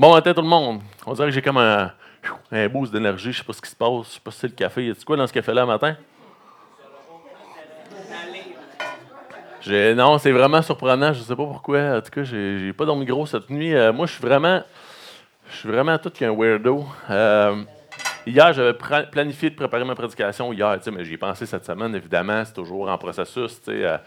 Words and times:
Bon 0.00 0.14
matin 0.14 0.32
tout 0.32 0.40
le 0.40 0.48
monde. 0.48 0.80
On 1.04 1.12
dirait 1.12 1.28
que 1.28 1.34
j'ai 1.34 1.42
comme 1.42 1.58
un, 1.58 1.92
boost 2.68 2.90
d'énergie. 2.90 3.32
Je 3.32 3.38
sais 3.40 3.44
pas 3.44 3.52
ce 3.52 3.60
qui 3.60 3.68
se 3.68 3.76
passe. 3.76 4.06
Je 4.06 4.12
sais 4.12 4.20
pas 4.20 4.30
si 4.30 4.38
c'est 4.38 4.46
le 4.46 4.54
café. 4.54 4.86
Y 4.86 4.90
a 4.92 4.94
quoi 5.04 5.14
dans 5.14 5.26
ce 5.26 5.32
café-là 5.34 5.66
matin? 5.66 5.94
non, 9.94 10.16
c'est 10.16 10.32
vraiment 10.32 10.62
surprenant. 10.62 11.12
Je 11.12 11.20
sais 11.20 11.36
pas 11.36 11.44
pourquoi. 11.44 11.98
En 11.98 12.00
tout 12.00 12.08
cas, 12.12 12.22
j'ai 12.22 12.72
pas 12.72 12.86
dormi 12.86 13.04
gros 13.04 13.26
cette 13.26 13.50
nuit. 13.50 13.74
Euh, 13.74 13.92
moi, 13.92 14.06
je 14.06 14.12
suis 14.12 14.22
vraiment, 14.22 14.62
je 15.50 15.56
suis 15.58 15.68
vraiment 15.68 15.98
tout 15.98 16.08
qu'un 16.08 16.34
weirdo. 16.34 16.86
Euh, 17.10 17.62
hier, 18.26 18.54
j'avais 18.54 18.78
planifié 19.12 19.50
de 19.50 19.54
préparer 19.54 19.84
ma 19.84 19.94
prédication 19.94 20.50
hier, 20.50 20.78
mais 20.94 21.04
j'y 21.04 21.12
ai 21.12 21.18
pensé 21.18 21.44
cette 21.44 21.66
semaine. 21.66 21.94
Évidemment, 21.94 22.42
c'est 22.46 22.54
toujours 22.54 22.88
en 22.88 22.96
processus. 22.96 23.60
Euh, 23.68 23.98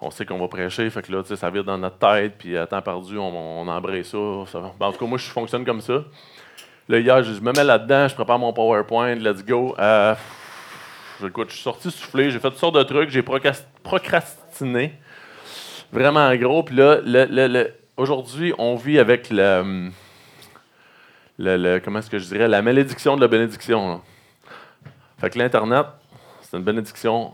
on 0.00 0.10
sait 0.10 0.24
qu'on 0.24 0.38
va 0.38 0.48
prêcher, 0.48 0.88
fait 0.90 1.02
que 1.02 1.12
là, 1.12 1.22
ça 1.24 1.50
vire 1.50 1.64
dans 1.64 1.78
notre 1.78 1.98
tête, 1.98 2.34
puis 2.38 2.56
à 2.56 2.66
temps 2.66 2.82
perdu, 2.82 3.18
on, 3.18 3.60
on 3.60 3.68
embraye 3.68 4.04
ça. 4.04 4.18
Ben, 4.78 4.86
en 4.86 4.92
tout 4.92 4.98
cas, 4.98 5.06
moi, 5.06 5.18
je 5.18 5.28
fonctionne 5.28 5.64
comme 5.64 5.80
ça. 5.80 6.04
Là, 6.88 6.98
hier, 7.00 7.22
je, 7.22 7.40
me 7.40 7.52
mets 7.52 7.64
là-dedans, 7.64 8.08
je 8.08 8.14
prépare 8.14 8.38
mon 8.38 8.52
PowerPoint, 8.52 9.16
let's 9.16 9.44
go. 9.44 9.74
Euh, 9.78 10.14
écoute, 11.22 11.50
je 11.50 11.54
suis 11.54 11.62
sorti 11.62 11.90
soufflé, 11.90 12.30
j'ai 12.30 12.38
fait 12.38 12.48
toutes 12.48 12.58
sortes 12.58 12.76
de 12.76 12.82
trucs, 12.82 13.10
j'ai 13.10 13.22
procrastiné. 13.82 14.94
Vraiment 15.92 16.34
gros. 16.36 16.62
Puis 16.62 16.76
là, 16.76 17.00
aujourd'hui, 17.96 18.54
on 18.56 18.76
vit 18.76 18.98
avec 18.98 19.28
le, 19.30 19.90
le, 21.38 21.78
comment 21.80 21.98
est-ce 21.98 22.10
que 22.10 22.18
je 22.18 22.26
dirais, 22.26 22.48
la 22.48 22.62
malédiction 22.62 23.16
de 23.16 23.20
la 23.20 23.28
bénédiction. 23.28 24.00
Fait 25.18 25.30
que 25.30 25.38
l'Internet, 25.38 25.86
c'est 26.42 26.56
une 26.56 26.62
bénédiction 26.62 27.32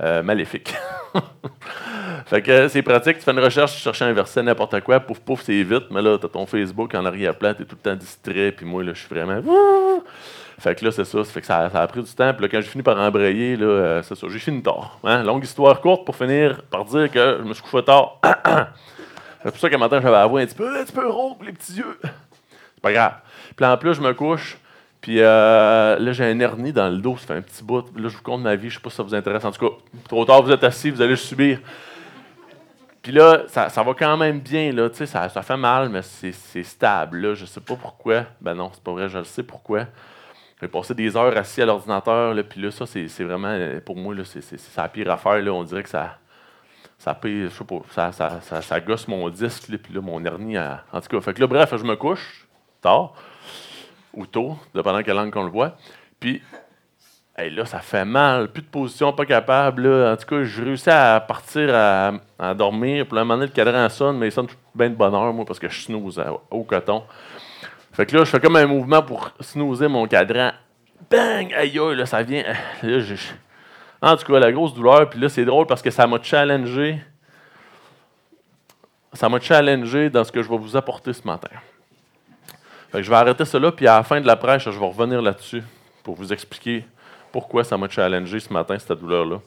euh, 0.00 0.22
maléfique. 0.22 0.74
fait 2.26 2.42
que 2.42 2.68
c'est 2.68 2.82
pratique, 2.82 3.18
tu 3.18 3.24
fais 3.24 3.32
une 3.32 3.40
recherche, 3.40 3.74
tu 3.74 3.80
cherches 3.80 4.02
un 4.02 4.12
verset, 4.12 4.42
n'importe 4.42 4.80
quoi, 4.82 5.00
pouf 5.00 5.18
pouf, 5.18 5.42
c'est 5.42 5.62
vite, 5.62 5.84
mais 5.90 6.00
là, 6.00 6.16
tu 6.18 6.26
as 6.26 6.28
ton 6.28 6.46
Facebook 6.46 6.94
en 6.94 7.04
arrière-plan, 7.04 7.54
tu 7.54 7.62
es 7.62 7.64
tout 7.64 7.76
le 7.76 7.90
temps 7.90 7.96
distrait, 7.96 8.52
puis 8.52 8.64
moi, 8.66 8.84
là, 8.84 8.92
je 8.94 9.00
suis 9.00 9.08
vraiment. 9.08 9.42
Fait 10.60 10.74
que 10.74 10.84
là, 10.84 10.92
c'est 10.92 11.04
ça, 11.04 11.24
ça 11.24 11.32
fait 11.32 11.40
que 11.40 11.46
ça, 11.46 11.70
a 11.72 11.86
pris 11.86 12.02
du 12.02 12.12
temps, 12.12 12.32
puis 12.34 12.42
là, 12.42 12.48
quand 12.48 12.60
j'ai 12.60 12.68
fini 12.68 12.82
par 12.82 12.98
embrayer, 12.98 13.56
là, 13.56 13.66
euh, 13.66 14.02
c'est 14.02 14.14
ça, 14.14 14.26
j'ai 14.30 14.38
fini 14.38 14.62
tard. 14.62 14.98
Hein? 15.02 15.22
Longue 15.22 15.42
histoire 15.42 15.80
courte 15.80 16.04
pour 16.04 16.14
finir 16.14 16.62
par 16.70 16.84
dire 16.84 17.10
que 17.10 17.38
je 17.40 17.48
me 17.48 17.54
suis 17.54 17.62
couché 17.62 17.82
tard. 17.82 18.20
c'est 19.42 19.50
pour 19.50 19.58
ça 19.58 19.70
qu'un 19.70 19.78
matin, 19.78 20.00
j'avais 20.00 20.12
la 20.12 20.26
voix 20.26 20.40
un 20.40 20.46
petit 20.46 20.54
peu, 20.54 20.78
un 20.78 20.84
petit 20.84 20.92
peu 20.92 21.08
rauque, 21.08 21.44
les 21.44 21.52
petits 21.52 21.78
yeux. 21.78 21.98
C'est 22.02 22.82
pas 22.82 22.92
grave. 22.92 23.14
Puis 23.56 23.66
en 23.66 23.76
plus, 23.76 23.94
je 23.94 24.02
me 24.02 24.12
couche. 24.12 24.58
Puis 25.00 25.20
euh, 25.20 25.98
là, 25.98 26.12
j'ai 26.12 26.24
un 26.24 26.38
hernie 26.40 26.72
dans 26.72 26.90
le 26.90 26.98
dos, 26.98 27.16
ça 27.16 27.28
fait 27.28 27.34
un 27.34 27.42
petit 27.42 27.64
bout. 27.64 27.84
Là, 27.96 28.08
je 28.08 28.16
vous 28.16 28.22
compte 28.22 28.42
ma 28.42 28.54
vie, 28.54 28.68
je 28.68 28.74
sais 28.74 28.80
pas 28.80 28.90
si 28.90 28.96
ça 28.96 29.02
vous 29.02 29.14
intéresse. 29.14 29.44
En 29.44 29.50
tout 29.50 29.68
cas, 29.68 29.74
trop 30.08 30.24
tard, 30.24 30.42
vous 30.42 30.52
êtes 30.52 30.62
assis, 30.62 30.90
vous 30.90 31.00
allez 31.00 31.10
le 31.10 31.16
subir. 31.16 31.58
Puis 33.00 33.12
là, 33.12 33.44
ça, 33.46 33.82
va 33.82 33.94
quand 33.94 34.16
même 34.18 34.40
bien, 34.40 34.72
là, 34.72 34.90
ça, 34.92 35.28
ça 35.30 35.42
fait 35.42 35.56
mal, 35.56 35.88
mais 35.88 36.02
c'est 36.02 36.62
stable. 36.62 37.18
Là. 37.18 37.34
Je 37.34 37.46
sais 37.46 37.60
pas 37.60 37.76
pourquoi. 37.76 38.26
Ben 38.42 38.54
non, 38.54 38.70
c'est 38.74 38.82
pas 38.82 38.92
vrai, 38.92 39.08
je 39.08 39.16
le 39.16 39.24
sais 39.24 39.42
pourquoi. 39.42 39.86
J'ai 40.60 40.68
passé 40.68 40.94
des 40.94 41.16
heures 41.16 41.34
assis 41.34 41.62
à 41.62 41.66
l'ordinateur, 41.66 42.36
puis 42.46 42.60
là, 42.60 42.70
ça, 42.70 42.84
c'est 42.84 43.24
vraiment, 43.24 43.56
pour 43.86 43.96
moi, 43.96 44.14
c'est 44.24 44.76
la 44.76 44.88
pire 44.90 45.10
affaire. 45.10 45.40
Là. 45.40 45.50
On 45.54 45.64
dirait 45.64 45.82
que 45.82 45.88
ça, 45.88 46.18
ça, 46.98 47.18
je 47.24 47.48
sais 47.48 47.64
pas, 47.64 48.12
ça, 48.60 48.80
gosse 48.80 49.08
mon 49.08 49.30
disque, 49.30 49.74
puis 49.78 49.94
là, 49.94 50.02
mon 50.02 50.22
hernie. 50.22 50.58
En 50.58 51.00
tout 51.00 51.08
cas, 51.08 51.20
fait 51.22 51.32
que 51.32 51.40
là, 51.40 51.46
bref, 51.46 51.74
je 51.74 51.84
me 51.84 51.96
couche 51.96 52.46
tard 52.82 53.14
ou 54.14 54.26
tôt, 54.26 54.56
dépendant 54.74 55.02
quelle 55.02 55.16
langue 55.16 55.32
qu'on 55.32 55.44
le 55.44 55.50
voit. 55.50 55.76
Puis 56.18 56.42
là, 57.48 57.64
ça 57.64 57.78
fait 57.78 58.04
mal, 58.04 58.48
plus 58.48 58.62
de 58.62 58.68
position, 58.68 59.12
pas 59.12 59.24
capable. 59.24 59.86
En 59.86 60.16
tout 60.16 60.26
cas, 60.26 60.42
je 60.42 60.62
réussis 60.62 60.90
à 60.90 61.20
partir 61.20 61.70
à, 61.74 62.54
dormir. 62.54 63.06
Puis 63.06 63.16
à 63.16 63.22
un 63.22 63.24
moment 63.24 63.40
le 63.40 63.48
cadran 63.48 63.88
sonne, 63.88 64.18
mais 64.18 64.28
il 64.28 64.32
sonne 64.32 64.48
bien 64.74 64.90
de 64.90 64.94
bonne 64.94 65.14
heure, 65.14 65.32
moi, 65.32 65.44
parce 65.44 65.58
que 65.58 65.68
je 65.68 65.80
snooze 65.80 66.22
au 66.50 66.64
coton. 66.64 67.04
Fait 67.92 68.06
que 68.06 68.16
là, 68.16 68.24
je 68.24 68.30
fais 68.30 68.40
comme 68.40 68.56
un 68.56 68.66
mouvement 68.66 69.02
pour 69.02 69.30
snoozer 69.40 69.88
mon 69.88 70.06
cadran. 70.06 70.52
Bang! 71.10 71.52
Aïe, 71.54 71.80
là, 71.96 72.06
ça 72.06 72.22
vient. 72.22 72.44
En 74.02 74.16
tout 74.16 74.32
cas, 74.32 74.38
la 74.38 74.52
grosse 74.52 74.74
douleur. 74.74 75.08
Puis 75.08 75.18
là, 75.18 75.28
c'est 75.28 75.44
drôle 75.44 75.66
parce 75.66 75.82
que 75.82 75.90
ça 75.90 76.06
m'a 76.06 76.22
challengé. 76.22 77.00
Ça 79.12 79.28
m'a 79.28 79.40
challengé 79.40 80.08
dans 80.08 80.22
ce 80.22 80.30
que 80.30 80.42
je 80.42 80.48
vais 80.48 80.58
vous 80.58 80.76
apporter 80.76 81.12
ce 81.12 81.26
matin 81.26 81.50
je 82.94 83.10
vais 83.10 83.16
arrêter 83.16 83.44
cela, 83.44 83.70
puis 83.72 83.86
à 83.86 83.96
la 83.96 84.02
fin 84.02 84.20
de 84.20 84.26
la 84.26 84.36
prêche, 84.36 84.64
je 84.64 84.78
vais 84.78 84.86
revenir 84.86 85.22
là-dessus 85.22 85.62
pour 86.02 86.16
vous 86.16 86.32
expliquer 86.32 86.84
pourquoi 87.30 87.62
ça 87.64 87.76
m'a 87.76 87.88
challengé 87.88 88.40
ce 88.40 88.52
matin, 88.52 88.78
cette 88.78 88.98
douleur-là. 88.98 89.40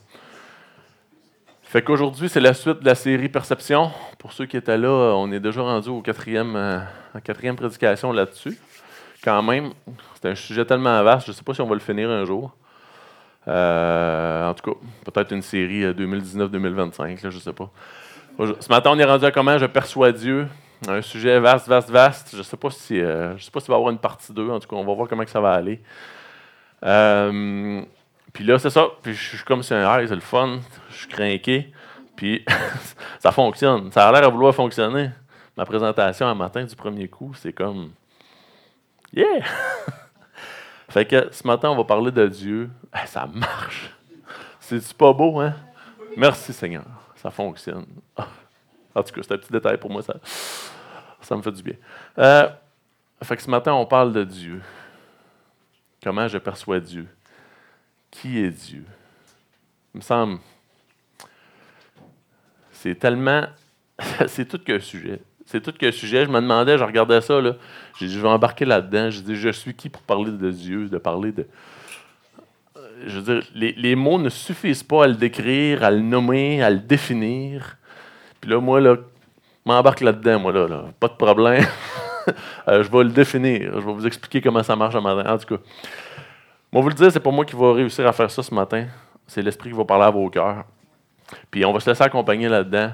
Fait 1.64 1.82
qu'aujourd'hui, 1.82 2.30
c'est 2.30 2.40
la 2.40 2.54
suite 2.54 2.82
de 2.82 2.86
la 2.86 2.96
série 2.96 3.30
Perception. 3.30 3.92
Pour 4.20 4.32
ceux 4.32 4.46
qui 4.46 4.58
étaient 4.58 4.78
là, 4.78 5.14
on 5.16 5.32
est 5.32 5.40
déjà 5.40 5.62
rendu 5.62 5.90
au 5.90 6.02
quatrième, 6.02 6.56
euh, 6.56 6.80
quatrième 7.24 7.56
prédication 7.56 8.12
là-dessus. 8.12 8.58
Quand 9.24 9.42
même, 9.42 9.72
c'est 10.22 10.30
un 10.30 10.36
sujet 10.36 10.66
tellement 10.66 11.02
vaste, 11.04 11.26
je 11.26 11.32
ne 11.32 11.36
sais 11.36 11.44
pas 11.44 11.54
si 11.54 11.62
on 11.62 11.68
va 11.68 11.74
le 11.74 11.82
finir 11.82 12.10
un 12.10 12.26
jour. 12.26 12.56
Euh, 13.48 14.50
en 14.50 14.54
tout 14.54 14.72
cas, 14.72 14.78
peut-être 15.12 15.32
une 15.34 15.42
série 15.42 15.84
2019-2025, 15.94 17.02
euh, 17.02 17.18
je 17.24 17.28
ne 17.28 17.42
sais 17.42 17.54
pas. 17.54 17.70
Ce 18.38 18.70
matin, 18.70 18.92
on 18.94 19.00
est 19.00 19.04
rendu 19.04 19.26
à 19.26 19.32
comment 19.32 19.58
je 19.58 19.66
perçois 19.66 20.12
Dieu 20.12 20.48
un 20.88 21.02
sujet 21.02 21.40
vaste, 21.40 21.68
vaste, 21.68 21.90
vaste. 21.90 22.30
Je 22.34 22.38
ne 22.38 22.44
sais 22.44 22.58
pas 22.58 22.70
si 22.70 23.00
euh, 23.00 23.38
je 23.38 23.44
sais 23.44 23.52
pas 23.52 23.60
s'il 23.60 23.70
va 23.70 23.76
y 23.76 23.78
avoir 23.78 23.92
une 23.92 24.00
partie 24.00 24.34
2. 24.34 24.50
En 24.50 24.60
tout 24.60 24.68
cas, 24.68 24.76
on 24.76 24.86
va 24.86 24.94
voir 24.94 25.08
comment 25.08 25.26
ça 25.26 25.40
va 25.40 25.54
aller. 25.54 25.82
Euh, 26.84 27.82
puis 28.32 28.44
là, 28.44 28.60
c'est 28.60 28.70
ça. 28.70 28.88
Puis 29.02 29.14
je 29.14 29.38
suis 29.38 29.46
comme 29.46 29.64
si 29.64 29.74
un 29.74 30.08
c'est 30.08 30.16
le 30.16 30.22
fun. 30.22 30.60
Je 30.90 30.96
suis 30.96 31.08
craqué. 31.08 31.72
Puis 32.16 32.46
ça 33.20 33.32
fonctionne. 33.32 33.92
Ça 33.92 34.08
a 34.08 34.12
l'air 34.12 34.24
à 34.24 34.30
vouloir 34.30 34.54
fonctionner. 34.54 35.10
Ma 35.56 35.66
présentation 35.66 36.26
un 36.26 36.36
matin 36.36 36.64
du 36.64 36.76
premier 36.76 37.08
coup, 37.08 37.34
c'est 37.36 37.54
comme 37.54 37.92
Yeah! 39.14 39.46
fait 40.90 41.06
que 41.06 41.30
ce 41.32 41.46
matin, 41.46 41.70
on 41.70 41.76
va 41.76 41.84
parler 41.84 42.12
de 42.12 42.28
Dieu. 42.28 42.72
ça 43.06 43.28
marche. 43.28 43.92
C'est 44.60 44.94
pas 44.94 45.14
beau, 45.14 45.40
hein? 45.40 45.54
Merci 46.18 46.54
Seigneur. 46.54 46.86
Ça 47.16 47.30
fonctionne. 47.30 47.86
En 48.96 49.04
tout 49.04 49.14
cas, 49.14 49.22
c'est 49.24 49.34
un 49.34 49.38
petit 49.38 49.52
détail 49.52 49.78
pour 49.78 49.90
moi. 49.90 50.02
Ça, 50.02 50.16
ça 51.22 51.36
me 51.36 51.42
fait 51.42 51.52
du 51.52 51.64
bien. 51.64 51.76
Euh, 52.20 52.50
fait 53.22 53.36
que 53.38 53.42
ce 53.42 53.50
matin, 53.50 53.74
on 53.74 53.86
parle 53.86 54.14
de 54.14 54.24
Dieu. 54.24 54.62
Comment 56.04 56.28
je 56.28 56.38
perçois 56.38 56.80
Dieu? 56.80 57.08
Qui 58.12 58.40
est 58.40 58.50
Dieu? 58.50 58.84
Il 59.94 59.98
me 59.98 60.02
semble. 60.02 60.40
C'est 62.72 62.96
tellement. 62.96 63.46
c'est 64.28 64.48
tout 64.48 64.60
qu'un 64.60 64.80
sujet. 64.80 65.22
C'est 65.46 65.62
tout 65.62 65.72
qu'un 65.72 65.92
sujet. 65.92 66.26
Je 66.26 66.30
me 66.30 66.42
demandais, 66.42 66.78
je 66.78 66.84
regardais 66.84 67.22
ça, 67.22 67.40
là. 67.40 67.56
J'ai 67.98 68.08
dit, 68.08 68.14
je 68.14 68.20
vais 68.20 68.28
embarquer 68.28 68.66
là-dedans. 68.66 69.10
Je 69.10 69.22
dis, 69.22 69.36
je 69.36 69.50
suis 69.50 69.74
qui 69.74 69.90
pour 69.90 70.02
parler 70.02 70.32
de 70.32 70.52
Dieu, 70.52 70.90
de 70.90 70.98
parler 70.98 71.32
de. 71.32 71.48
Je 73.06 73.20
veux 73.20 73.34
dire, 73.36 73.50
les, 73.54 73.74
les 73.74 73.96
mots 73.96 74.20
ne 74.20 74.30
suffisent 74.30 74.84
pas 74.84 75.06
à 75.06 75.08
le 75.08 75.16
décrire, 75.16 75.84
à 75.84 75.92
le 75.92 76.00
nommer, 76.00 76.62
à 76.62 76.70
le 76.70 76.80
définir. 76.80 77.78
Puis 78.44 78.52
là, 78.52 78.60
moi, 78.60 78.82
là, 78.82 78.98
m'embarque 79.64 80.02
là-dedans, 80.02 80.38
moi, 80.38 80.52
là, 80.52 80.68
là. 80.68 80.84
Pas 81.00 81.08
de 81.08 81.14
problème. 81.14 81.66
Euh, 82.70 82.82
je 82.82 82.90
vais 82.90 83.04
le 83.04 83.10
définir. 83.10 83.74
Je 83.74 83.86
vais 83.86 83.92
vous 83.92 84.08
expliquer 84.08 84.40
comment 84.40 84.64
ça 84.64 84.78
marche 84.78 84.96
un 84.96 85.02
matin. 85.02 85.30
En 85.30 85.38
tout 85.38 85.58
cas, 85.58 85.62
moi, 86.72 86.82
vous 86.82 86.88
le 86.88 86.96
dire, 86.96 87.12
c'est 87.12 87.20
pas 87.20 87.32
moi 87.32 87.44
qui 87.44 87.54
va 87.54 87.74
réussir 87.74 88.08
à 88.08 88.14
faire 88.14 88.32
ça 88.32 88.42
ce 88.42 88.56
matin. 88.56 88.86
C'est 89.28 89.42
l'Esprit 89.42 89.72
qui 89.72 89.76
va 89.76 89.84
parler 89.84 90.06
à 90.06 90.10
vos 90.10 90.30
cœurs. 90.30 90.64
Puis 91.52 91.66
on 91.66 91.74
va 91.74 91.82
se 91.82 91.90
laisser 91.90 92.02
accompagner 92.02 92.48
là-dedans. 92.48 92.92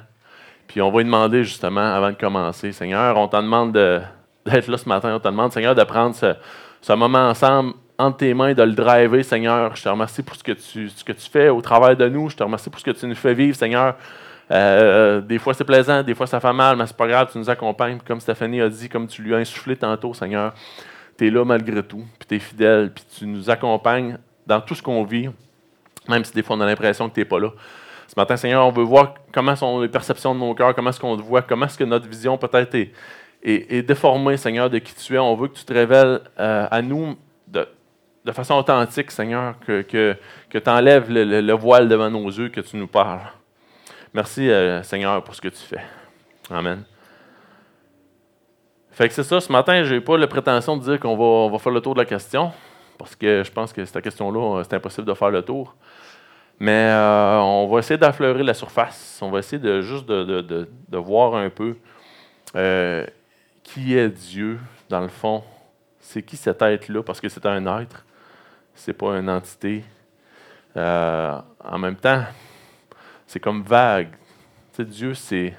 Puis 0.67 0.81
on 0.81 0.89
va 0.89 0.97
lui 0.97 1.05
demander, 1.05 1.43
justement, 1.43 1.93
avant 1.93 2.09
de 2.09 2.15
commencer, 2.15 2.71
Seigneur, 2.71 3.15
on 3.17 3.27
t'en 3.27 3.43
demande 3.43 3.71
d'être 3.71 4.67
là 4.67 4.77
ce 4.79 4.89
matin. 4.89 5.13
On 5.13 5.19
te 5.19 5.27
demande, 5.27 5.53
Seigneur, 5.53 5.75
de 5.75 5.83
prendre 5.83 6.15
ce, 6.15 6.93
moment 6.93 7.29
ensemble 7.29 7.73
entre 7.99 8.17
tes 8.17 8.33
mains, 8.33 8.55
de 8.55 8.63
le 8.63 8.73
driver, 8.73 9.23
Seigneur. 9.23 9.75
Je 9.75 9.83
te 9.83 9.89
remercie 9.89 10.23
pour 10.23 10.35
ce 10.35 10.43
que 10.43 10.53
tu, 10.53 10.89
ce 10.89 11.03
que 11.03 11.13
tu 11.13 11.29
fais 11.29 11.49
au 11.49 11.61
travers 11.61 11.95
de 11.95 12.09
nous. 12.09 12.31
Je 12.31 12.35
te 12.35 12.41
remercie 12.41 12.71
pour 12.71 12.79
ce 12.79 12.85
que 12.85 12.97
tu 12.97 13.05
nous 13.05 13.13
fais 13.13 13.35
vivre, 13.35 13.55
Seigneur. 13.55 13.93
Euh, 14.51 15.21
des 15.21 15.37
fois, 15.37 15.53
c'est 15.53 15.63
plaisant, 15.63 16.01
des 16.01 16.15
fois, 16.15 16.27
ça 16.27 16.39
fait 16.39 16.53
mal, 16.53 16.75
mais 16.75 16.87
c'est 16.87 16.97
pas 16.97 17.07
grave, 17.07 17.29
tu 17.31 17.37
nous 17.37 17.49
accompagnes. 17.49 17.99
Comme 18.05 18.19
Stéphanie 18.19 18.61
a 18.61 18.69
dit, 18.69 18.89
comme 18.89 19.07
tu 19.07 19.21
lui 19.21 19.35
as 19.35 19.37
insufflé 19.37 19.75
tantôt, 19.75 20.13
Seigneur, 20.13 20.53
tu 21.17 21.27
es 21.27 21.29
là 21.29 21.45
malgré 21.45 21.83
tout, 21.83 22.03
puis 22.17 22.27
tu 22.27 22.35
es 22.35 22.39
fidèle, 22.39 22.91
puis 22.93 23.03
tu 23.17 23.27
nous 23.27 23.49
accompagnes 23.49 24.17
dans 24.47 24.59
tout 24.61 24.73
ce 24.73 24.81
qu'on 24.81 25.03
vit, 25.03 25.29
même 26.07 26.23
si 26.23 26.33
des 26.33 26.41
fois 26.41 26.55
on 26.55 26.61
a 26.61 26.65
l'impression 26.65 27.07
que 27.09 27.13
tu 27.13 27.19
n'es 27.19 27.25
pas 27.25 27.39
là. 27.39 27.51
Ce 28.07 28.13
matin, 28.17 28.35
Seigneur, 28.37 28.65
on 28.65 28.71
veut 28.71 28.83
voir 28.83 29.13
comment 29.31 29.55
sont 29.55 29.81
les 29.81 29.87
perceptions 29.87 30.33
de 30.33 30.39
nos 30.39 30.55
cœurs, 30.55 30.73
comment 30.73 30.89
est-ce 30.89 30.99
qu'on 30.99 31.15
te 31.15 31.21
voit, 31.21 31.43
comment 31.43 31.67
est-ce 31.67 31.77
que 31.77 31.83
notre 31.83 32.07
vision 32.07 32.39
peut-être 32.39 32.75
est, 33.43 33.81
déformée, 33.83 34.35
Seigneur, 34.37 34.71
de 34.71 34.79
qui 34.79 34.95
tu 34.95 35.13
es. 35.13 35.19
On 35.19 35.35
veut 35.35 35.47
que 35.49 35.55
tu 35.55 35.63
te 35.63 35.73
révèles 35.73 36.21
euh, 36.39 36.67
à 36.71 36.81
nous 36.81 37.15
de, 37.47 37.67
façon 38.31 38.55
authentique, 38.55 39.11
Seigneur, 39.11 39.55
que, 39.59 39.81
que, 39.81 40.17
tu 40.57 40.69
enlèves 40.69 41.05
le 41.09 41.53
voile 41.53 41.87
devant 41.87 42.09
nos 42.09 42.27
yeux, 42.27 42.49
que 42.49 42.61
tu 42.61 42.77
nous 42.77 42.87
parles. 42.87 43.21
Merci, 44.13 44.49
euh, 44.49 44.81
Seigneur, 44.83 45.23
pour 45.23 45.35
ce 45.35 45.41
que 45.41 45.49
tu 45.49 45.61
fais. 45.61 45.83
Amen. 46.49 46.83
Fait 48.91 49.07
que 49.07 49.13
c'est 49.13 49.23
ça, 49.23 49.39
ce 49.39 49.51
matin, 49.51 49.83
je 49.83 49.95
n'ai 49.95 50.01
pas 50.01 50.17
la 50.17 50.27
prétention 50.27 50.75
de 50.75 50.83
dire 50.83 50.99
qu'on 50.99 51.15
va, 51.15 51.51
va 51.51 51.59
faire 51.59 51.71
le 51.71 51.81
tour 51.81 51.93
de 51.93 51.99
la 51.99 52.05
question, 52.05 52.51
parce 52.97 53.15
que 53.15 53.43
je 53.43 53.51
pense 53.51 53.71
que 53.71 53.85
cette 53.85 54.03
question-là, 54.03 54.63
c'est 54.63 54.75
impossible 54.75 55.07
de 55.07 55.13
faire 55.13 55.29
le 55.29 55.41
tour. 55.41 55.75
Mais 56.59 56.89
euh, 56.89 57.37
on 57.37 57.67
va 57.67 57.79
essayer 57.79 57.97
d'affleurer 57.97 58.43
la 58.43 58.53
surface. 58.53 59.19
On 59.21 59.31
va 59.31 59.39
essayer 59.39 59.61
de 59.61 59.81
juste 59.81 60.05
de, 60.05 60.67
voir 60.91 61.35
un 61.35 61.49
peu 61.49 61.77
euh, 62.55 63.05
qui 63.63 63.97
est 63.97 64.09
Dieu, 64.09 64.59
dans 64.89 64.99
le 64.99 65.07
fond, 65.07 65.43
c'est 65.99 66.21
qui 66.21 66.35
cet 66.35 66.61
être-là, 66.61 67.01
parce 67.01 67.21
que 67.21 67.29
c'est 67.29 67.45
un 67.45 67.81
être, 67.81 68.05
c'est 68.75 68.93
pas 68.93 69.17
une 69.17 69.29
entité. 69.29 69.85
Euh, 70.75 71.39
en 71.63 71.77
même 71.77 71.95
temps, 71.95 72.23
c'est 73.29 73.39
comme 73.39 73.61
vague. 73.61 74.15
Tu 74.73 74.83
Dieu, 74.83 75.13
c'est. 75.13 75.53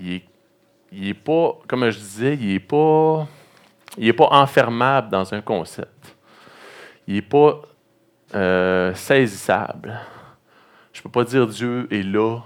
Il 0.00 0.20
est, 0.90 1.14
pas, 1.14 1.56
comme 1.68 1.88
je 1.88 1.96
disais, 1.96 2.34
il 2.34 2.48
n'est 2.48 2.58
pas, 2.58 3.28
il 3.96 4.08
est 4.08 4.12
pas 4.12 4.26
enfermable 4.32 5.08
dans 5.08 5.32
un 5.32 5.40
concept. 5.40 6.16
Il 7.06 7.14
n'est 7.14 7.22
pas 7.22 7.62
euh, 8.34 8.92
saisissable. 8.94 10.00
Je 10.92 10.98
ne 10.98 11.02
peux 11.04 11.10
pas 11.10 11.24
dire 11.24 11.46
Dieu 11.46 11.86
est 11.92 12.02
là, 12.02 12.40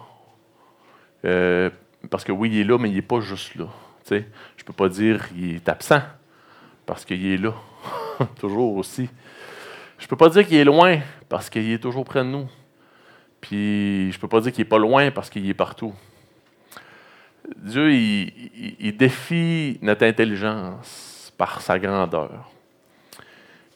euh, 1.24 1.70
parce 2.10 2.22
que 2.22 2.32
oui, 2.32 2.50
il 2.52 2.60
est 2.60 2.64
là, 2.64 2.76
mais 2.76 2.90
il 2.90 2.96
n'est 2.96 3.02
pas 3.02 3.20
juste 3.20 3.54
là. 3.54 3.68
Je 4.10 4.16
ne 4.16 4.64
peux 4.66 4.74
pas 4.74 4.90
dire 4.90 5.26
qu'il 5.30 5.54
est 5.54 5.68
absent, 5.70 6.02
parce 6.84 7.06
qu'il 7.06 7.24
est 7.26 7.38
là, 7.38 7.54
toujours 8.38 8.76
aussi. 8.76 9.08
Je 9.98 10.04
ne 10.04 10.08
peux 10.08 10.16
pas 10.16 10.28
dire 10.28 10.46
qu'il 10.46 10.56
est 10.56 10.64
loin, 10.64 10.98
parce 11.28 11.48
qu'il 11.48 11.70
est 11.70 11.82
toujours 11.82 12.04
près 12.04 12.20
de 12.20 12.28
nous. 12.28 12.48
Puis 13.40 14.10
je 14.12 14.16
ne 14.16 14.20
peux 14.20 14.28
pas 14.28 14.40
dire 14.40 14.52
qu'il 14.52 14.62
n'est 14.62 14.68
pas 14.68 14.78
loin, 14.78 15.10
parce 15.10 15.30
qu'il 15.30 15.48
est 15.48 15.54
partout. 15.54 15.94
Dieu, 17.56 17.92
il, 17.92 18.96
défie 18.96 19.78
notre 19.80 20.04
intelligence 20.04 21.32
par 21.36 21.60
sa 21.60 21.78
grandeur. 21.78 22.50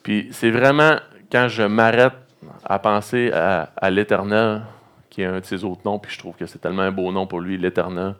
Puis 0.02 0.28
c'est 0.32 0.50
vraiment 0.50 0.96
quand 1.30 1.48
je 1.48 1.62
m'arrête 1.62 2.14
à 2.64 2.78
penser 2.78 3.30
à, 3.32 3.90
l'Éternel, 3.90 4.62
qui 5.08 5.22
est 5.22 5.26
un 5.26 5.40
de 5.40 5.44
ses 5.44 5.62
autres 5.62 5.82
noms, 5.84 5.98
puis 5.98 6.12
je 6.12 6.18
trouve 6.18 6.34
que 6.34 6.46
c'est 6.46 6.58
tellement 6.58 6.82
un 6.82 6.92
beau 6.92 7.12
nom 7.12 7.26
pour 7.26 7.40
lui, 7.40 7.56
l'Éternel. 7.56 8.14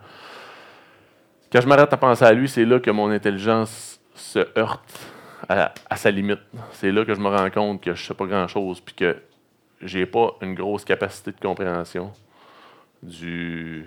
Quand 1.50 1.61
je 1.61 1.67
m'arrête 1.67 1.93
à 1.93 1.97
penser 1.97 2.25
à 2.25 2.32
lui, 2.32 2.49
c'est 2.49 2.64
là 2.64 2.79
que 2.79 2.91
mon 2.91 3.11
intelligence 3.11 4.00
se 4.14 4.47
heurte 4.56 5.10
à, 5.48 5.96
sa 5.96 6.10
limite. 6.10 6.40
C'est 6.72 6.92
là 6.92 7.04
que 7.04 7.14
je 7.14 7.20
me 7.20 7.28
rends 7.28 7.50
compte 7.50 7.82
que 7.82 7.94
je 7.94 8.04
sais 8.04 8.14
pas 8.14 8.26
grand-chose, 8.26 8.81
puis 8.81 8.94
que 8.94 9.16
j'ai 9.82 10.06
pas 10.06 10.37
une 10.42 10.54
grosse 10.54 10.84
capacité 10.84 11.32
de 11.32 11.40
compréhension 11.40 12.12
de 13.02 13.87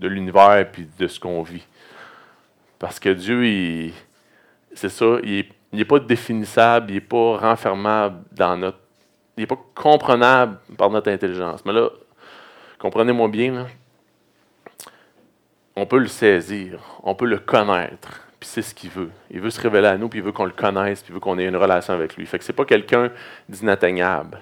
l'univers 0.00 0.66
puis 0.72 0.88
de 0.98 1.06
ce 1.06 1.20
qu'on 1.20 1.42
vit. 1.42 1.64
Parce 2.78 2.98
que 2.98 3.10
Dieu, 3.10 3.92
c'est 4.74 4.88
ça, 4.88 5.18
il 5.22 5.46
n'est 5.72 5.84
pas 5.84 6.00
définissable, 6.00 6.90
il 6.90 6.94
n'est 6.94 7.00
pas 7.00 7.36
renfermable 7.36 8.22
dans 8.32 8.56
notre 8.56 8.78
il 9.36 9.40
n'est 9.40 9.46
pas 9.46 9.58
comprenable 9.74 10.58
par 10.76 10.90
notre 10.90 11.10
intelligence. 11.10 11.64
Mais 11.64 11.72
là, 11.72 11.88
comprenez-moi 12.78 13.28
bien, 13.28 13.66
on 15.74 15.86
peut 15.86 15.98
le 15.98 16.08
saisir, 16.08 16.80
on 17.02 17.14
peut 17.14 17.26
le 17.26 17.38
connaître, 17.38 18.20
puis 18.42 18.48
c'est 18.48 18.62
ce 18.62 18.74
qu'il 18.74 18.90
veut. 18.90 19.10
Il 19.30 19.40
veut 19.40 19.50
se 19.50 19.60
révéler 19.60 19.86
à 19.86 19.96
nous, 19.96 20.08
puis 20.08 20.18
il 20.18 20.24
veut 20.24 20.32
qu'on 20.32 20.46
le 20.46 20.50
connaisse, 20.50 21.00
puis 21.00 21.12
il 21.12 21.14
veut 21.14 21.20
qu'on 21.20 21.38
ait 21.38 21.46
une 21.46 21.54
relation 21.54 21.94
avec 21.94 22.16
lui. 22.16 22.26
Fait 22.26 22.40
que 22.40 22.44
c'est 22.44 22.52
pas 22.52 22.64
quelqu'un 22.64 23.12
d'inatteignable. 23.48 24.40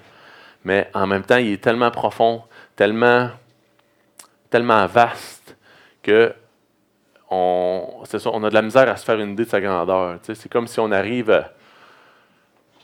Mais 0.65 0.89
en 0.95 1.05
même 1.05 1.21
temps, 1.21 1.37
il 1.37 1.53
est 1.53 1.63
tellement 1.63 1.91
profond, 1.91 2.41
tellement, 2.75 3.29
tellement 4.49 4.87
vaste 4.87 5.55
que 6.01 6.33
on, 7.29 8.01
ça, 8.05 8.17
on 8.33 8.43
a 8.43 8.49
de 8.49 8.55
la 8.55 8.63
misère 8.63 8.89
à 8.89 8.97
se 8.97 9.05
faire 9.05 9.19
une 9.19 9.33
idée 9.33 9.45
de 9.45 9.49
sa 9.49 9.61
grandeur. 9.61 10.17
C'est 10.23 10.49
comme 10.49 10.65
si 10.65 10.79
on 10.79 10.91
arrive, 10.91 11.45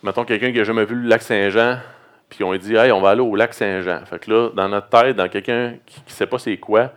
mettons 0.03 0.23
quelqu'un 0.23 0.51
qui 0.51 0.59
n'a 0.59 0.65
jamais 0.65 0.85
vu 0.85 0.93
le 0.93 1.07
lac 1.09 1.23
Saint-Jean, 1.23 1.79
puis 2.29 2.43
on 2.43 2.55
dit, 2.55 2.75
hey, 2.75 2.91
on 2.91 3.01
va 3.01 3.09
aller 3.09 3.21
au 3.21 3.35
lac 3.35 3.55
Saint-Jean. 3.55 4.05
Fait 4.05 4.19
que 4.19 4.29
là, 4.29 4.49
dans 4.53 4.69
notre 4.69 4.89
tête, 4.89 5.15
dans 5.15 5.29
quelqu'un 5.29 5.77
qui 5.83 5.99
ne 6.05 6.11
sait 6.11 6.27
pas 6.27 6.37
c'est 6.37 6.57
quoi, 6.57 6.91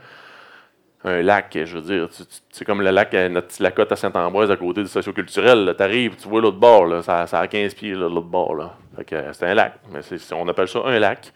un 1.04 1.22
lac, 1.22 1.56
je 1.64 1.78
veux 1.78 1.82
dire, 1.82 2.08
c'est 2.50 2.64
comme 2.64 2.82
le 2.82 2.90
lac, 2.90 3.12
notre 3.12 3.48
petit 3.48 3.92
à 3.92 3.96
Saint-Ambroise 3.96 4.50
à 4.50 4.56
côté 4.56 4.82
du 4.82 4.88
socioculturel. 4.88 5.74
Tu 5.76 5.82
arrives, 5.82 6.16
tu 6.16 6.28
vois 6.28 6.42
l'autre 6.42 6.58
bord, 6.58 7.02
ça, 7.02 7.22
a 7.22 7.46
15 7.46 7.74
pieds, 7.74 7.94
l'autre 7.94 8.20
bord. 8.20 8.74
Que 9.06 9.32
c'est 9.32 9.46
un 9.46 9.54
lac. 9.54 9.76
Mais 9.90 10.00
on 10.32 10.46
appelle 10.48 10.68
ça 10.68 10.80
un 10.84 10.98
lac. 10.98 11.32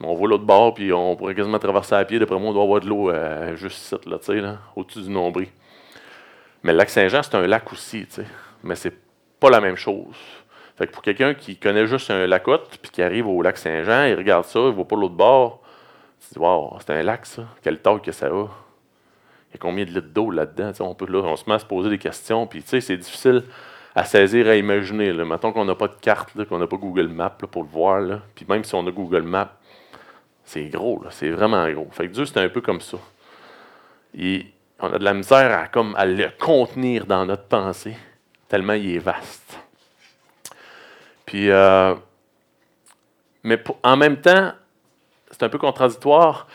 On 0.00 0.14
voit 0.14 0.28
l'autre 0.28 0.44
bord, 0.44 0.74
puis 0.74 0.92
on 0.92 1.16
pourrait 1.16 1.34
quasiment 1.34 1.58
traverser 1.58 1.94
à 1.94 2.04
pied. 2.04 2.18
D'après 2.18 2.38
moi, 2.38 2.50
on 2.50 2.52
doit 2.52 2.62
avoir 2.62 2.80
de 2.80 2.86
l'eau 2.86 3.10
euh, 3.10 3.56
juste 3.56 3.78
ici, 3.78 3.94
au-dessus 4.76 5.02
du 5.02 5.10
nombril. 5.10 5.48
Mais 6.62 6.72
le 6.72 6.78
lac 6.78 6.90
Saint-Jean, 6.90 7.22
c'est 7.22 7.34
un 7.34 7.46
lac 7.46 7.72
aussi, 7.72 8.06
sais. 8.08 8.26
mais 8.62 8.74
c'est 8.74 8.94
pas 9.40 9.50
la 9.50 9.60
même 9.60 9.76
chose. 9.76 10.16
Fait 10.76 10.86
que 10.86 10.92
pour 10.92 11.02
quelqu'un 11.02 11.34
qui 11.34 11.56
connaît 11.56 11.86
juste 11.86 12.10
un 12.10 12.26
lacote, 12.26 12.78
puis 12.80 12.90
qui 12.92 13.02
arrive 13.02 13.26
au 13.26 13.42
lac 13.42 13.56
Saint-Jean, 13.56 14.04
il 14.04 14.14
regarde 14.14 14.44
ça, 14.44 14.60
il 14.60 14.72
voit 14.72 14.86
pas 14.86 14.96
l'autre 14.96 15.14
bord, 15.14 15.62
il 16.20 16.24
se 16.26 16.34
dit 16.34 16.38
Waouh, 16.38 16.78
c'est 16.78 16.90
un 16.90 17.02
lac 17.02 17.26
ça, 17.26 17.42
quelle 17.62 17.80
taille 17.80 18.00
que 18.00 18.12
ça 18.12 18.26
a. 18.26 18.46
Il 19.50 19.54
y 19.54 19.56
a 19.56 19.58
combien 19.58 19.84
de 19.84 19.90
litres 19.90 20.12
d'eau 20.12 20.30
là-dedans? 20.30 20.72
On, 20.80 20.96
là, 21.06 21.18
on 21.20 21.36
se 21.36 21.48
met 21.48 21.54
à 21.54 21.58
se 21.58 21.64
poser 21.64 21.90
des 21.90 21.98
questions, 21.98 22.46
puis 22.46 22.62
c'est 22.66 22.96
difficile 22.96 23.44
à 23.94 24.04
saisir, 24.04 24.46
à 24.48 24.54
imaginer. 24.54 25.12
Là. 25.12 25.24
Mettons 25.24 25.52
qu'on 25.52 25.64
n'a 25.64 25.74
pas 25.74 25.88
de 25.88 25.96
carte, 26.00 26.44
qu'on 26.44 26.58
n'a 26.58 26.66
pas 26.66 26.76
Google 26.76 27.08
Maps 27.08 27.30
pour 27.30 27.62
le 27.62 27.68
voir, 27.68 28.20
puis 28.34 28.46
même 28.48 28.62
si 28.62 28.74
on 28.74 28.86
a 28.86 28.90
Google 28.90 29.22
Maps, 29.22 29.52
c'est 30.44 30.64
gros, 30.66 31.02
c'est 31.10 31.30
vraiment 31.30 31.68
gros. 31.70 31.88
Fait 31.90 32.06
que 32.06 32.12
Dieu, 32.12 32.24
c'est 32.24 32.38
un 32.38 32.48
peu 32.48 32.60
comme 32.60 32.80
ça. 32.80 32.96
on 34.14 34.92
a 34.92 34.98
de 34.98 35.04
la 35.04 35.14
misère 35.14 35.68
à 35.96 36.06
le 36.06 36.28
contenir 36.38 37.06
dans 37.06 37.26
notre 37.26 37.44
pensée, 37.44 37.96
tellement 38.48 38.74
il 38.74 38.96
est 38.96 38.98
vaste. 38.98 39.58
Puis, 41.26 41.50
euh, 41.50 41.94
mais 43.42 43.62
en 43.82 43.96
même 43.96 44.20
temps, 44.20 44.52
c'est 45.30 45.42
un 45.42 45.48
peu 45.48 45.58
contradictoire. 45.58 46.46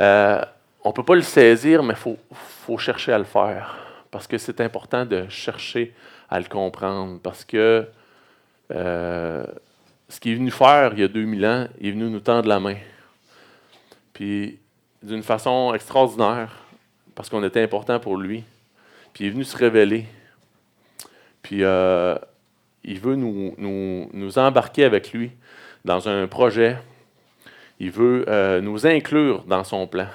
Euh, 0.00 0.42
on 0.88 0.90
ne 0.90 0.94
peut 0.94 1.02
pas 1.02 1.16
le 1.16 1.20
saisir, 1.22 1.82
mais 1.82 1.92
il 1.92 2.16
faut, 2.30 2.78
chercher 2.78 3.12
à 3.12 3.18
le 3.18 3.24
faire. 3.24 3.76
Parce 4.10 4.26
que 4.26 4.38
c'est 4.38 4.58
important 4.62 5.04
de 5.04 5.28
chercher 5.28 5.92
à 6.30 6.40
le 6.40 6.46
comprendre. 6.46 7.20
Parce 7.22 7.44
que 7.44 7.86
euh, 8.70 9.44
ce 10.08 10.18
qu'il 10.18 10.32
est 10.32 10.36
venu 10.36 10.50
faire 10.50 10.94
il 10.94 11.00
y 11.00 11.02
a 11.02 11.08
2000 11.08 11.44
ans, 11.44 11.66
il 11.78 11.88
est 11.88 11.90
venu 11.90 12.08
nous 12.08 12.20
tendre 12.20 12.48
la 12.48 12.58
main. 12.58 12.76
Puis 14.14 14.58
d'une 15.02 15.22
façon 15.22 15.74
extraordinaire, 15.74 16.56
parce 17.14 17.28
qu'on 17.28 17.44
était 17.44 17.62
important 17.62 18.00
pour 18.00 18.16
lui. 18.16 18.42
Puis 19.12 19.24
il 19.24 19.26
est 19.26 19.32
venu 19.32 19.44
se 19.44 19.58
révéler. 19.58 20.06
Puis 21.42 21.58
il 21.58 21.64
veut 22.98 23.14
nous, 23.14 23.54
nous, 23.58 24.38
embarquer 24.38 24.84
avec 24.84 25.12
lui 25.12 25.32
dans 25.84 26.08
un 26.08 26.26
projet. 26.28 26.78
Il 27.78 27.90
veut 27.90 28.24
euh, 28.26 28.62
nous 28.62 28.86
inclure 28.86 29.44
dans 29.44 29.64
son 29.64 29.86
plan. 29.86 30.08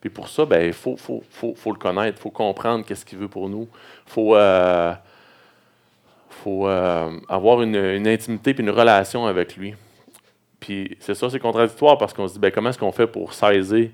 Puis 0.00 0.08
pour 0.08 0.28
ça, 0.28 0.46
ben, 0.46 0.66
il 0.66 0.72
faut, 0.72 0.96
faut, 0.96 1.22
faut, 1.30 1.72
le 1.72 1.78
connaître, 1.78 2.18
il 2.18 2.22
faut 2.22 2.30
comprendre 2.30 2.84
qu'est-ce 2.84 3.04
qu'il 3.04 3.18
veut 3.18 3.28
pour 3.28 3.48
nous. 3.48 3.68
Il 4.06 4.12
faut, 4.12 4.34
euh, 4.34 4.94
faut 6.30 6.66
euh, 6.66 7.20
avoir 7.28 7.60
une, 7.60 7.76
intimité 8.06 8.52
et 8.52 8.60
une 8.60 8.70
relation 8.70 9.26
avec 9.26 9.56
lui. 9.56 9.74
Puis 10.58 10.96
c'est 11.00 11.14
ça, 11.14 11.28
c'est 11.28 11.38
contradictoire 11.38 11.98
parce 11.98 12.14
qu'on 12.14 12.26
se 12.26 12.34
dit, 12.34 12.38
ben, 12.38 12.50
comment 12.50 12.70
est-ce 12.70 12.78
qu'on 12.78 12.92
fait 12.92 13.06
pour 13.06 13.34
saisir 13.34 13.90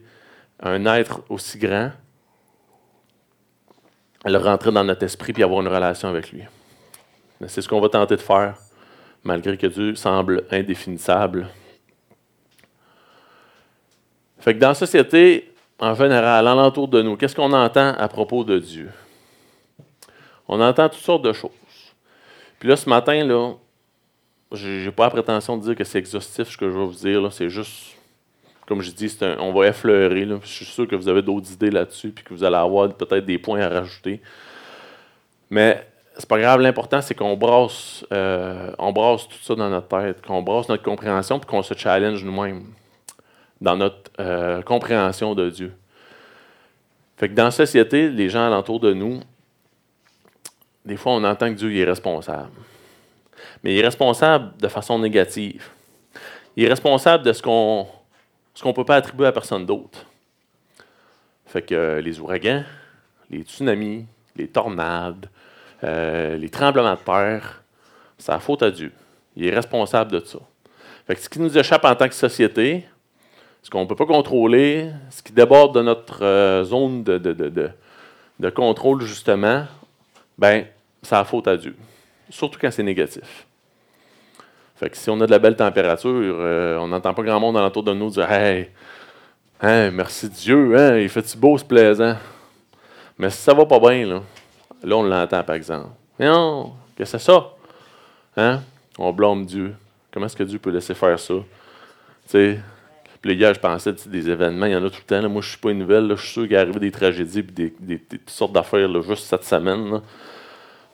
un 0.60 0.86
être 0.86 1.22
aussi 1.28 1.58
grand, 1.58 1.90
le 4.24 4.38
rentrer 4.38 4.70
dans 4.70 4.84
notre 4.84 5.02
esprit 5.02 5.32
puis 5.32 5.42
avoir 5.42 5.60
une 5.60 5.68
relation 5.68 6.08
avec 6.08 6.30
lui? 6.30 6.42
C'est 7.48 7.60
ce 7.60 7.68
qu'on 7.68 7.80
va 7.80 7.88
tenter 7.88 8.16
de 8.16 8.20
faire, 8.20 8.56
malgré 9.24 9.56
que 9.56 9.66
Dieu 9.66 9.94
semble 9.96 10.44
indéfinissable. 10.52 11.48
Fait 14.38 14.54
que 14.54 14.60
dans 14.60 14.68
la 14.68 14.74
société, 14.74 15.52
en 15.78 15.94
général, 15.94 16.46
alentour 16.46 16.88
de 16.88 17.02
nous, 17.02 17.16
qu'est-ce 17.16 17.36
qu'on 17.36 17.52
entend 17.52 17.94
à 17.94 18.08
propos 18.08 18.44
de 18.44 18.58
Dieu? 18.58 18.90
On 20.48 20.60
entend 20.60 20.88
toutes 20.88 21.02
sortes 21.02 21.22
de 21.22 21.32
choses. 21.32 21.50
Puis 22.58 22.68
là, 22.68 22.76
ce 22.76 22.88
matin, 22.88 23.24
là, 23.24 23.52
j'ai 24.52 24.90
pas 24.90 25.04
la 25.04 25.10
prétention 25.10 25.56
de 25.56 25.62
dire 25.62 25.76
que 25.76 25.84
c'est 25.84 25.98
exhaustif 25.98 26.48
ce 26.48 26.56
que 26.56 26.70
je 26.70 26.78
vais 26.78 26.84
vous 26.84 26.92
dire. 26.92 27.32
C'est 27.32 27.50
juste, 27.50 27.96
comme 28.66 28.80
je 28.80 28.90
dis, 28.90 29.18
on 29.38 29.52
va 29.52 29.66
effleurer. 29.66 30.26
Je 30.42 30.48
suis 30.48 30.64
sûr 30.64 30.88
que 30.88 30.96
vous 30.96 31.08
avez 31.08 31.20
d'autres 31.20 31.52
idées 31.52 31.70
là-dessus, 31.70 32.10
puis 32.10 32.24
que 32.24 32.32
vous 32.32 32.44
allez 32.44 32.56
avoir 32.56 32.88
peut-être 32.94 33.26
des 33.26 33.38
points 33.38 33.60
à 33.60 33.68
rajouter. 33.68 34.22
Mais 35.50 35.86
c'est 36.16 36.28
pas 36.28 36.38
grave, 36.38 36.60
l'important 36.60 37.02
c'est 37.02 37.14
qu'on 37.14 37.36
brasse, 37.36 38.04
euh, 38.10 38.70
tout 38.72 39.38
ça 39.42 39.54
dans 39.54 39.68
notre 39.68 39.88
tête, 39.88 40.24
qu'on 40.24 40.42
brasse 40.42 40.68
notre 40.68 40.82
compréhension 40.82 41.38
puis 41.38 41.46
qu'on 41.46 41.62
se 41.62 41.74
challenge 41.74 42.24
nous-mêmes 42.24 42.64
dans 43.60 43.76
notre 43.76 44.10
euh, 44.20 44.62
compréhension 44.62 45.34
de 45.34 45.50
Dieu. 45.50 45.72
Fait 47.16 47.28
que 47.28 47.34
dans 47.34 47.44
la 47.44 47.50
société, 47.50 48.10
les 48.10 48.28
gens 48.28 48.46
alentour 48.46 48.80
de 48.80 48.92
nous, 48.92 49.20
des 50.84 50.96
fois 50.96 51.12
on 51.12 51.24
entend 51.24 51.48
que 51.48 51.58
Dieu 51.58 51.74
est 51.74 51.84
responsable. 51.84 52.50
Mais 53.62 53.74
il 53.74 53.78
est 53.80 53.84
responsable 53.84 54.56
de 54.58 54.68
façon 54.68 54.98
négative. 54.98 55.68
Il 56.56 56.64
est 56.64 56.68
responsable 56.68 57.24
de 57.24 57.32
ce 57.32 57.42
qu'on 57.42 57.86
ne 58.64 58.72
peut 58.72 58.84
pas 58.84 58.96
attribuer 58.96 59.26
à 59.26 59.32
personne 59.32 59.66
d'autre. 59.66 60.06
Fait 61.46 61.62
que 61.62 61.74
euh, 61.74 62.00
les 62.00 62.20
ouragans, 62.20 62.64
les 63.30 63.42
tsunamis, 63.42 64.06
les 64.36 64.48
tornades, 64.48 65.28
euh, 65.84 66.36
les 66.36 66.48
tremblements 66.48 66.94
de 66.94 67.00
terre, 67.00 67.62
c'est 68.18 68.32
la 68.32 68.40
faute 68.40 68.62
à 68.62 68.70
Dieu. 68.70 68.92
Il 69.36 69.46
est 69.46 69.54
responsable 69.54 70.12
de 70.12 70.20
ça. 70.24 70.38
Fait 71.06 71.16
ce 71.16 71.28
qui 71.28 71.38
nous 71.38 71.56
échappe 71.56 71.84
en 71.84 71.94
tant 71.94 72.08
que 72.08 72.14
société, 72.14 72.84
ce 73.66 73.70
qu'on 73.70 73.80
ne 73.80 73.86
peut 73.86 73.96
pas 73.96 74.06
contrôler, 74.06 74.92
ce 75.10 75.24
qui 75.24 75.32
déborde 75.32 75.74
de 75.74 75.82
notre 75.82 76.22
euh, 76.22 76.62
zone 76.62 77.02
de, 77.02 77.18
de 77.18 78.50
contrôle, 78.50 79.02
justement, 79.02 79.64
ben, 80.38 80.66
ça 81.02 81.18
a 81.18 81.24
faute 81.24 81.48
à 81.48 81.56
Dieu. 81.56 81.74
Surtout 82.30 82.60
quand 82.60 82.70
c'est 82.70 82.84
négatif. 82.84 83.44
Fait 84.76 84.88
que 84.88 84.96
si 84.96 85.10
on 85.10 85.20
a 85.20 85.26
de 85.26 85.32
la 85.32 85.40
belle 85.40 85.56
température, 85.56 86.12
euh, 86.14 86.78
on 86.78 86.86
n'entend 86.86 87.12
pas 87.12 87.24
grand 87.24 87.40
monde 87.40 87.56
l'entour 87.56 87.82
de 87.82 87.92
nous 87.92 88.10
dire 88.10 88.30
Hey, 88.30 88.70
hein, 89.60 89.90
merci 89.90 90.28
Dieu, 90.28 90.78
hein, 90.78 90.98
il 90.98 91.08
fait-tu 91.08 91.36
beau, 91.36 91.58
c'est 91.58 91.66
plaisant? 91.66 92.14
Mais 93.18 93.30
si 93.30 93.38
ça 93.38 93.52
va 93.52 93.66
pas 93.66 93.80
bien, 93.80 94.06
là, 94.06 94.22
là 94.84 94.96
on 94.96 95.02
l'entend 95.02 95.42
par 95.42 95.56
exemple. 95.56 95.88
non, 96.20 96.72
que 96.96 97.04
c'est 97.04 97.18
ça? 97.18 97.50
Hein? 98.36 98.60
On 98.96 99.12
blâme 99.12 99.44
Dieu. 99.44 99.74
Comment 100.12 100.26
est-ce 100.26 100.36
que 100.36 100.44
Dieu 100.44 100.60
peut 100.60 100.70
laisser 100.70 100.94
faire 100.94 101.18
ça? 101.18 101.34
Tu 101.34 101.42
sais, 102.26 102.60
puis 103.20 103.34
hier, 103.34 103.54
je 103.54 103.60
pensais 103.60 103.92
des 104.06 104.30
événements, 104.30 104.66
il 104.66 104.72
y 104.72 104.76
en 104.76 104.84
a 104.84 104.90
tout 104.90 105.00
le 105.08 105.22
temps. 105.22 105.28
Moi, 105.28 105.42
je 105.42 105.50
suis 105.50 105.58
pas 105.58 105.70
une 105.70 105.78
nouvelle. 105.78 106.08
Je 106.10 106.22
suis 106.22 106.32
sûr 106.32 106.42
qu'il 106.44 106.52
est 106.52 106.58
arrivé 106.58 106.80
des 106.80 106.90
tragédies 106.90 107.40
et 107.40 107.42
des, 107.42 107.74
des, 107.80 108.00
sortes 108.26 108.52
d'affaires 108.52 109.02
juste 109.02 109.24
cette 109.24 109.44
semaine. 109.44 110.00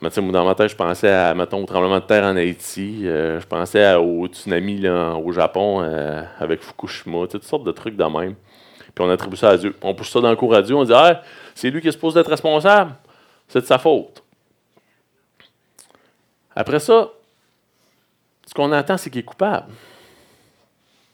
Mais 0.01 0.09
tu 0.11 0.17
sais, 0.17 0.33
dans 0.33 0.45
ma 0.45 0.55
tête, 0.55 0.71
je 0.71 0.77
pensais 0.77 1.11
à, 1.11 1.35
mettons, 1.35 1.63
au 1.63 1.67
tremblement 1.67 2.01
de 2.01 2.05
terre 2.05 2.25
en 2.25 2.37
Haïti. 2.37 3.03
Euh, 3.05 3.41
je 3.41 3.47
pensais 3.47 3.95
au 3.95 4.27
tsunami 4.27 4.79
là, 4.79 5.15
au 5.15 5.31
Japon 5.33 5.81
euh, 5.83 6.23
avec 6.39 6.61
Fukushima. 6.63 7.27
Toutes 7.29 7.45
sortes 7.45 7.65
de 7.65 7.73
trucs 7.73 7.97
de 7.97 8.05
même. 8.05 8.35
Puis 8.95 9.05
on 9.05 9.11
attribue 9.11 9.37
ça 9.37 9.51
à 9.51 9.57
Dieu. 9.57 9.75
On 9.81 9.95
pousse 9.95 10.11
ça 10.11 10.21
dans 10.21 10.31
le 10.31 10.37
cours 10.37 10.55
à 10.55 10.63
Dieu. 10.63 10.75
On 10.75 10.85
dit 10.85 10.93
ah, 10.95 11.23
c'est 11.55 11.71
lui 11.71 11.81
qui 11.81 11.89
est 11.89 11.93
supposé 11.93 12.19
être 12.21 12.31
responsable. 12.31 12.95
C'est 13.47 13.61
de 13.61 13.67
sa 13.67 13.79
faute. 13.79 14.23
Après 16.55 16.81
ça, 16.81 17.11
ce 18.47 18.55
qu'on 18.55 18.73
entend, 18.73 18.97
c'est 18.97 19.09
qu'il 19.09 19.21
est 19.21 19.25
coupable. 19.25 19.73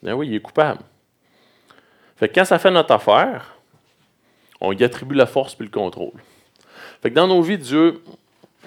Ben 0.02 0.14
oui, 0.14 0.28
il 0.28 0.34
est 0.34 0.40
coupable. 0.40 0.80
Fait 2.18 2.28
que 2.28 2.34
quand 2.34 2.44
ça 2.44 2.58
fait 2.58 2.70
notre 2.70 2.92
affaire, 2.92 3.56
on 4.60 4.72
y 4.72 4.82
attribue 4.82 5.14
la 5.14 5.26
force 5.26 5.54
puis 5.54 5.66
le 5.66 5.70
contrôle. 5.70 6.20
Fait 7.00 7.10
que 7.10 7.14
dans 7.14 7.28
nos 7.28 7.42
vies, 7.42 7.58
Dieu, 7.58 8.02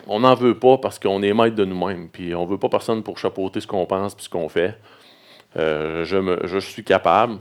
on 0.08 0.22
n'en 0.22 0.36
veut 0.36 0.58
pas 0.58 0.78
parce 0.78 1.00
qu'on 1.00 1.22
est 1.22 1.34
maître 1.34 1.56
de 1.56 1.66
nous-mêmes. 1.66 2.08
Puis 2.10 2.34
on 2.34 2.46
ne 2.46 2.50
veut 2.50 2.58
pas 2.58 2.70
personne 2.70 3.04
pour 3.04 3.18
chapeauter 3.18 3.60
ce 3.60 3.68
qu'on 3.68 3.86
pense 3.86 4.16
puis 4.16 4.24
ce 4.24 4.30
qu'on 4.30 4.48
fait. 4.48 4.78
Euh, 5.58 6.06
je, 6.06 6.60
suis 6.60 6.84
capable. 6.84 7.40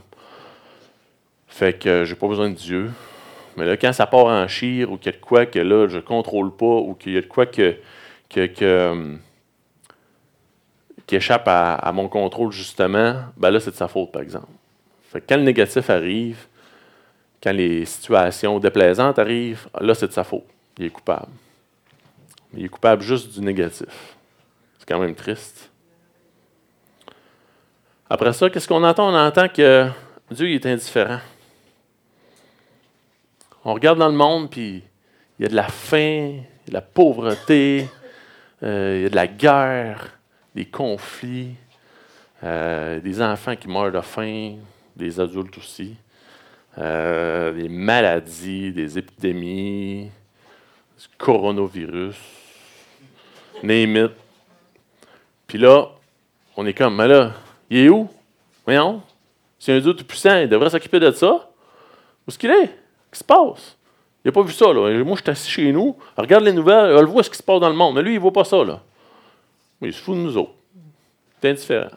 Fait 1.47 1.77
que 1.77 2.03
j'ai 2.03 2.15
pas 2.15 2.27
besoin 2.27 2.49
de 2.49 2.55
Dieu. 2.55 2.91
Mais 3.55 3.65
là, 3.65 3.77
quand 3.77 3.93
ça 3.93 4.05
part 4.05 4.25
en 4.25 4.47
chire 4.49 4.91
ou 4.91 4.97
qu'il 4.97 5.13
y 5.13 5.15
a 5.15 5.17
de 5.17 5.23
quoi 5.23 5.45
que 5.45 5.59
là, 5.59 5.87
je 5.87 5.99
contrôle 5.99 6.55
pas 6.55 6.65
ou 6.65 6.93
qu'il 6.93 7.13
y 7.13 7.17
a 7.17 7.21
de 7.21 7.25
quoi 7.25 7.45
qui 7.45 7.75
échappe 11.09 11.47
à, 11.47 11.91
mon 11.93 12.09
contrôle, 12.09 12.51
justement, 12.51 13.15
ben 13.37 13.49
là, 13.49 13.61
c'est 13.61 13.71
de 13.71 13.75
sa 13.75 13.87
faute, 13.87 14.11
par 14.11 14.21
exemple. 14.21 14.47
Fait 15.11 15.19
quand 15.19 15.35
le 15.35 15.43
négatif 15.43 15.89
arrive, 15.89 16.47
quand 17.43 17.51
les 17.51 17.83
situations 17.83 18.59
déplaisantes 18.59 19.19
arrivent, 19.19 19.67
là, 19.81 19.93
c'est 19.93 20.07
de 20.07 20.13
sa 20.13 20.23
faute. 20.23 20.45
Il 20.77 20.85
est 20.85 20.89
coupable. 20.89 21.27
Il 22.53 22.63
est 22.63 22.69
coupable 22.69 23.01
juste 23.01 23.33
du 23.33 23.41
négatif. 23.41 24.15
C'est 24.79 24.87
quand 24.87 24.99
même 24.99 25.15
triste. 25.15 25.69
Après 28.09 28.31
ça, 28.31 28.49
qu'est-ce 28.49 28.67
qu'on 28.69 28.83
entend? 28.83 29.13
On 29.13 29.17
entend 29.17 29.49
que 29.49 29.89
Dieu 30.31 30.49
est 30.49 30.65
indifférent. 30.65 31.19
On 33.65 33.73
regarde 33.73 33.99
dans 33.99 34.07
le 34.07 34.15
monde, 34.15 34.49
puis 34.49 34.81
il 35.37 35.43
y 35.43 35.45
a 35.45 35.49
de 35.49 35.55
la 35.55 35.67
faim, 35.67 36.39
de 36.67 36.73
la 36.73 36.81
pauvreté, 36.81 37.87
euh, 38.63 38.95
il 38.97 39.03
y 39.03 39.05
a 39.07 39.09
de 39.09 39.15
la 39.15 39.27
guerre, 39.27 40.17
des 40.55 40.65
conflits, 40.65 41.55
euh, 42.43 42.99
des 43.01 43.21
enfants 43.21 43.55
qui 43.55 43.67
meurent 43.67 43.91
de 43.91 44.01
faim, 44.01 44.55
des 44.95 45.19
adultes 45.19 45.57
aussi, 45.57 45.95
euh, 46.77 47.51
des 47.53 47.69
maladies, 47.69 48.71
des 48.71 48.97
épidémies, 48.97 50.09
du 50.99 51.07
coronavirus, 51.17 52.15
name 53.63 53.97
it. 53.97 54.11
Puis 55.47 55.57
là, 55.57 55.89
on 56.55 56.65
est 56.65 56.73
comme, 56.73 56.95
mais 56.95 57.07
là, 57.07 57.33
il 57.69 57.77
est 57.77 57.89
où? 57.89 58.09
Voyons. 58.65 59.01
C'est 59.59 59.73
un 59.73 59.79
Dieu 59.79 59.93
tout-puissant, 59.93 60.37
il 60.37 60.49
devrait 60.49 60.69
s'occuper 60.69 60.99
de 60.99 61.11
ça. 61.11 61.31
Où 61.33 62.29
est-ce 62.29 62.37
qu'il 62.37 62.49
est? 62.49 62.67
Qu'est-ce 62.67 63.11
qui 63.11 63.19
se 63.19 63.23
passe? 63.23 63.77
Il 64.23 64.27
n'a 64.27 64.31
pas 64.31 64.43
vu 64.43 64.53
ça, 64.53 64.67
là. 64.71 65.03
Moi, 65.03 65.15
je 65.17 65.21
suis 65.21 65.31
assis 65.31 65.49
chez 65.49 65.71
nous, 65.71 65.97
regarde 66.15 66.43
les 66.43 66.53
nouvelles, 66.53 66.95
elle 66.97 67.05
voit 67.05 67.23
ce 67.23 67.29
qui 67.29 67.37
se 67.37 67.43
passe 67.43 67.59
dans 67.59 67.69
le 67.69 67.75
monde. 67.75 67.95
Mais 67.95 68.01
lui, 68.01 68.11
il 68.11 68.15
ne 68.15 68.21
voit 68.21 68.33
pas 68.33 68.43
ça, 68.43 68.63
là. 68.63 68.81
Il 69.81 69.91
se 69.91 70.01
fout 70.01 70.15
de 70.15 70.21
nous 70.21 70.37
autres. 70.37 70.53
C'est 71.41 71.49
indifférent. 71.49 71.89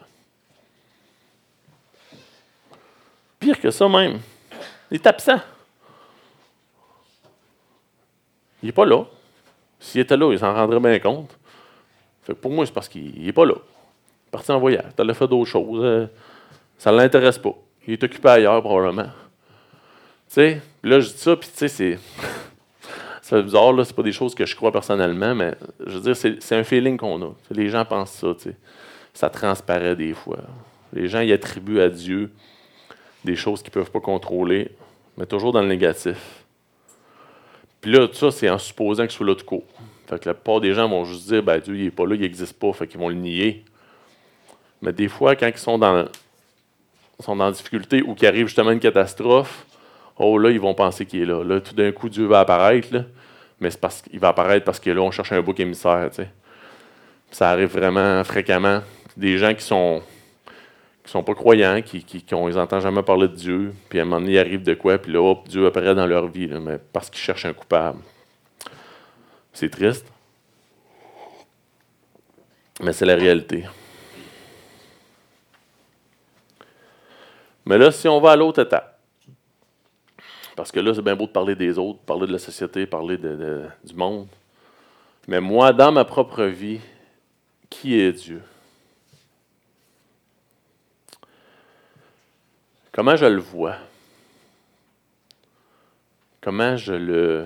Pire 3.45 3.59
que 3.59 3.69
ça 3.69 3.87
même. 3.87 4.17
Il 4.89 4.95
est 4.95 5.05
absent. 5.05 5.39
Il 8.63 8.65
n'est 8.65 8.71
pas 8.71 8.87
là. 8.87 9.03
S'il 9.79 10.01
était 10.01 10.17
là, 10.17 10.31
il 10.31 10.39
s'en 10.39 10.51
rendrait 10.51 10.79
bien 10.79 10.97
compte. 10.97 11.37
Fait 12.23 12.33
pour 12.33 12.49
moi, 12.49 12.65
c'est 12.65 12.73
parce 12.73 12.89
qu'il 12.89 13.23
n'est 13.23 13.31
pas 13.31 13.45
là. 13.45 13.53
Il 13.53 14.29
est 14.29 14.31
parti 14.31 14.51
en 14.51 14.57
voyage. 14.57 14.91
Il 14.97 15.07
a 15.11 15.13
fait 15.13 15.27
d'autres 15.27 15.51
choses. 15.51 15.79
Euh, 15.83 16.07
ça 16.79 16.91
ne 16.91 16.97
l'intéresse 16.97 17.37
pas. 17.37 17.53
Il 17.85 17.93
est 17.93 18.03
occupé 18.03 18.29
ailleurs, 18.29 18.63
probablement. 18.63 19.03
Tu 19.03 19.11
sais, 20.29 20.61
là, 20.81 20.99
je 20.99 21.09
dis 21.09 21.17
ça, 21.19 21.35
puis 21.35 21.47
tu 21.47 21.55
sais, 21.55 21.67
c'est. 21.67 21.99
c'est 23.21 23.43
bizarre, 23.43 23.73
là, 23.73 23.85
c'est 23.85 23.95
pas 23.95 24.01
des 24.01 24.11
choses 24.11 24.33
que 24.33 24.47
je 24.47 24.55
crois 24.55 24.71
personnellement, 24.71 25.35
mais 25.35 25.53
je 25.85 25.99
veux 25.99 26.13
dire, 26.13 26.15
c'est 26.15 26.55
un 26.55 26.63
feeling 26.63 26.97
qu'on 26.97 27.21
a. 27.21 27.31
Les 27.51 27.69
gens 27.69 27.85
pensent 27.85 28.13
ça. 28.13 28.29
Ça 29.13 29.29
transparaît 29.29 29.95
des 29.95 30.15
fois. 30.15 30.39
Les 30.93 31.07
gens 31.07 31.21
y 31.21 31.31
attribuent 31.31 31.81
à 31.81 31.89
Dieu 31.89 32.31
des 33.25 33.35
choses 33.35 33.61
qu'ils 33.61 33.71
ne 33.71 33.73
peuvent 33.73 33.91
pas 33.91 33.99
contrôler, 33.99 34.71
mais 35.17 35.25
toujours 35.25 35.51
dans 35.51 35.61
le 35.61 35.67
négatif. 35.67 36.45
Puis 37.81 37.91
là, 37.91 38.07
tout 38.07 38.15
ça, 38.15 38.31
c'est 38.31 38.49
en 38.49 38.57
supposant 38.57 39.05
que 39.05 39.23
là 39.23 39.35
de 39.35 39.41
court. 39.41 39.65
Fait 40.07 40.19
que 40.19 40.29
la 40.29 40.33
plupart 40.33 40.61
des 40.61 40.73
gens 40.73 40.87
vont 40.87 41.03
juste 41.03 41.27
dire 41.27 41.43
ben, 41.43 41.59
Dieu, 41.59 41.75
il 41.75 41.85
n'est 41.85 41.91
pas 41.91 42.05
là, 42.05 42.15
il 42.15 42.21
n'existe 42.21 42.57
pas, 42.57 42.71
fait 42.73 42.87
qu'ils 42.87 42.99
vont 42.99 43.09
le 43.09 43.15
nier. 43.15 43.65
Mais 44.81 44.93
des 44.93 45.07
fois, 45.07 45.35
quand 45.35 45.47
ils 45.47 45.57
sont 45.57 45.77
dans, 45.77 46.05
sont 47.19 47.35
dans 47.35 47.51
difficulté 47.51 48.01
ou 48.03 48.13
qu'il 48.13 48.27
arrive 48.27 48.47
justement 48.47 48.71
une 48.71 48.79
catastrophe, 48.79 49.65
oh 50.17 50.37
là, 50.37 50.51
ils 50.51 50.59
vont 50.59 50.73
penser 50.73 51.05
qu'il 51.05 51.21
est 51.21 51.25
là. 51.25 51.43
Là, 51.43 51.59
tout 51.59 51.73
d'un 51.73 51.91
coup, 51.91 52.09
Dieu 52.09 52.25
va 52.25 52.41
apparaître, 52.41 53.05
mais 53.59 53.71
c'est 53.71 53.79
parce 53.79 54.01
qu'il 54.01 54.19
va 54.19 54.29
apparaître 54.29 54.65
parce 54.65 54.79
que 54.79 54.89
là, 54.89 55.01
on 55.01 55.11
cherche 55.11 55.31
un 55.31 55.41
bouc 55.41 55.59
émissaire. 55.59 56.09
Ça 57.31 57.49
arrive 57.49 57.69
vraiment 57.69 58.23
fréquemment. 58.23 58.81
Des 59.17 59.37
gens 59.37 59.53
qui 59.53 59.63
sont 59.63 60.01
qui 61.05 61.11
sont 61.11 61.23
pas 61.23 61.35
croyants, 61.35 61.81
qui, 61.83 62.03
qui, 62.03 62.23
qui 62.23 62.35
n'entendent 62.35 62.81
jamais 62.81 63.03
parler 63.03 63.27
de 63.27 63.35
Dieu, 63.35 63.73
puis 63.87 63.99
à 63.99 64.01
un 64.01 64.05
moment 64.05 64.19
donné, 64.19 64.33
il 64.33 64.39
arrive 64.39 64.63
de 64.63 64.73
quoi, 64.73 64.97
puis 64.97 65.11
là, 65.13 65.21
hop, 65.21 65.47
Dieu 65.47 65.67
apparaît 65.67 65.93
dans 65.93 66.07
leur 66.07 66.27
vie, 66.27 66.47
mais 66.47 66.79
parce 66.91 67.09
qu'ils 67.11 67.21
cherchent 67.21 67.45
un 67.45 67.53
coupable. 67.53 67.99
C'est 69.53 69.69
triste, 69.69 70.11
mais 72.81 72.91
c'est 72.91 73.05
la 73.05 73.15
réalité. 73.15 73.65
Mais 77.65 77.77
là, 77.77 77.91
si 77.91 78.07
on 78.07 78.19
va 78.19 78.31
à 78.31 78.35
l'autre 78.35 78.61
étape, 78.61 78.99
parce 80.55 80.71
que 80.71 80.79
là, 80.79 80.93
c'est 80.93 81.01
bien 81.01 81.15
beau 81.15 81.27
de 81.27 81.31
parler 81.31 81.55
des 81.55 81.77
autres, 81.77 81.99
parler 81.99 82.25
de 82.25 82.31
la 82.31 82.39
société, 82.39 82.85
parler 82.87 83.17
du 83.17 83.95
monde, 83.95 84.27
mais 85.27 85.39
moi, 85.39 85.71
dans 85.71 85.91
ma 85.91 86.03
propre 86.03 86.45
vie, 86.45 86.79
qui 87.69 87.99
est 87.99 88.11
Dieu? 88.11 88.41
Comment 92.95 93.17
je 93.17 93.25
le 93.25 93.41
vois? 93.41 93.75
Comment 96.39 96.77
je 96.77 96.93
le 96.93 97.45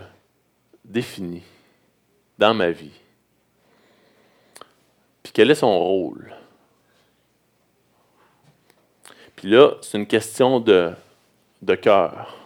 définis 0.86 1.42
dans 2.38 2.54
ma 2.54 2.70
vie? 2.70 2.94
Puis 5.24 5.32
quel 5.34 5.50
est 5.50 5.56
son 5.56 5.76
rôle? 5.76 6.32
Puis 9.38 9.50
là, 9.50 9.72
c'est 9.82 9.98
une 9.98 10.06
question 10.06 10.60
de, 10.60 10.94
cœur. 11.82 12.38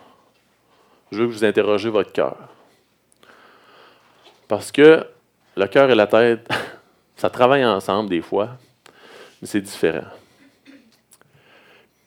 Je 1.11 1.17
veux 1.17 1.27
que 1.27 1.33
vous 1.33 1.43
interrogez 1.43 1.89
votre 1.89 2.13
cœur. 2.13 2.37
Parce 4.47 4.71
que 4.71 5.05
le 5.57 5.67
cœur 5.67 5.89
et 5.89 5.95
la 5.95 6.07
tête, 6.07 6.47
ça 7.17 7.29
travaille 7.29 7.65
ensemble 7.65 8.09
des 8.09 8.21
fois, 8.21 8.51
mais 9.41 9.47
c'est 9.49 9.59
différent. 9.59 10.07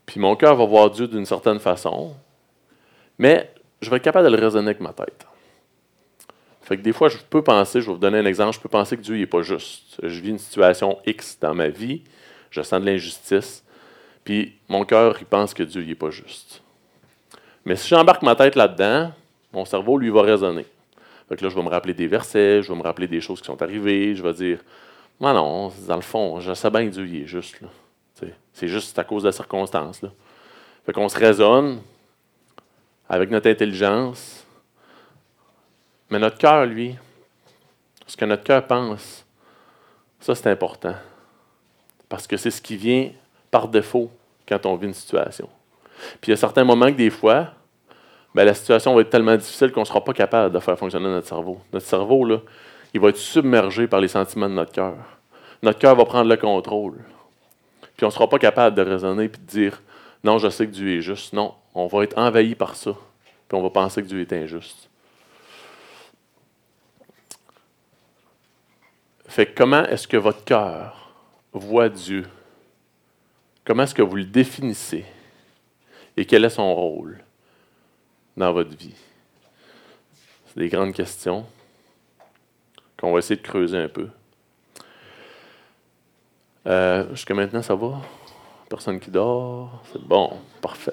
Puis 0.07 0.21
mon 0.21 0.37
cœur 0.37 0.55
va 0.55 0.65
voir 0.65 0.91
Dieu 0.91 1.09
d'une 1.09 1.27
certaine 1.27 1.59
façon, 1.59 2.15
mais 3.19 3.53
je 3.83 3.91
vais 3.91 3.97
être 3.97 4.05
capable 4.05 4.31
de 4.31 4.37
le 4.37 4.43
raisonner 4.43 4.69
avec 4.69 4.81
ma 4.81 4.93
tête. 4.93 5.27
Fait 6.63 6.77
que 6.77 6.83
des 6.83 6.93
fois, 6.93 7.09
je 7.09 7.19
peux 7.19 7.43
penser, 7.43 7.81
je 7.81 7.87
vais 7.87 7.93
vous 7.93 7.99
donner 7.99 8.19
un 8.19 8.27
exemple, 8.27 8.57
je 8.57 8.61
peux 8.61 8.69
penser 8.69 8.97
que 8.97 9.03
Dieu 9.03 9.17
n'est 9.17 9.27
pas 9.27 9.43
juste. 9.43 9.99
Je 10.03 10.21
vis 10.21 10.31
une 10.31 10.39
situation 10.39 10.99
X 11.07 11.39
dans 11.41 11.55
ma 11.55 11.69
vie, 11.69 12.03
je 12.51 12.63
sens 12.63 12.81
de 12.81 12.87
l'injustice, 12.87 13.65
puis 14.25 14.57
mon 14.69 14.85
cœur, 14.85 15.17
il 15.21 15.27
pense 15.27 15.55
que 15.55 15.63
Dieu 15.63 15.85
n'est 15.85 15.95
pas 15.95 16.11
juste. 16.11 16.63
Mais 17.65 17.77
si 17.77 17.89
j'embarque 17.89 18.23
ma 18.23 18.35
tête 18.35 18.57
là-dedans, 18.57 19.13
mon 19.53 19.65
cerveau, 19.65 19.99
lui, 19.99 20.11
va 20.11 20.23
raisonner. 20.23 20.67
Fait 21.29 21.37
que 21.37 21.45
là, 21.45 21.51
je 21.51 21.55
vais 21.55 21.63
me 21.63 21.69
rappeler 21.69 21.95
des 21.95 22.07
versets, 22.07 22.63
je 22.63 22.73
vais 22.73 22.79
me 22.79 22.83
rappeler 22.83 23.09
des 23.09 23.21
choses 23.21 23.41
qui 23.41 23.47
sont 23.47 23.61
arrivées, 23.63 24.15
je 24.15 24.23
vais 24.23 24.33
dire, 24.33 24.59
non, 25.21 25.33
non, 25.35 25.73
dans 25.87 25.97
le 25.97 26.03
fond, 26.03 26.41
je 26.41 26.53
sais 26.53 26.71
bien 26.71 26.87
que 26.87 26.91
Dieu 26.91 27.07
il 27.07 27.23
est 27.23 27.27
juste. 27.27 27.57
C'est 28.53 28.69
juste 28.69 28.99
à 28.99 29.05
cause 29.05 29.23
de 29.23 29.29
la 29.29 29.33
circonstance. 29.33 30.01
Là. 30.03 30.11
Fait 30.87 30.93
qu'on 30.93 31.09
se 31.09 31.19
raisonne 31.19 31.81
avec 33.09 33.31
notre 33.31 33.51
intelligence, 33.51 34.45
mais 36.09 36.19
notre 36.19 36.39
cœur, 36.39 36.65
lui, 36.65 36.97
ce 38.07 38.17
que 38.17 38.25
notre 38.25 38.45
cœur 38.45 38.67
pense, 38.67 39.27
ça 40.21 40.35
c'est 40.35 40.51
important. 40.51 40.95
Parce 42.09 42.27
que 42.27 42.37
c'est 42.37 42.51
ce 42.51 42.63
qui 42.63 42.77
vient 42.77 43.11
par 43.51 43.69
défaut 43.69 44.11
quand 44.49 44.65
on 44.67 44.77
vit 44.77 44.87
une 44.87 44.95
situation. 44.95 45.49
Puis 46.21 46.29
il 46.29 46.31
y 46.31 46.35
a 46.35 46.37
certains 46.37 46.65
moments 46.65 46.87
que 46.87 46.97
des 46.97 47.11
fois, 47.11 47.53
ben, 48.35 48.45
la 48.45 48.55
situation 48.55 48.95
va 48.95 49.01
être 49.01 49.11
tellement 49.11 49.37
difficile 49.37 49.73
qu'on 49.73 49.81
ne 49.81 49.87
sera 49.87 50.05
pas 50.05 50.13
capable 50.13 50.55
de 50.55 50.61
faire 50.61 50.79
fonctionner 50.79 51.07
notre 51.07 51.27
cerveau. 51.27 51.59
Notre 51.73 51.87
cerveau, 51.87 52.27
il 52.93 53.01
va 53.01 53.09
être 53.09 53.17
submergé 53.17 53.87
par 53.87 54.01
les 54.01 54.09
sentiments 54.09 54.49
de 54.49 54.55
notre 54.55 54.73
cœur. 54.73 54.95
Notre 55.63 55.79
cœur 55.79 55.97
va 55.97 56.05
prendre 56.05 56.29
le 56.29 56.37
contrôle. 56.37 56.99
Puis 57.97 58.05
on 58.05 58.09
ne 58.09 58.13
sera 58.13 58.29
pas 58.29 58.39
capable 58.39 58.77
de 58.77 58.83
raisonner 58.83 59.25
et 59.25 59.29
de 59.29 59.37
dire 59.37 59.83
Non, 60.23 60.39
je 60.39 60.49
sais 60.49 60.67
que 60.67 60.73
Dieu 60.73 60.99
est 60.99 61.01
juste. 61.01 61.33
Non, 61.33 61.55
on 61.75 61.87
va 61.87 62.05
être 62.05 62.19
envahi 62.19 62.55
par 62.55 62.77
ça. 62.77 62.93
Puis 63.49 63.57
on 63.57 63.63
va 63.63 63.71
penser 63.71 64.03
que 64.03 64.09
Dieu 64.09 64.21
est 64.21 64.33
injuste. 64.33 64.89
Fait 69.29 69.47
comment 69.47 69.85
est-ce 69.85 70.09
que 70.09 70.17
votre 70.17 70.45
cœur 70.45 71.13
voit 71.53 71.89
Dieu? 71.89 72.27
Comment 73.65 73.83
est-ce 73.83 73.95
que 73.95 74.03
vous 74.03 74.17
le 74.17 74.25
définissez? 74.25 75.05
Et 76.17 76.25
quel 76.25 76.45
est 76.45 76.51
son 76.51 76.75
rôle 76.75 77.23
dans 78.37 78.53
votre 78.53 78.77
vie? 78.77 78.95
C'est 80.47 80.61
des 80.61 80.69
grandes 80.69 80.95
questions 80.95 81.45
qu'on 82.99 83.13
va 83.13 83.19
essayer 83.19 83.37
de 83.37 83.47
creuser 83.47 83.77
un 83.77 83.89
peu. 83.89 84.09
Euh, 86.67 87.09
jusqu'à 87.11 87.35
maintenant, 87.35 87.63
ça 87.63 87.75
va? 87.75 88.01
Personne 88.69 88.99
qui 88.99 89.11
dort? 89.11 89.83
C'est 89.93 90.03
bon, 90.03 90.33
parfait. 90.61 90.93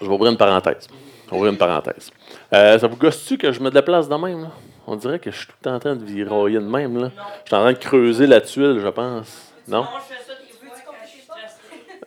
Je 0.00 0.06
vais 0.06 0.12
ouvrir 0.12 0.30
une 0.30 0.36
parenthèse. 0.36 0.86
Ouvrir 1.32 1.52
une 1.52 1.58
parenthèse. 1.58 2.10
Euh, 2.52 2.78
ça 2.78 2.86
vous 2.86 2.96
gosse-tu 2.96 3.38
que 3.38 3.50
je 3.52 3.60
me 3.60 3.70
déplace 3.70 4.08
de 4.08 4.14
même? 4.14 4.50
On 4.86 4.96
dirait 4.96 5.18
que 5.18 5.30
je 5.30 5.36
suis 5.36 5.46
tout 5.46 5.54
le 5.60 5.64
temps 5.64 5.74
en 5.74 5.78
train 5.78 5.96
de 5.96 6.04
viroyer 6.04 6.58
de 6.58 6.64
même. 6.64 6.98
Là. 7.00 7.10
Je 7.44 7.48
suis 7.48 7.56
en 7.56 7.60
train 7.60 7.72
de 7.72 7.78
creuser 7.78 8.26
la 8.26 8.40
tuile, 8.40 8.80
je 8.80 8.88
pense. 8.88 9.52
Non? 9.66 9.86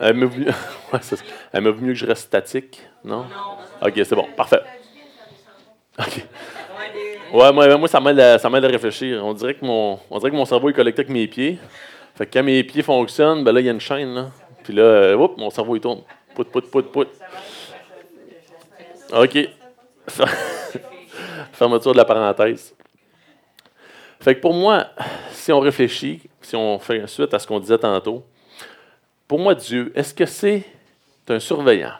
Elle. 0.00 0.16
Elle 1.52 1.72
vu 1.72 1.84
mieux 1.84 1.92
que 1.92 1.98
je 1.98 2.06
reste 2.06 2.24
statique, 2.24 2.80
non? 3.04 3.26
Ok, 3.80 3.92
c'est 3.96 4.14
bon, 4.14 4.26
parfait. 4.36 4.62
Ok. 5.98 6.24
Ouais, 7.32 7.52
moi, 7.52 7.76
moi 7.78 7.88
ça 7.88 8.00
m'aide 8.00 8.20
à, 8.20 8.68
réfléchir. 8.68 9.24
On 9.24 9.32
dirait, 9.32 9.54
que 9.54 9.64
mon, 9.64 9.98
on 10.10 10.18
dirait 10.18 10.30
que 10.30 10.36
mon 10.36 10.44
cerveau 10.44 10.68
est 10.68 10.72
connecté 10.72 11.00
avec 11.00 11.12
mes 11.12 11.26
pieds. 11.26 11.58
Fait 12.14 12.26
que 12.26 12.32
quand 12.32 12.42
mes 12.42 12.62
pieds 12.62 12.82
fonctionnent, 12.82 13.42
ben 13.42 13.52
là, 13.52 13.60
il 13.60 13.66
y 13.66 13.68
a 13.68 13.72
une 13.72 13.80
chaîne. 13.80 14.14
Là. 14.14 14.26
Puis 14.62 14.74
là, 14.74 14.82
euh, 14.82 15.28
mon 15.38 15.50
cerveau, 15.50 15.76
il 15.76 15.80
tourne. 15.80 16.02
Pout, 16.34 16.44
pout, 16.44 16.70
pout, 16.70 16.82
pout. 16.92 17.08
OK. 19.12 19.48
Fermeture 21.52 21.92
de 21.92 21.96
la 21.96 22.04
parenthèse. 22.04 22.74
Fait 24.20 24.34
que 24.34 24.40
pour 24.40 24.54
moi, 24.54 24.86
si 25.30 25.52
on 25.52 25.60
réfléchit, 25.60 26.22
si 26.40 26.54
on 26.54 26.78
fait 26.78 27.06
suite 27.08 27.34
à 27.34 27.38
ce 27.38 27.46
qu'on 27.46 27.60
disait 27.60 27.78
tantôt, 27.78 28.24
pour 29.26 29.38
moi, 29.38 29.54
Dieu, 29.54 29.90
est-ce 29.94 30.14
que 30.14 30.26
c'est 30.26 30.64
un 31.28 31.38
surveillant? 31.38 31.94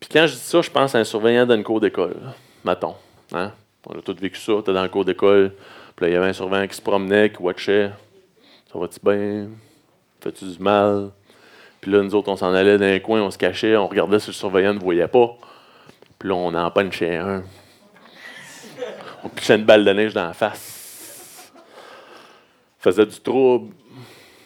Puis 0.00 0.08
quand 0.12 0.26
je 0.26 0.34
dis 0.34 0.40
ça, 0.40 0.60
je 0.62 0.70
pense 0.70 0.94
à 0.94 0.98
un 0.98 1.04
surveillant 1.04 1.46
d'une 1.46 1.64
cour 1.64 1.80
d'école, 1.80 2.16
mettons. 2.64 2.94
Hein? 3.32 3.52
On 3.86 3.98
a 3.98 4.02
tous 4.02 4.14
vécu 4.14 4.38
ça, 4.38 4.52
tu 4.64 4.70
es 4.70 4.74
dans 4.74 4.82
le 4.82 4.88
cours 4.88 5.04
d'école, 5.04 5.52
puis 5.96 6.04
là, 6.04 6.10
il 6.10 6.14
y 6.14 6.16
avait 6.16 6.28
un 6.28 6.32
surveillant 6.32 6.66
qui 6.66 6.76
se 6.76 6.82
promenait, 6.82 7.30
qui 7.30 7.42
watchait. 7.42 7.90
Ça 8.72 8.78
va-tu 8.78 9.00
bien? 9.02 9.48
Fais-tu 10.20 10.44
du 10.44 10.58
mal? 10.58 11.10
Puis 11.80 11.90
là, 11.90 12.02
nous 12.02 12.14
autres, 12.14 12.28
on 12.28 12.36
s'en 12.36 12.52
allait 12.52 12.76
dans 12.76 12.84
un 12.84 12.98
coin, 12.98 13.22
on 13.22 13.30
se 13.30 13.38
cachait, 13.38 13.76
on 13.76 13.86
regardait 13.86 14.18
si 14.18 14.28
le 14.28 14.32
surveillant 14.32 14.74
ne 14.74 14.78
voyait 14.78 15.08
pas. 15.08 15.36
Puis 16.18 16.28
là, 16.28 16.34
on 16.34 16.52
en 16.54 16.70
punchait 16.70 17.16
un. 17.16 17.42
On 19.24 19.28
pichait 19.28 19.56
une 19.56 19.64
balle 19.64 19.84
de 19.84 19.92
neige 19.92 20.14
dans 20.14 20.26
la 20.26 20.32
face. 20.32 21.52
Faisait 22.78 23.06
du 23.06 23.20
trouble. 23.20 23.74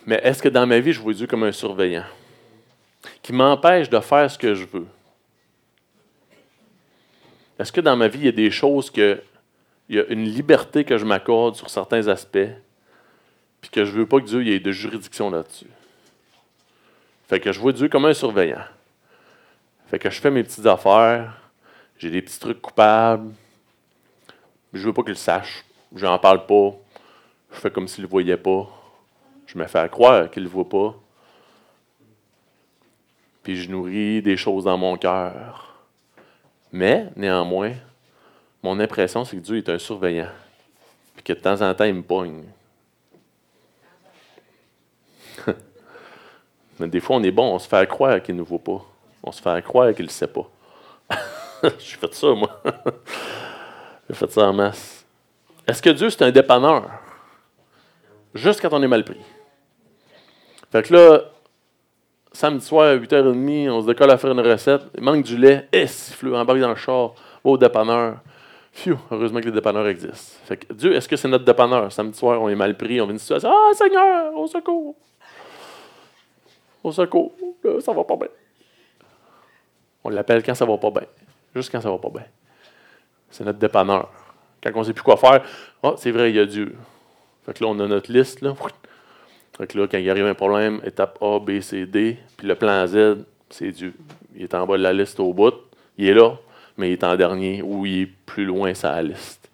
Mais 0.07 0.21
est-ce 0.23 0.43
que 0.43 0.49
dans 0.49 0.67
ma 0.67 0.79
vie, 0.79 0.93
je 0.93 1.01
vois 1.01 1.12
Dieu 1.12 1.27
comme 1.27 1.45
un 1.45 1.53
surveillant 1.53 2.05
qui 3.23 3.33
m'empêche 3.33 3.88
de 3.88 4.01
faire 4.01 4.31
ce 4.31 4.38
que 4.38 4.55
je 4.55 4.67
veux? 4.73 4.87
Est-ce 7.59 7.73
que 7.73 7.81
dans 7.81 7.97
ma 7.97 8.09
vie, 8.09 8.21
il 8.21 8.25
y 8.25 8.29
a 8.29 8.33
des 8.33 8.51
choses 8.51 8.91
que. 8.91 9.21
Il 9.88 9.97
y 9.97 9.99
a 9.99 10.07
une 10.07 10.25
liberté 10.25 10.85
que 10.85 10.97
je 10.97 11.05
m'accorde 11.05 11.57
sur 11.57 11.69
certains 11.69 12.07
aspects, 12.09 12.49
puis 13.61 13.71
que 13.71 13.85
je 13.85 13.93
ne 13.93 13.99
veux 13.99 14.07
pas 14.07 14.21
que 14.21 14.27
Dieu 14.27 14.47
ait 14.47 14.61
de 14.61 14.73
juridiction 14.73 15.31
là-dessus? 15.31 15.67
Fait 17.29 17.41
que 17.41 17.53
je 17.53 17.61
vois 17.61 17.73
Dieu 17.73 17.88
comme 17.88 18.05
un 18.05 18.15
surveillant. 18.15 18.65
Fait 19.88 19.99
que 19.99 20.09
je 20.09 20.21
fais 20.21 20.31
mes 20.31 20.43
petites 20.43 20.67
affaires, 20.67 21.35
j'ai 21.99 22.11
des 22.11 22.23
petits 22.23 22.38
trucs 22.38 22.61
coupables. 22.61 23.33
Je 24.73 24.87
veux 24.87 24.93
pas 24.93 25.03
qu'il 25.03 25.17
sache. 25.17 25.65
J'en 25.95 26.19
parle 26.19 26.47
pas. 26.47 26.73
Je 27.53 27.61
fais 27.61 27.71
comme 27.71 27.87
s'il 27.87 28.03
ne 28.03 28.07
le 28.07 28.11
voyait 28.11 28.37
pas. 28.37 28.69
Je 29.47 29.59
me 29.59 29.67
fais 29.67 29.88
croire 29.88 30.31
qu'il 30.31 30.43
ne 30.43 30.49
le 30.49 30.53
voit 30.53 30.69
pas. 30.69 30.95
Puis 33.43 33.57
je 33.57 33.71
nourris 33.71 34.23
des 34.23 34.37
choses 34.37 34.65
dans 34.65 34.79
mon 34.79 34.97
cœur. 34.97 35.72
Mais, 36.73 37.09
néanmoins, 37.17 37.73
mon 38.63 38.81
impression, 38.81 39.25
c'est 39.25 39.37
que 39.37 39.43
Dieu 39.43 39.59
est 39.59 39.69
un 39.69 39.79
surveillant. 39.79 40.31
Puis 41.15 41.23
que 41.23 41.33
de 41.35 41.39
temps 41.39 41.61
en 41.61 41.75
temps, 41.75 41.85
il 41.85 41.95
me 41.95 42.03
pogne. 42.03 42.45
Mais 46.79 46.89
des 46.89 47.01
fois, 47.01 47.17
on 47.17 47.23
est 47.23 47.31
bon, 47.31 47.55
on 47.55 47.59
se 47.59 47.69
fait 47.69 47.87
croire 47.87 48.23
qu'il 48.23 48.35
ne 48.35 48.41
nous 48.41 48.59
pas. 48.59 48.83
On 49.23 49.31
se 49.31 49.43
fait 49.43 49.63
croire 49.63 49.95
qu'il 49.95 50.07
ne 50.07 50.11
sait 50.11 50.27
pas. 50.27 50.49
J'ai 51.79 51.97
fait 51.97 52.15
ça, 52.15 52.35
moi. 52.35 52.63
J'ai 54.09 54.15
fait 54.15 54.31
ça 54.31 54.49
en 54.49 54.53
masse. 54.53 55.05
Est-ce 55.67 55.83
que 55.83 55.91
Dieu, 55.91 56.09
c'est 56.11 56.23
un 56.23 56.31
dépanneur? 56.31 56.91
Juste 58.35 58.61
quand 58.61 58.73
on 58.73 58.83
est 58.83 58.89
mal 58.89 59.05
pris. 59.05 59.21
Fait 60.71 60.83
que 60.83 60.95
là, 60.95 61.21
samedi 62.33 62.64
soir 62.64 62.88
à 62.88 62.97
8h30, 62.97 63.71
on 63.71 63.83
se 63.83 63.87
décolle 63.87 64.11
à 64.11 64.18
faire 64.18 64.33
une 64.33 64.40
recette. 64.40 64.83
Il 64.97 65.03
manque 65.03 65.25
du 65.25 65.37
lait. 65.37 65.68
Eh, 65.73 65.87
siffle, 65.87 66.35
embarque 66.35 66.61
dans 66.61 66.68
le 66.71 66.75
char, 66.75 67.14
va 67.45 67.51
au 67.51 67.57
dépanneur. 67.57 68.16
Phew, 68.73 68.97
heureusement 69.11 69.40
que 69.40 69.47
les 69.47 69.53
dépanneurs 69.53 69.87
existent. 69.87 70.38
Fait 70.45 70.57
que 70.57 70.73
Dieu, 70.73 70.95
est-ce 70.95 71.09
que 71.09 71.16
c'est 71.16 71.29
notre 71.29 71.45
dépanneur? 71.45 71.92
Samedi 71.92 72.16
soir, 72.16 72.40
on 72.40 72.49
est 72.49 72.55
mal 72.55 72.77
pris, 72.77 73.01
on 73.01 73.05
vient 73.05 73.12
une 73.12 73.18
situation. 73.18 73.51
Ah, 73.53 73.75
Seigneur, 73.75 74.35
au 74.35 74.47
secours! 74.47 74.97
au 76.83 76.92
secours, 76.92 77.33
ça 77.81 77.92
va 77.92 78.05
pas 78.05 78.16
bien. 78.16 78.29
On 80.05 80.11
l'appelle 80.11 80.42
quand 80.42 80.55
ça 80.55 80.64
va 80.64 80.77
pas 80.79 80.90
bien. 80.90 81.07
Juste 81.55 81.71
quand 81.71 81.81
ça 81.81 81.90
va 81.90 81.99
pas 81.99 82.11
bien. 82.11 82.25
C'est 83.31 83.45
notre 83.45 83.59
dépanneur. 83.59 84.11
Quand 84.62 84.71
on 84.75 84.85
sait 84.85 84.92
plus 84.92 85.03
quoi 85.03 85.16
faire, 85.16 85.45
oh, 85.83 85.95
c'est 85.97 86.11
vrai, 86.11 86.31
il 86.31 86.37
y 86.37 86.40
a 86.40 86.47
Dieu. 86.47 86.77
Fait 87.45 87.55
que 87.55 87.62
là, 87.62 87.71
on 87.71 87.79
a 87.81 87.87
notre 87.87 88.12
liste. 88.12 88.40
Là. 88.40 88.55
Que 89.59 89.79
là, 89.79 89.87
quand 89.87 89.99
il 89.99 90.11
arrive 90.11 90.27
un 90.27 90.35
problème, 90.35 90.81
étape 90.85 91.19
A, 91.21 91.38
B, 91.38 91.61
C, 91.61 91.87
D, 91.87 92.17
puis 92.37 92.49
le 92.49 92.55
plan 92.55 92.87
Z, 92.87 93.19
c'est 93.51 93.71
Dieu. 93.71 93.95
Il 94.35 94.43
est 94.43 94.55
en 94.55 94.67
bas 94.67 94.77
de 94.77 94.83
la 94.83 94.93
liste 94.93 95.21
au 95.21 95.33
bout. 95.33 95.55
Il 95.99 96.07
est 96.07 96.15
là, 96.15 96.37
mais 96.77 96.91
il 96.91 96.93
est 96.93 97.05
en 97.05 97.15
dernier 97.17 97.62
ou 97.62 97.87
il 97.87 98.03
est 98.03 98.11
plus 98.27 98.45
loin 98.45 98.73
la 98.83 99.03
liste. 99.03 99.51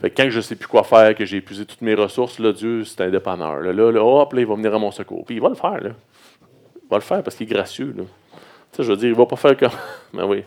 Fait 0.00 0.10
que 0.10 0.22
quand 0.22 0.30
je 0.30 0.36
ne 0.36 0.42
sais 0.42 0.56
plus 0.56 0.68
quoi 0.68 0.84
faire, 0.84 1.14
que 1.14 1.24
j'ai 1.24 1.38
épuisé 1.38 1.64
toutes 1.64 1.80
mes 1.80 1.94
ressources, 1.94 2.38
là, 2.38 2.52
Dieu, 2.52 2.84
c'est 2.84 3.00
un 3.00 3.10
dépanneur. 3.10 3.60
Là, 3.60 3.72
là, 3.72 4.04
hop, 4.04 4.32
là, 4.32 4.40
il 4.40 4.46
va 4.46 4.54
venir 4.54 4.74
à 4.74 4.78
mon 4.78 4.90
secours. 4.90 5.24
Puis 5.24 5.36
il 5.36 5.40
va 5.40 5.48
le 5.48 5.54
faire. 5.54 5.80
Là. 5.80 5.90
Il 6.82 6.88
va 6.90 6.96
le 6.96 7.02
faire 7.02 7.22
parce 7.22 7.36
qu'il 7.36 7.48
est 7.48 7.54
gracieux. 7.54 7.94
Là. 7.96 8.04
Tu 8.04 8.76
sais, 8.76 8.82
je 8.82 8.90
veux 8.90 8.96
dire, 8.96 9.08
il 9.08 9.14
va 9.14 9.26
pas 9.26 9.36
faire 9.36 9.56
comme. 9.56 9.70
Mais 10.12 10.24
oui, 10.24 10.44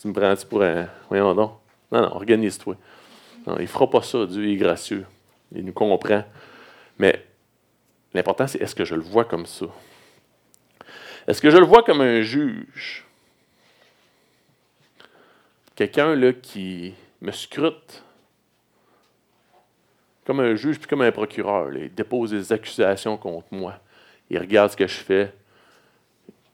tu 0.00 0.08
me 0.08 0.12
prends-tu 0.12 0.46
pour 0.46 0.62
un. 0.62 0.86
Voyons 1.08 1.34
donc. 1.34 1.52
Non, 1.90 2.02
non, 2.02 2.14
organise-toi. 2.16 2.76
Non, 3.46 3.56
il 3.58 3.66
fera 3.66 3.88
pas 3.88 4.02
ça. 4.02 4.26
Dieu 4.26 4.46
est 4.48 4.56
gracieux. 4.56 5.06
Il 5.54 5.64
nous 5.64 5.72
comprend. 5.72 6.22
Mais 6.98 7.24
l'important, 8.14 8.46
c'est 8.46 8.60
est-ce 8.60 8.74
que 8.74 8.84
je 8.84 8.94
le 8.94 9.02
vois 9.02 9.24
comme 9.24 9.46
ça? 9.46 9.66
Est-ce 11.26 11.40
que 11.40 11.50
je 11.50 11.58
le 11.58 11.66
vois 11.66 11.82
comme 11.82 12.00
un 12.00 12.22
juge? 12.22 13.04
Quelqu'un 15.74 16.32
qui 16.42 16.94
me 17.20 17.32
scrute 17.32 18.02
comme 20.24 20.40
un 20.40 20.54
juge 20.54 20.78
puis 20.78 20.86
comme 20.86 21.02
un 21.02 21.12
procureur. 21.12 21.74
il 21.74 21.92
dépose 21.92 22.30
des 22.30 22.52
accusations 22.52 23.16
contre 23.16 23.48
moi. 23.50 23.74
Il 24.28 24.38
regarde 24.38 24.70
ce 24.70 24.76
que 24.76 24.86
je 24.86 24.96
fais. 24.96 25.32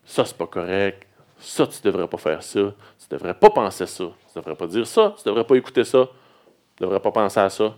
Ça, 0.05 0.25
c'est 0.25 0.37
pas 0.37 0.47
correct. 0.47 1.07
Ça, 1.39 1.67
tu 1.67 1.83
devrais 1.83 2.09
pas 2.09 2.17
faire 2.17 2.43
ça. 2.43 2.75
Tu 2.99 3.07
devrais 3.11 3.35
pas 3.35 3.51
penser 3.51 3.87
ça. 3.87 4.05
Tu 4.05 4.35
devrais 4.39 4.55
pas 4.55 4.67
dire 4.67 4.87
ça. 4.87 5.15
Tu 5.19 5.29
devrais 5.29 5.45
pas 5.45 5.57
écouter 5.57 5.85
ça. 5.85 6.09
Tu 6.77 6.85
devrais 6.85 7.01
pas 7.01 7.11
penser 7.11 7.41
à 7.41 7.51
ça. 7.51 7.75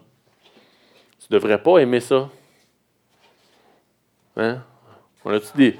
Tu 1.19 1.27
devrais 1.31 1.61
pas 1.61 1.79
aimer 1.79 2.01
ça. 2.01 2.29
Hein? 4.39 4.63
On 5.25 5.33
a-tu 5.33 5.57
des, 5.57 5.77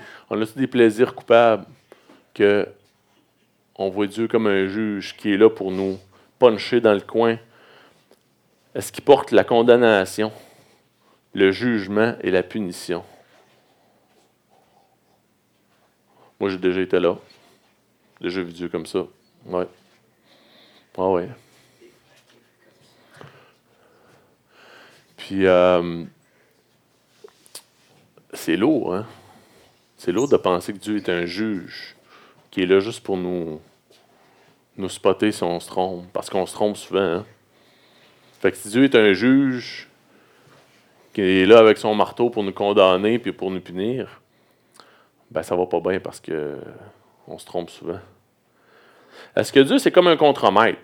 des 0.57 0.67
plaisirs 0.67 1.15
coupables 1.15 1.65
que 2.35 2.69
on 3.77 3.89
voit 3.89 4.09
Dieu 4.09 4.27
comme 4.27 4.49
un 4.49 4.67
juge 4.67 5.17
qui 5.17 5.33
est 5.33 5.37
là 5.37 5.49
pour 5.49 5.71
nous 5.71 5.99
puncher 6.39 6.81
dans 6.81 6.93
le 6.93 7.01
coin? 7.01 7.39
Est-ce 8.75 8.93
qu'il 8.93 9.05
porte 9.05 9.31
la 9.31 9.45
condamnation, 9.45 10.33
le 11.33 11.53
jugement 11.53 12.17
et 12.21 12.31
la 12.31 12.43
punition? 12.43 13.05
Moi, 16.41 16.51
j'ai 16.51 16.59
déjà 16.59 16.81
été 16.81 17.01
là. 17.01 17.17
Déjà 18.21 18.43
vu 18.43 18.53
Dieu 18.53 18.69
comme 18.69 18.87
ça. 18.87 19.07
Ouais. 19.47 19.67
Ah 20.97 21.09
ouais. 21.09 21.29
Puis, 25.17 25.47
euh, 25.47 26.05
c'est 28.33 28.57
lourd, 28.57 28.95
hein? 28.95 29.07
C'est 29.97 30.13
lourd 30.13 30.29
de 30.29 30.37
penser 30.37 30.73
que 30.73 30.79
Dieu 30.79 30.97
est 30.97 31.09
un 31.09 31.27
juge 31.27 31.97
qui 32.51 32.63
est 32.63 32.67
là 32.67 32.81
juste 32.81 33.03
pour 33.03 33.17
nous, 33.17 33.61
nous 34.77 34.89
spotter 34.89 35.33
si 35.33 35.43
on 35.43 35.59
se 35.59 35.67
trompe, 35.67 36.07
parce 36.13 36.31
qu'on 36.31 36.47
se 36.47 36.55
trompe 36.55 36.77
souvent. 36.77 37.01
Hein? 37.01 37.27
Fait 38.41 38.53
que 38.53 38.57
si 38.57 38.69
Dieu 38.69 38.85
est 38.85 38.95
un 38.95 39.13
juge 39.13 39.89
qui 41.13 41.21
est 41.21 41.47
là 41.47 41.59
avec 41.59 41.79
son 41.79 41.95
marteau 41.95 42.31
pour 42.31 42.45
nous 42.45 42.53
condamner 42.53 43.19
puis 43.19 43.33
pour 43.33 43.51
nous 43.51 43.61
punir, 43.61 44.21
ben 45.31 45.43
ça 45.43 45.57
va 45.57 45.67
pas 45.67 45.81
bien 45.81 45.99
parce 45.99 46.21
que 46.21 46.59
on 47.27 47.39
se 47.39 47.45
trompe 47.45 47.71
souvent. 47.71 47.99
Est-ce 49.35 49.53
que 49.53 49.61
Dieu, 49.61 49.79
c'est 49.79 49.91
comme 49.91 50.07
un 50.07 50.17
contremaître? 50.17 50.79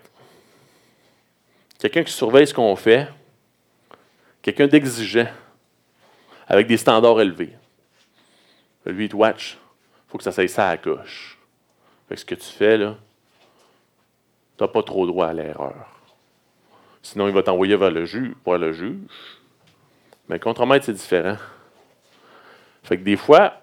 Quelqu'un 1.79 2.03
qui 2.03 2.11
surveille 2.11 2.47
ce 2.47 2.53
qu'on 2.53 2.75
fait, 2.75 3.07
quelqu'un 4.41 4.67
d'exigeant, 4.67 5.27
avec 6.47 6.67
des 6.67 6.77
standards 6.77 7.21
élevés. 7.21 7.55
Lui, 8.85 9.05
il 9.05 9.09
te 9.09 9.15
watch. 9.15 9.57
Faut 10.07 10.17
que 10.17 10.23
ça 10.23 10.31
s'aille 10.31 10.49
ça 10.49 10.67
à 10.67 10.71
la 10.71 10.77
coche. 10.77 11.37
Fait 12.07 12.15
que 12.15 12.21
ce 12.21 12.25
que 12.25 12.35
tu 12.35 12.45
fais, 12.45 12.77
là, 12.77 12.95
tu 14.57 14.63
n'as 14.63 14.67
pas 14.67 14.83
trop 14.83 15.05
droit 15.07 15.27
à 15.27 15.33
l'erreur. 15.33 15.87
Sinon, 17.01 17.27
il 17.27 17.33
va 17.33 17.43
t'envoyer 17.43 17.75
vers 17.75 17.91
le 17.91 18.05
juge, 18.05 18.33
pour 18.43 18.57
le 18.57 18.71
juge. 18.71 18.97
Mais 20.29 20.39
contre-maître, 20.39 20.85
c'est 20.85 20.93
différent. 20.93 21.37
Fait 22.83 22.97
que 22.97 23.03
des 23.03 23.17
fois, 23.17 23.53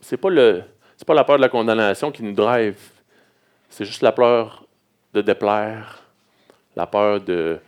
c'est 0.00 0.16
pas 0.16 0.30
le 0.30 0.62
c'est 0.96 1.06
pas 1.06 1.14
la 1.14 1.24
peur 1.24 1.36
de 1.36 1.42
la 1.42 1.48
condamnation 1.48 2.10
qui 2.10 2.22
nous 2.22 2.32
drive. 2.32 2.78
C'est 3.68 3.84
juste 3.84 4.02
la 4.02 4.12
peur 4.12 4.64
de 5.12 5.20
déplaire, 5.20 6.02
la 6.74 6.86
peur 6.86 7.20
de 7.20 7.58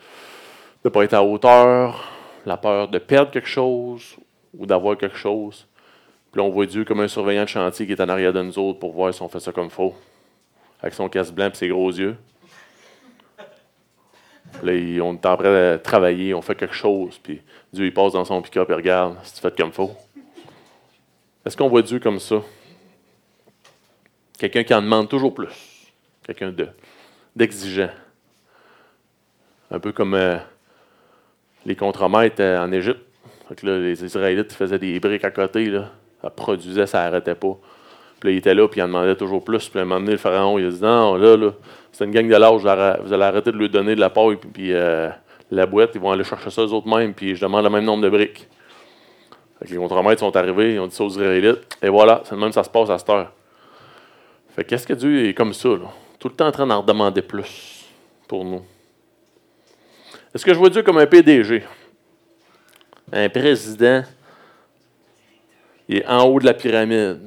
ne 0.84 0.90
pas 0.90 1.04
être 1.04 1.14
à 1.14 1.22
hauteur, 1.22 2.08
la 2.48 2.56
peur 2.56 2.88
de 2.88 2.98
perdre 2.98 3.30
quelque 3.30 3.48
chose 3.48 4.16
ou 4.56 4.66
d'avoir 4.66 4.96
quelque 4.96 5.16
chose. 5.16 5.66
Puis 6.32 6.40
là, 6.40 6.44
on 6.44 6.50
voit 6.50 6.66
Dieu 6.66 6.84
comme 6.84 7.00
un 7.00 7.08
surveillant 7.08 7.44
de 7.44 7.48
chantier 7.48 7.86
qui 7.86 7.92
est 7.92 8.00
en 8.00 8.08
arrière 8.08 8.32
de 8.32 8.42
nous 8.42 8.58
autres 8.58 8.78
pour 8.78 8.92
voir 8.92 9.12
si 9.12 9.22
on 9.22 9.28
fait 9.28 9.40
ça 9.40 9.52
comme 9.52 9.70
faux. 9.70 9.94
Avec 10.80 10.94
son 10.94 11.08
casque 11.08 11.34
blanc 11.34 11.50
et 11.50 11.54
ses 11.54 11.68
gros 11.68 11.90
yeux. 11.90 12.16
Puis 14.52 14.96
là, 14.96 15.04
on 15.04 15.12
est 15.12 15.26
en 15.26 15.36
train 15.36 15.50
de 15.50 15.76
travailler, 15.82 16.32
on 16.32 16.40
fait 16.40 16.54
quelque 16.54 16.74
chose, 16.74 17.18
puis 17.22 17.42
Dieu, 17.70 17.84
il 17.84 17.92
passe 17.92 18.14
dans 18.14 18.24
son 18.24 18.40
pick-up 18.40 18.70
et 18.70 18.74
regarde 18.74 19.16
si 19.22 19.34
tu 19.34 19.40
fais 19.40 19.50
comme 19.50 19.72
faux. 19.72 19.94
Est-ce 21.44 21.56
qu'on 21.56 21.68
voit 21.68 21.82
Dieu 21.82 22.00
comme 22.00 22.18
ça? 22.18 22.36
Quelqu'un 24.38 24.64
qui 24.64 24.72
en 24.72 24.80
demande 24.80 25.08
toujours 25.08 25.34
plus. 25.34 25.92
Quelqu'un 26.24 26.54
d'exigeant. 27.36 27.90
Un 29.70 29.80
peu 29.80 29.92
comme 29.92 30.14
euh, 30.14 30.38
les 31.66 31.76
contremaîtres 31.76 32.40
euh, 32.40 32.58
en 32.58 32.72
Égypte. 32.72 33.04
les 33.62 34.04
Israélites 34.04 34.52
faisaient 34.52 34.78
des 34.78 34.98
briques 35.00 35.24
à 35.24 35.30
côté. 35.30 35.72
Ça 36.22 36.30
produisait, 36.30 36.86
ça 36.86 37.04
n'arrêtait 37.04 37.34
pas. 37.34 37.56
Puis 38.20 38.28
là, 38.28 38.34
il 38.34 38.38
était 38.38 38.54
là, 38.54 38.66
puis 38.68 38.80
il 38.80 38.82
en 38.82 38.88
demandait 38.88 39.16
toujours 39.16 39.44
plus. 39.44 39.68
Puis 39.68 39.78
à 39.78 39.82
un 39.82 39.84
moment 39.84 40.00
donné, 40.00 40.12
le 40.12 40.18
pharaon, 40.18 40.58
il 40.58 40.66
a 40.66 40.70
dit 40.70 40.82
Non, 40.82 41.14
là, 41.16 41.36
là 41.36 41.52
c'est 41.98 42.04
une 42.04 42.12
gang 42.12 42.28
de 42.28 42.36
l'âge, 42.36 42.60
vous 43.02 43.12
allez 43.12 43.24
arrêter 43.24 43.50
de 43.50 43.56
lui 43.56 43.68
donner 43.68 43.96
de 43.96 44.00
la 44.00 44.08
paille, 44.08 44.36
puis, 44.36 44.48
puis 44.48 44.72
euh, 44.72 45.08
la 45.50 45.66
boîte, 45.66 45.90
ils 45.96 46.00
vont 46.00 46.12
aller 46.12 46.22
chercher 46.22 46.48
ça 46.48 46.62
eux 46.62 46.72
autres 46.72 46.86
mêmes, 46.86 47.12
puis 47.12 47.34
je 47.34 47.40
demande 47.40 47.64
le 47.64 47.70
même 47.70 47.84
nombre 47.84 48.04
de 48.04 48.08
briques. 48.08 48.46
les 49.68 49.76
contremaîtres 49.76 50.20
sont 50.20 50.36
arrivés, 50.36 50.74
ils 50.74 50.78
ont 50.78 50.86
dit 50.86 50.94
ça 50.94 51.02
aux 51.02 51.08
Israélites, 51.08 51.76
et 51.82 51.88
voilà, 51.88 52.22
c'est 52.24 52.36
le 52.36 52.40
même 52.40 52.52
ça 52.52 52.62
se 52.62 52.70
passe 52.70 52.88
à 52.90 52.98
cette 52.98 53.10
heure. 53.10 53.32
Fait 54.54 54.62
qu'est-ce 54.62 54.86
que 54.86 54.92
Dieu 54.92 55.28
est 55.28 55.34
comme 55.34 55.52
ça, 55.52 55.70
là? 55.70 55.90
Tout 56.20 56.28
le 56.28 56.34
temps 56.34 56.46
en 56.46 56.52
train 56.52 56.66
d'en 56.68 56.84
demander 56.84 57.22
plus 57.22 57.84
pour 58.28 58.44
nous. 58.44 58.62
Est-ce 60.34 60.44
que 60.44 60.52
je 60.52 60.58
vois 60.58 60.70
Dieu 60.70 60.82
comme 60.82 60.98
un 60.98 61.06
PDG? 61.06 61.64
Un 63.12 63.28
président, 63.30 64.02
il 65.88 65.98
est 65.98 66.06
en 66.06 66.24
haut 66.24 66.38
de 66.38 66.44
la 66.44 66.54
pyramide. 66.54 67.20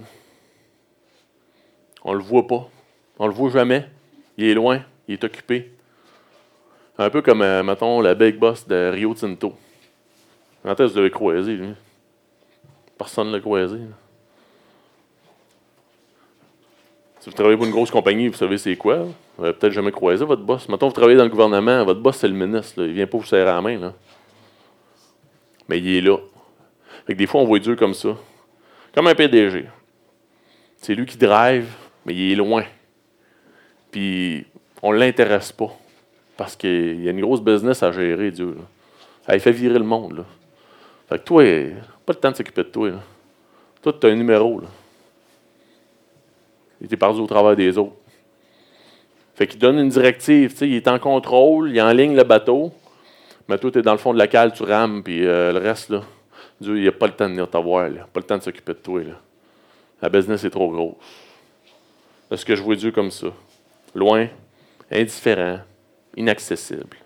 On 2.04 2.14
ne 2.14 2.18
le 2.18 2.24
voit 2.24 2.46
pas. 2.46 2.70
On 3.18 3.26
ne 3.26 3.30
le 3.30 3.36
voit 3.36 3.50
jamais. 3.50 3.88
Il 4.38 4.46
est 4.46 4.54
loin. 4.54 4.82
Il 5.08 5.14
est 5.14 5.24
occupé. 5.24 5.72
Un 6.98 7.10
peu 7.10 7.22
comme, 7.22 7.42
euh, 7.42 7.64
mettons, 7.64 8.02
la 8.02 8.14
big 8.14 8.38
boss 8.38 8.68
de 8.68 8.92
Rio 8.94 9.14
Tinto. 9.16 9.56
Quand 10.64 10.72
est-ce 10.72 10.90
que 10.90 10.94
vous 10.94 10.98
l'avez 10.98 11.10
croisé, 11.10 11.54
lui? 11.54 11.74
Personne 12.98 13.30
ne 13.30 13.34
l'a 13.34 13.40
croisé. 13.40 13.80
Si 17.20 17.30
vous 17.30 17.36
travaillez 17.36 17.58
pour 17.58 17.66
une 17.66 17.72
grosse 17.72 17.90
compagnie, 17.90 18.28
vous 18.28 18.38
savez 18.38 18.60
c'est 18.60 18.76
quoi. 18.76 19.08
Vous 19.38 19.44
n'avez 19.44 19.58
peut-être 19.58 19.74
jamais 19.74 19.92
croisé 19.92 20.26
votre 20.26 20.44
boss. 20.44 20.68
Mettons, 20.70 20.88
vous 20.88 20.94
travaillez 20.94 21.18
dans 21.18 21.24
le 21.24 21.30
gouvernement, 21.30 21.84
votre 21.86 22.02
boss, 22.02 22.18
c'est 22.18 22.28
le 22.28 22.34
ministre. 22.34 22.74
Il 22.78 22.90
ne 22.90 22.94
vient 22.94 23.08
pas 23.08 23.18
vous 23.18 23.26
serrer 23.26 23.46
la 23.46 23.62
main. 23.62 23.78
Là. 23.78 23.94
Mais 25.68 25.80
il 25.80 25.98
est 25.98 26.02
là. 26.02 26.18
Fait 27.08 27.16
des 27.16 27.26
fois, 27.26 27.42
on 27.42 27.46
voit 27.46 27.60
Dieu 27.60 27.76
comme 27.76 27.94
ça. 27.94 28.10
Comme 28.94 29.08
un 29.08 29.16
PDG. 29.16 29.66
C'est 30.78 30.96
lui 30.96 31.06
qui 31.06 31.18
drive, 31.18 31.74
mais 32.06 32.14
il 32.14 32.32
est 32.34 32.36
loin. 32.36 32.64
Puis, 33.92 34.46
on 34.82 34.94
ne 34.94 34.98
l'intéresse 34.98 35.52
pas. 35.52 35.72
Parce 36.36 36.56
qu'il 36.56 37.02
y 37.02 37.08
a 37.08 37.12
une 37.12 37.22
grosse 37.22 37.42
business 37.42 37.84
à 37.84 37.92
gérer, 37.92 38.32
Dieu. 38.32 38.58
il 39.32 39.40
fait 39.40 39.52
virer 39.52 39.80
le 39.80 39.86
monde. 39.86 40.18
Là. 40.18 40.26
Fait 41.08 41.20
que 41.20 41.24
toi, 41.24 41.44
pas 42.06 42.14
le 42.14 42.20
temps 42.20 42.32
de 42.32 42.36
s'occuper 42.36 42.64
de 42.64 42.70
toi. 42.70 42.90
Là. 42.90 43.00
Toi, 43.82 43.94
tu 44.00 44.08
as 44.08 44.10
un 44.10 44.16
numéro. 44.16 44.60
Là. 44.60 44.68
Il 46.80 46.86
était 46.86 46.98
perdu 46.98 47.20
au 47.20 47.28
travers 47.28 47.56
des 47.56 47.78
autres. 47.78 47.94
Fait 49.42 49.48
qu'il 49.48 49.58
donne 49.58 49.80
une 49.80 49.90
directive, 49.90 50.54
il 50.62 50.76
est 50.76 50.88
en 50.88 51.00
contrôle, 51.00 51.72
il 51.76 51.84
ligne 51.96 52.16
le 52.16 52.24
bateau, 52.24 52.72
mais 53.48 53.58
toi, 53.58 53.72
tu 53.72 53.80
es 53.80 53.82
dans 53.82 53.94
le 53.94 53.98
fond 53.98 54.14
de 54.14 54.20
la 54.20 54.28
cale, 54.28 54.54
tu 54.54 54.62
rames, 54.62 55.02
puis 55.02 55.26
euh, 55.26 55.52
le 55.52 55.58
reste, 55.58 55.90
là, 55.90 56.04
Dieu, 56.60 56.78
il 56.78 56.86
n'a 56.86 56.92
pas 56.92 57.08
le 57.08 57.14
temps 57.14 57.26
de 57.26 57.32
venir 57.32 57.50
t'avoir, 57.50 57.90
pas 57.90 58.20
le 58.20 58.24
temps 58.24 58.38
de 58.38 58.44
s'occuper 58.44 58.74
de 58.74 58.78
toi. 58.78 59.02
Là. 59.02 59.20
La 60.00 60.10
business 60.10 60.44
est 60.44 60.52
trop 60.52 60.70
grosse. 60.70 60.94
Est-ce 62.30 62.46
que 62.46 62.56
je 62.56 62.62
vois 62.62 62.76
Dieu 62.76 62.92
comme 62.92 63.10
ça? 63.10 63.30
Loin, 63.96 64.28
indifférent, 64.92 65.62
inaccessible. 66.16 66.98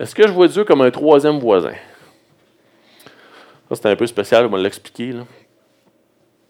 Est-ce 0.00 0.14
que 0.14 0.26
je 0.26 0.32
vois 0.32 0.48
Dieu 0.48 0.64
comme 0.64 0.80
un 0.80 0.90
troisième 0.90 1.38
voisin? 1.38 1.74
Ça, 3.68 3.74
c'est 3.74 3.90
un 3.90 3.96
peu 3.96 4.06
spécial, 4.06 4.46
on 4.46 4.48
va 4.48 4.56
l'expliquer. 4.56 5.12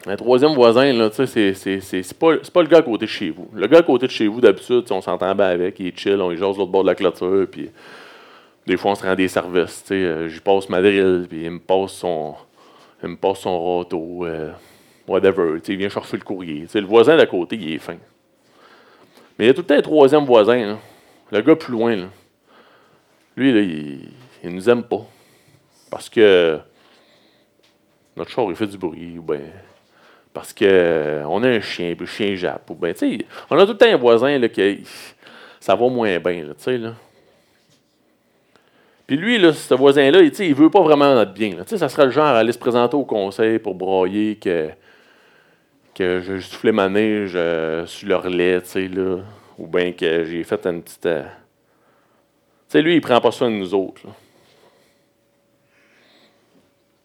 Un 0.08 0.14
troisième 0.14 0.52
voisin, 0.52 0.92
là, 0.92 1.10
c'est, 1.10 2.18
pas, 2.18 2.36
pas 2.36 2.62
le 2.62 2.68
gars 2.68 2.78
à 2.78 2.82
côté 2.82 3.06
de 3.06 3.10
chez 3.10 3.30
vous. 3.30 3.48
Le 3.52 3.66
gars 3.66 3.78
à 3.78 3.82
côté 3.82 4.06
de 4.06 4.12
chez 4.12 4.28
vous, 4.28 4.40
d'habitude, 4.40 4.84
on 4.90 5.00
s'entend 5.00 5.34
bien 5.34 5.46
avec, 5.46 5.80
il 5.80 5.88
est 5.88 5.98
chill, 5.98 6.20
on 6.20 6.30
y 6.30 6.36
jase 6.36 6.56
l'autre 6.56 6.70
bord 6.70 6.82
de 6.82 6.88
la 6.88 6.94
clôture, 6.94 7.46
puis 7.50 7.70
des 8.66 8.76
fois, 8.76 8.92
on 8.92 8.94
se 8.94 9.04
rend 9.04 9.16
des 9.16 9.26
services. 9.26 9.82
Tu 9.82 9.88
sais, 9.88 9.94
euh, 9.94 10.28
j'y 10.28 10.40
passe 10.40 10.68
ma 10.68 10.80
drill, 10.80 11.26
puis 11.28 11.44
il 11.44 11.50
me 11.50 11.58
passe 11.58 11.92
son, 11.92 12.36
il 13.02 13.10
me 13.10 13.16
passe 13.16 13.40
son 13.40 13.78
râteau, 13.78 14.24
euh, 14.24 14.52
whatever. 15.08 15.54
Tu 15.60 15.66
sais, 15.66 15.72
il 15.72 15.78
vient 15.78 15.88
chercher 15.88 16.16
le 16.16 16.22
courrier. 16.22 16.66
Le 16.72 16.80
voisin 16.82 17.16
d'à 17.16 17.26
côté, 17.26 17.56
il 17.56 17.72
est 17.72 17.78
fin. 17.78 17.96
Mais 19.38 19.44
il 19.44 19.48
y 19.48 19.50
a 19.50 19.54
tout 19.54 19.62
le 19.62 19.66
temps 19.66 19.74
un 19.74 19.82
troisième 19.82 20.24
voisin, 20.24 20.78
le 21.32 21.40
gars 21.40 21.56
plus 21.56 21.72
loin. 21.72 21.96
Là. 21.96 22.06
Lui, 23.36 23.52
là, 23.52 23.60
il, 23.60 24.54
nous 24.54 24.70
aime 24.70 24.84
pas. 24.84 25.04
Parce 25.90 26.08
que 26.08 26.58
notre 28.16 28.30
char, 28.30 28.46
il 28.48 28.56
fait 28.56 28.68
du 28.68 28.78
bruit, 28.78 29.18
ou 29.18 29.22
bien 29.22 29.40
parce 30.36 30.52
qu'on 30.52 30.66
euh, 30.66 31.24
a 31.24 31.46
un 31.46 31.60
chien, 31.62 31.94
puis 31.96 32.06
chien 32.06 32.34
jappe. 32.34 32.70
On 32.70 33.58
a 33.58 33.64
tout 33.64 33.72
le 33.72 33.78
temps 33.78 33.86
un 33.86 33.96
voisin 33.96 34.38
là, 34.38 34.50
qui 34.50 34.82
ça 35.58 35.74
va 35.74 35.88
moins 35.88 36.18
bien. 36.18 36.44
Là, 36.44 36.72
là. 36.76 36.94
Puis 39.06 39.16
lui, 39.16 39.38
là, 39.38 39.54
ce 39.54 39.72
voisin-là, 39.72 40.20
il 40.20 40.50
ne 40.50 40.54
veut 40.54 40.68
pas 40.68 40.82
vraiment 40.82 41.14
notre 41.14 41.32
bien. 41.32 41.56
Là. 41.56 41.62
Ça 41.64 41.88
serait 41.88 42.04
le 42.04 42.10
genre 42.10 42.26
à 42.26 42.40
aller 42.40 42.52
se 42.52 42.58
présenter 42.58 42.94
au 42.98 43.06
conseil 43.06 43.58
pour 43.58 43.76
broyer 43.76 44.36
que, 44.36 44.68
que 45.94 46.20
je 46.20 46.38
soufflé 46.40 46.70
ma 46.70 46.90
neige 46.90 47.32
euh, 47.34 47.86
sur 47.86 48.06
leur 48.06 48.28
lait, 48.28 48.60
là, 48.74 49.20
ou 49.56 49.66
bien 49.66 49.92
que 49.92 50.24
j'ai 50.26 50.44
fait 50.44 50.66
une 50.66 50.82
petite. 50.82 51.06
Euh, 51.06 51.22
tu 51.22 51.28
sais, 52.68 52.82
lui, 52.82 52.96
il 52.96 53.00
prend 53.00 53.22
pas 53.22 53.30
soin 53.30 53.50
de 53.50 53.56
nous 53.56 53.72
autres. 53.72 54.02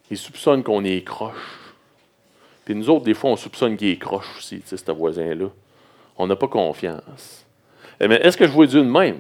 Il 0.10 0.18
soupçonne 0.18 0.64
qu'on 0.64 0.84
est 0.84 1.06
croche. 1.06 1.61
Puis 2.66 2.76
nous 2.76 2.90
autres, 2.90 3.06
des 3.06 3.14
fois, 3.14 3.32
on 3.32 3.36
soupçonne 3.36 3.76
qu'il 3.76 3.90
est 3.90 3.98
croche 3.98 4.38
aussi, 4.38 4.62
ce 4.66 4.92
voisin-là. 4.92 5.48
On 6.18 6.28
n'a 6.28 6.36
pas 6.36 6.48
confiance. 6.48 7.46
Eh 8.00 8.08
mais 8.08 8.16
est-ce 8.16 8.38
que 8.38 8.46
je 8.46 8.52
vois 8.52 8.68
Dieu 8.68 8.82
de 8.82 8.90
même? 8.90 9.20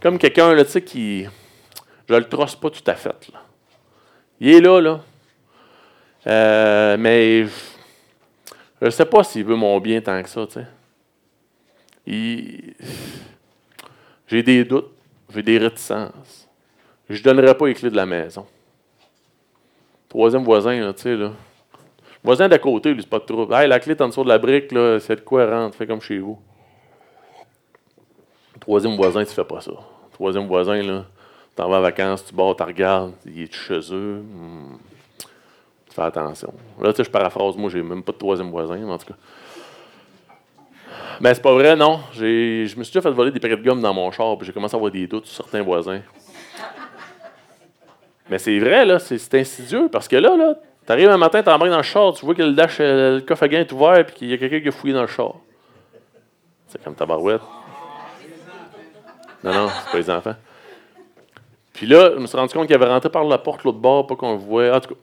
Comme 0.00 0.18
quelqu'un, 0.18 0.54
là, 0.54 0.64
tu 0.64 0.72
sais, 0.72 0.82
qui. 0.82 1.26
Je 2.08 2.14
le 2.14 2.28
trosse 2.28 2.54
pas 2.54 2.70
tout 2.70 2.84
à 2.86 2.94
fait, 2.94 3.28
là. 3.32 3.42
Il 4.40 4.48
est 4.54 4.60
là, 4.60 4.80
là. 4.80 5.00
Euh, 6.26 6.96
mais 6.98 7.46
je 8.82 8.90
sais 8.90 9.06
pas 9.06 9.24
s'il 9.24 9.44
veut 9.44 9.56
mon 9.56 9.78
bien 9.80 10.00
tant 10.00 10.22
que 10.22 10.28
ça, 10.28 10.46
tu 10.46 10.54
sais. 10.54 10.66
J'ai 14.28 14.42
des 14.42 14.64
doutes, 14.64 14.90
j'ai 15.34 15.42
des 15.42 15.58
réticences. 15.58 16.48
Je 17.08 17.18
ne 17.18 17.22
donnerai 17.22 17.56
pas 17.56 17.66
les 17.66 17.74
clés 17.74 17.90
de 17.90 17.96
la 17.96 18.06
maison. 18.06 18.46
Troisième 20.08 20.44
voisin, 20.44 20.92
tu 20.92 21.02
sais, 21.02 21.16
là. 21.16 21.32
Voisin 22.26 22.48
d'à 22.48 22.58
côté, 22.58 22.92
lui, 22.92 23.02
c'est 23.02 23.08
pas 23.08 23.20
de 23.20 23.24
trouble. 23.24 23.54
Hey, 23.54 23.68
la 23.68 23.78
clé 23.78 23.92
est 23.92 24.00
en 24.00 24.08
dessous 24.08 24.24
de 24.24 24.28
la 24.28 24.38
brique, 24.38 24.72
là, 24.72 24.98
c'est 24.98 25.14
de 25.14 25.20
quoi 25.20 25.48
rentre, 25.48 25.76
fais 25.76 25.86
comme 25.86 26.00
chez 26.00 26.18
vous. 26.18 26.36
Troisième 28.58 28.96
voisin, 28.96 29.24
tu 29.24 29.32
fais 29.32 29.44
pas 29.44 29.60
ça. 29.60 29.70
Troisième 30.12 30.48
voisin, 30.48 30.82
là, 30.82 31.04
t'en 31.54 31.68
vas 31.68 31.78
en 31.78 31.82
vacances, 31.82 32.24
tu 32.24 32.34
bats, 32.34 32.52
tu 32.56 32.64
regardes, 32.64 33.12
il 33.26 33.42
est 33.42 33.54
chez 33.54 33.78
eux. 33.92 34.24
Hmm. 34.24 34.74
Fais 35.88 36.02
attention. 36.02 36.52
Là, 36.82 36.92
tu 36.92 36.96
sais, 36.96 37.04
je 37.04 37.10
paraphrase, 37.10 37.56
moi, 37.56 37.70
j'ai 37.70 37.80
même 37.80 38.02
pas 38.02 38.10
de 38.10 38.18
troisième 38.18 38.50
voisin, 38.50 38.82
en 38.88 38.98
tout 38.98 39.06
cas. 39.06 39.18
Mais 41.20 41.32
c'est 41.32 41.42
pas 41.42 41.54
vrai, 41.54 41.76
non. 41.76 42.00
Je 42.12 42.76
me 42.76 42.82
suis 42.82 42.92
déjà 42.92 43.02
fait 43.02 43.12
voler 43.12 43.30
des 43.30 43.38
paquets 43.38 43.56
de 43.56 43.62
gomme 43.62 43.80
dans 43.80 43.94
mon 43.94 44.10
char, 44.10 44.36
puis 44.36 44.48
j'ai 44.48 44.52
commencé 44.52 44.74
à 44.74 44.78
avoir 44.78 44.90
des 44.90 45.06
doutes 45.06 45.26
sur 45.26 45.44
certains 45.44 45.62
voisins. 45.62 46.00
Mais 48.28 48.40
c'est 48.40 48.58
vrai, 48.58 48.84
là, 48.84 48.98
c'est 48.98 49.34
insidieux, 49.34 49.88
parce 49.92 50.08
que 50.08 50.16
là, 50.16 50.36
là, 50.36 50.56
t'arrives 50.86 51.08
un 51.08 51.16
matin, 51.16 51.42
t'embarques 51.42 51.70
dans 51.70 51.76
le 51.76 51.82
char, 51.82 52.14
tu 52.14 52.24
vois 52.24 52.34
que 52.34 52.42
le 52.42 52.52
dash, 52.52 52.78
le 52.78 53.20
coffre 53.20 53.42
à 53.42 53.48
gain 53.48 53.60
est 53.60 53.72
ouvert, 53.72 54.06
puis 54.06 54.14
qu'il 54.14 54.28
y 54.30 54.32
a 54.32 54.38
quelqu'un 54.38 54.60
qui 54.60 54.68
a 54.68 54.72
fouillé 54.72 54.94
dans 54.94 55.02
le 55.02 55.08
char. 55.08 55.34
C'est 56.68 56.82
comme 56.82 56.94
ta 56.94 57.06
barouette. 57.06 57.42
Non, 59.44 59.52
non, 59.52 59.68
c'est 59.68 59.92
pas 59.92 59.98
les 59.98 60.10
enfants. 60.10 60.34
Puis 61.72 61.86
là, 61.86 62.12
je 62.14 62.18
me 62.18 62.26
suis 62.26 62.36
rendu 62.36 62.54
compte 62.54 62.66
qu'il 62.66 62.74
avait 62.74 62.86
rentré 62.86 63.10
par 63.10 63.24
la 63.24 63.38
porte 63.38 63.62
l'autre 63.64 63.78
bord, 63.78 64.06
pas 64.06 64.16
qu'on 64.16 64.32
le 64.32 64.38
voit. 64.38 64.74
En 64.74 64.80
tout 64.80 64.94
cas, 64.94 65.00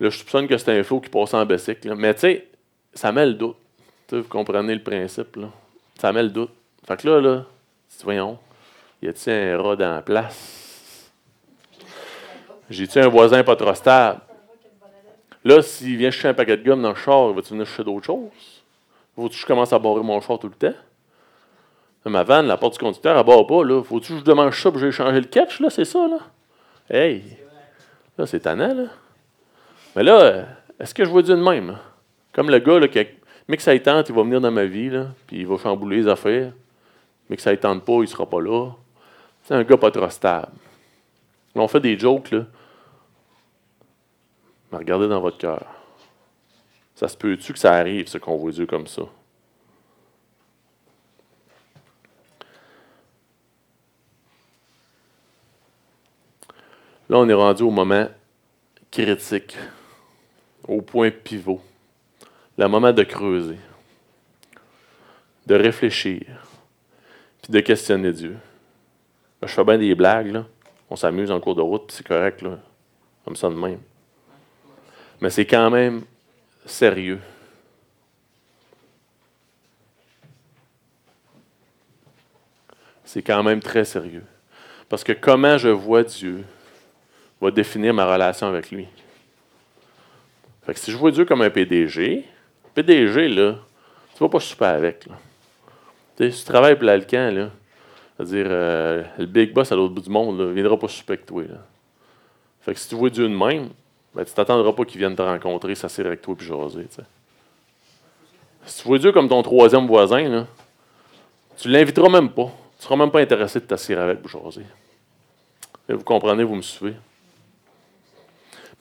là, 0.00 0.10
je 0.10 0.18
soupçonne 0.18 0.48
que 0.48 0.58
c'était 0.58 0.78
un 0.78 0.82
faux 0.82 1.00
qui 1.00 1.08
passait 1.08 1.36
en 1.36 1.46
bicycle. 1.46 1.94
Mais 1.94 2.12
tu 2.14 2.20
sais, 2.20 2.48
ça 2.92 3.12
met 3.12 3.24
le 3.24 3.34
doute. 3.34 3.56
vous 4.10 4.22
comprenez 4.24 4.74
le 4.74 4.82
principe, 4.82 5.36
là. 5.36 5.48
Ça 5.98 6.12
met 6.12 6.24
le 6.24 6.30
doute. 6.30 6.50
Fait 6.86 7.00
que 7.00 7.08
là, 7.08 7.20
là, 7.20 7.44
voyons, 8.02 8.36
y 9.00 9.08
a-t-il 9.08 9.32
un 9.32 9.62
rat 9.62 9.76
dans 9.76 9.94
la 9.94 10.02
place? 10.02 11.10
J'ai-tu 12.68 12.98
un 12.98 13.08
voisin 13.08 13.44
pas 13.44 13.54
trop 13.54 13.74
stable? 13.74 14.20
Là, 15.44 15.62
s'il 15.62 15.96
vient 15.96 16.10
chercher 16.10 16.28
un 16.28 16.34
paquet 16.34 16.56
de 16.56 16.64
gomme 16.64 16.82
dans 16.82 16.90
le 16.90 16.94
char, 16.94 17.32
va-tu 17.32 17.50
venir 17.50 17.66
chercher 17.66 17.84
d'autres 17.84 18.06
choses? 18.06 18.62
Faut-tu 19.16 19.34
que 19.34 19.40
je 19.40 19.46
commence 19.46 19.72
à 19.72 19.78
barrer 19.78 20.02
mon 20.02 20.20
char 20.20 20.38
tout 20.38 20.48
le 20.48 20.54
temps? 20.54 20.76
Ma 22.04 22.24
vanne, 22.24 22.46
la 22.46 22.56
porte 22.56 22.74
du 22.74 22.78
conducteur, 22.80 23.16
elle 23.16 23.24
barre 23.24 23.46
pas, 23.46 23.64
là. 23.64 23.82
Faut-tu 23.82 24.14
que 24.14 24.18
je 24.20 24.24
demande 24.24 24.52
ça 24.52 24.70
pour 24.70 24.80
que 24.80 24.86
j'ai 24.86 24.92
changé 24.92 25.20
le 25.20 25.26
catch, 25.26 25.60
là? 25.60 25.70
C'est 25.70 25.84
ça, 25.84 26.06
là? 26.08 26.18
Hey! 26.90 27.22
Là, 28.18 28.26
c'est 28.26 28.40
tannant, 28.40 28.74
là. 28.74 28.84
Mais 29.94 30.02
là, 30.02 30.46
est-ce 30.80 30.94
que 30.94 31.04
je 31.04 31.10
vois 31.10 31.22
de 31.22 31.34
même? 31.34 31.78
Comme 32.32 32.50
le 32.50 32.58
gars, 32.58 32.78
là, 32.78 32.86
mais 33.48 33.56
que 33.56 33.62
ça 33.62 33.78
tente, 33.78 34.08
il 34.08 34.14
va 34.14 34.22
venir 34.22 34.40
dans 34.40 34.50
ma 34.50 34.64
vie, 34.64 34.90
là, 34.90 35.08
puis 35.26 35.40
il 35.40 35.46
va 35.46 35.58
chambouler 35.58 35.98
les 35.98 36.08
affaires. 36.08 36.52
Mais 37.28 37.36
que 37.36 37.42
ça 37.42 37.50
ne 37.50 37.56
tente 37.56 37.84
pas, 37.84 38.00
il 38.00 38.08
sera 38.08 38.26
pas 38.26 38.40
là. 38.40 38.70
C'est 39.44 39.54
un 39.54 39.62
gars 39.62 39.76
pas 39.76 39.90
trop 39.90 40.08
stable. 40.08 40.52
on 41.54 41.68
fait 41.68 41.80
des 41.80 41.98
jokes, 41.98 42.30
là. 42.30 42.46
Mais 44.72 44.78
regardez 44.78 45.06
dans 45.06 45.20
votre 45.20 45.36
cœur. 45.36 45.66
Ça 46.94 47.06
se 47.06 47.16
peut-tu 47.16 47.52
que 47.52 47.58
ça 47.58 47.74
arrive, 47.74 48.08
ce 48.08 48.16
qu'on 48.16 48.36
voit 48.36 48.52
Dieu 48.52 48.66
comme 48.66 48.86
ça? 48.86 49.02
Là, 57.08 57.18
on 57.18 57.28
est 57.28 57.34
rendu 57.34 57.62
au 57.62 57.70
moment 57.70 58.08
critique, 58.90 59.58
au 60.66 60.80
point 60.80 61.10
pivot, 61.10 61.60
le 62.56 62.66
moment 62.66 62.92
de 62.92 63.02
creuser, 63.02 63.58
de 65.46 65.54
réfléchir, 65.54 66.24
puis 67.42 67.52
de 67.52 67.60
questionner 67.60 68.12
Dieu. 68.12 68.38
je 69.42 69.48
fais 69.48 69.64
bien 69.64 69.76
des 69.76 69.94
blagues, 69.94 70.32
là. 70.32 70.46
on 70.88 70.96
s'amuse 70.96 71.30
en 71.30 71.40
cours 71.40 71.56
de 71.56 71.60
route, 71.60 71.88
puis 71.88 71.96
c'est 71.96 72.06
correct, 72.06 72.40
là. 72.40 72.58
comme 73.26 73.36
ça 73.36 73.50
de 73.50 73.54
même. 73.54 73.80
Mais 75.22 75.30
c'est 75.30 75.46
quand 75.46 75.70
même 75.70 76.02
sérieux. 76.66 77.20
C'est 83.04 83.22
quand 83.22 83.44
même 83.44 83.60
très 83.60 83.84
sérieux. 83.84 84.24
Parce 84.88 85.04
que 85.04 85.12
comment 85.12 85.58
je 85.58 85.68
vois 85.68 86.02
Dieu, 86.02 86.42
va 87.40 87.52
définir 87.52 87.94
ma 87.94 88.04
relation 88.04 88.48
avec 88.48 88.72
lui. 88.72 88.88
Fait 90.66 90.74
que 90.74 90.80
si 90.80 90.90
je 90.90 90.96
vois 90.96 91.12
Dieu 91.12 91.24
comme 91.24 91.42
un 91.42 91.50
PDG, 91.50 92.24
PDG, 92.74 93.28
là, 93.28 93.58
tu 94.16 94.18
vas 94.18 94.28
pas 94.28 94.40
super 94.40 94.70
avec. 94.70 95.06
Là. 95.06 96.30
Si 96.30 96.40
tu 96.40 96.44
travailles 96.44 96.74
pour 96.74 96.86
l'Alcan, 96.86 97.30
là, 97.30 97.50
c'est-à-dire 98.16 98.46
euh, 98.48 99.04
le 99.18 99.26
big 99.26 99.52
boss 99.52 99.70
à 99.70 99.76
l'autre 99.76 99.94
bout 99.94 100.00
du 100.00 100.10
monde, 100.10 100.36
ne 100.36 100.46
viendra 100.46 100.76
pas 100.76 100.88
super 100.88 101.14
avec 101.14 101.26
toi. 101.26 101.44
Fait 102.62 102.74
que 102.74 102.80
si 102.80 102.88
tu 102.88 102.96
vois 102.96 103.08
Dieu 103.08 103.28
de 103.28 103.36
même, 103.36 103.68
ben, 104.14 104.24
tu 104.24 104.32
t'attendras 104.32 104.72
pas 104.72 104.84
qu'il 104.84 104.98
vienne 104.98 105.16
te 105.16 105.22
rencontrer, 105.22 105.74
s'asseoir 105.74 106.08
avec 106.08 106.20
toi 106.20 106.36
et 106.38 106.44
jaser. 106.44 106.86
Si 108.66 108.82
tu 108.82 108.88
vois 108.88 108.98
Dieu 108.98 109.12
comme 109.12 109.28
ton 109.28 109.42
troisième 109.42 109.86
voisin, 109.86 110.28
là, 110.28 110.46
tu 111.56 111.68
l'inviteras 111.68 112.08
même 112.08 112.30
pas. 112.30 112.46
Tu 112.46 112.78
ne 112.78 112.82
seras 112.82 112.96
même 112.96 113.10
pas 113.10 113.20
intéressé 113.20 113.60
de 113.60 113.64
t'asseoir 113.64 114.00
avec 114.00 114.20
pour 114.20 114.30
jaser. 114.30 114.66
vous 115.88 116.04
comprenez, 116.04 116.44
vous 116.44 116.56
me 116.56 116.62
suivez? 116.62 116.94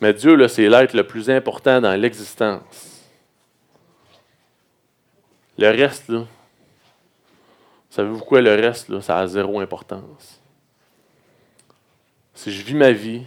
Mais 0.02 0.14
Dieu, 0.14 0.48
c'est 0.48 0.68
l'être 0.68 0.94
le 0.94 1.06
plus 1.06 1.30
important 1.30 1.80
dans 1.80 1.94
l'existence. 1.94 3.04
Le 5.58 5.70
reste, 5.70 6.10
là, 6.10 6.26
savez-vous 7.92 8.20
quoi, 8.20 8.42
le 8.42 8.56
reste, 8.56 9.00
ça 9.02 9.20
a 9.20 9.28
zéro 9.28 9.60
importance. 9.60 10.42
Si 12.34 12.52
je 12.52 12.64
vis 12.64 12.74
ma 12.74 12.92
vie, 12.92 13.24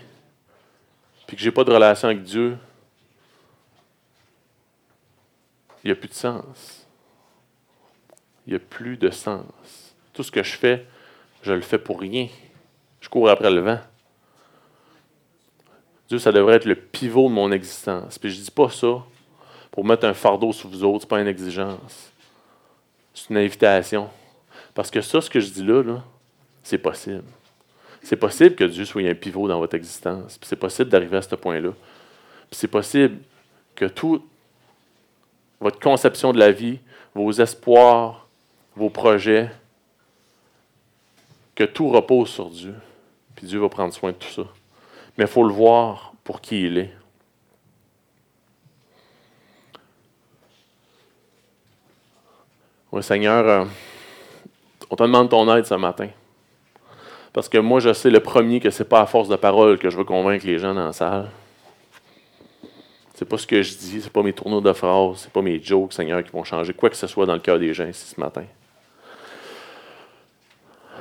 puis 1.26 1.37
que 1.37 1.42
je 1.42 1.48
n'ai 1.48 1.52
pas 1.52 1.64
de 1.64 1.72
relation 1.72 2.08
avec 2.08 2.22
Dieu, 2.22 2.56
il 5.82 5.88
n'y 5.88 5.92
a 5.92 5.96
plus 5.96 6.08
de 6.08 6.14
sens. 6.14 6.87
Il 8.46 8.50
n'y 8.50 8.56
a 8.56 8.60
plus 8.60 8.96
de 8.96 9.10
sens. 9.10 9.94
Tout 10.12 10.22
ce 10.22 10.30
que 10.30 10.42
je 10.42 10.52
fais, 10.52 10.87
je 11.42 11.52
le 11.52 11.60
fais 11.60 11.78
pour 11.78 12.00
rien. 12.00 12.28
Je 13.00 13.08
cours 13.08 13.28
après 13.28 13.50
le 13.50 13.60
vent. 13.60 13.80
Dieu, 16.08 16.18
ça 16.18 16.32
devrait 16.32 16.56
être 16.56 16.64
le 16.66 16.74
pivot 16.74 17.28
de 17.28 17.34
mon 17.34 17.50
existence. 17.52 18.18
Puis 18.18 18.30
je 18.30 18.40
dis 18.40 18.50
pas 18.50 18.68
ça 18.70 19.02
pour 19.70 19.84
mettre 19.84 20.06
un 20.06 20.14
fardeau 20.14 20.52
sur 20.52 20.68
vous 20.68 20.84
autres, 20.84 21.00
ce 21.00 21.06
n'est 21.06 21.08
pas 21.08 21.20
une 21.20 21.26
exigence. 21.26 22.12
C'est 23.12 23.30
une 23.30 23.38
invitation. 23.38 24.08
Parce 24.74 24.90
que 24.90 25.00
ça, 25.00 25.20
ce 25.20 25.28
que 25.28 25.40
je 25.40 25.50
dis 25.50 25.64
là, 25.64 25.82
là 25.82 26.04
c'est 26.62 26.78
possible. 26.78 27.24
C'est 28.04 28.16
possible 28.16 28.54
que 28.54 28.64
Dieu 28.64 28.84
soit 28.84 29.02
un 29.02 29.14
pivot 29.14 29.48
dans 29.48 29.58
votre 29.58 29.74
existence. 29.74 30.38
c'est 30.42 30.56
possible 30.56 30.90
d'arriver 30.90 31.16
à 31.16 31.22
ce 31.22 31.34
point-là. 31.34 31.70
c'est 32.50 32.68
possible 32.68 33.18
que 33.74 33.86
toute 33.86 34.22
votre 35.60 35.80
conception 35.80 36.32
de 36.32 36.38
la 36.38 36.52
vie, 36.52 36.78
vos 37.14 37.32
espoirs, 37.32 38.28
vos 38.76 38.90
projets, 38.90 39.50
que 41.54 41.64
tout 41.64 41.88
repose 41.88 42.28
sur 42.28 42.50
Dieu. 42.50 42.74
Puis 43.34 43.46
Dieu 43.46 43.58
va 43.58 43.68
prendre 43.68 43.92
soin 43.92 44.12
de 44.12 44.16
tout 44.16 44.28
ça 44.28 44.44
mais 45.16 45.24
il 45.24 45.30
faut 45.30 45.44
le 45.44 45.52
voir 45.52 46.12
pour 46.24 46.40
qui 46.40 46.64
il 46.64 46.78
est. 46.78 46.94
Oui, 52.90 53.02
Seigneur, 53.02 53.46
euh, 53.48 53.64
on 54.88 54.96
te 54.96 55.02
demande 55.02 55.28
ton 55.28 55.52
aide 55.56 55.66
ce 55.66 55.74
matin. 55.74 56.08
Parce 57.35 57.49
que 57.49 57.59
moi, 57.59 57.81
je 57.81 57.92
sais 57.92 58.11
le 58.11 58.20
premier 58.20 58.61
que 58.61 58.70
ce 58.70 58.83
n'est 58.83 58.88
pas 58.88 59.01
à 59.01 59.07
force 59.07 59.29
de 59.29 59.35
parole 59.35 59.77
que 59.77 59.90
je 59.90 59.97
veux 59.97 60.05
convaincre 60.05 60.47
les 60.47 60.57
gens 60.57 60.73
dans 60.73 60.87
la 60.87 60.92
salle. 60.92 61.29
C'est 63.14 63.25
pas 63.25 63.37
ce 63.37 63.47
que 63.47 63.61
je 63.61 63.77
dis, 63.77 64.01
c'est 64.01 64.12
pas 64.12 64.23
mes 64.23 64.33
tourneaux 64.33 64.61
de 64.61 64.73
phrases, 64.73 65.23
c'est 65.23 65.33
pas 65.33 65.42
mes 65.42 65.61
jokes, 65.61 65.92
Seigneur, 65.92 66.23
qui 66.23 66.31
vont 66.31 66.44
changer 66.44 66.73
quoi 66.73 66.90
que 66.90 66.97
ce 66.97 67.09
soit 67.09 67.27
dans 67.27 67.35
le 67.35 67.40
cœur 67.40 67.59
des 67.59 67.75
gens 67.75 67.88
ici 67.88 68.07
ce 68.07 68.20
matin. 68.20 68.44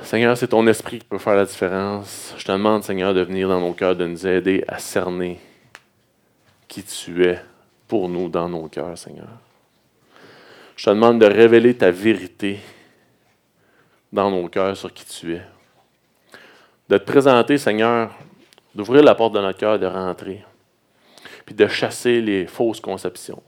Seigneur, 0.02 0.36
c'est 0.36 0.48
ton 0.48 0.66
esprit 0.66 0.98
qui 0.98 1.04
peut 1.04 1.18
faire 1.18 1.36
la 1.36 1.44
différence. 1.44 2.34
Je 2.36 2.44
te 2.44 2.50
demande, 2.50 2.82
Seigneur, 2.82 3.14
de 3.14 3.20
venir 3.20 3.48
dans 3.48 3.60
nos 3.60 3.72
cœurs, 3.72 3.94
de 3.94 4.04
nous 4.04 4.26
aider 4.26 4.64
à 4.66 4.78
cerner 4.78 5.38
qui 6.66 6.82
tu 6.82 7.24
es 7.24 7.40
pour 7.86 8.08
nous 8.08 8.28
dans 8.28 8.48
nos 8.48 8.66
cœurs, 8.66 8.98
Seigneur. 8.98 9.28
Je 10.74 10.84
te 10.84 10.90
demande 10.90 11.20
de 11.20 11.26
révéler 11.26 11.76
ta 11.76 11.92
vérité 11.92 12.58
dans 14.12 14.32
nos 14.32 14.48
cœurs 14.48 14.76
sur 14.76 14.92
qui 14.92 15.04
tu 15.04 15.34
es. 15.34 15.42
De 16.88 16.98
te 16.98 17.04
présenter, 17.04 17.58
Seigneur, 17.58 18.14
d'ouvrir 18.74 19.02
la 19.02 19.14
porte 19.14 19.34
de 19.34 19.40
notre 19.40 19.58
cœur, 19.58 19.78
de 19.78 19.86
rentrer, 19.86 20.44
puis 21.46 21.54
de 21.54 21.66
chasser 21.66 22.20
les 22.20 22.46
fausses 22.46 22.80
conceptions, 22.80 23.42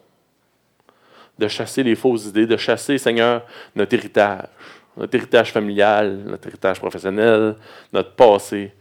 de 1.39 1.49
chasser 1.49 1.83
les 1.83 1.95
fausses 1.95 2.27
idées, 2.27 2.47
de 2.47 2.57
chasser, 2.57 2.99
Seigneur, 2.99 3.45
notre 3.75 3.95
héritage 3.95 4.49
notre 4.97 5.15
héritage 5.15 5.53
familial, 5.53 6.23
notre 6.25 6.49
héritage 6.49 6.79
professionnel, 6.79 7.57
notre 7.93 8.13
passé, 8.13 8.73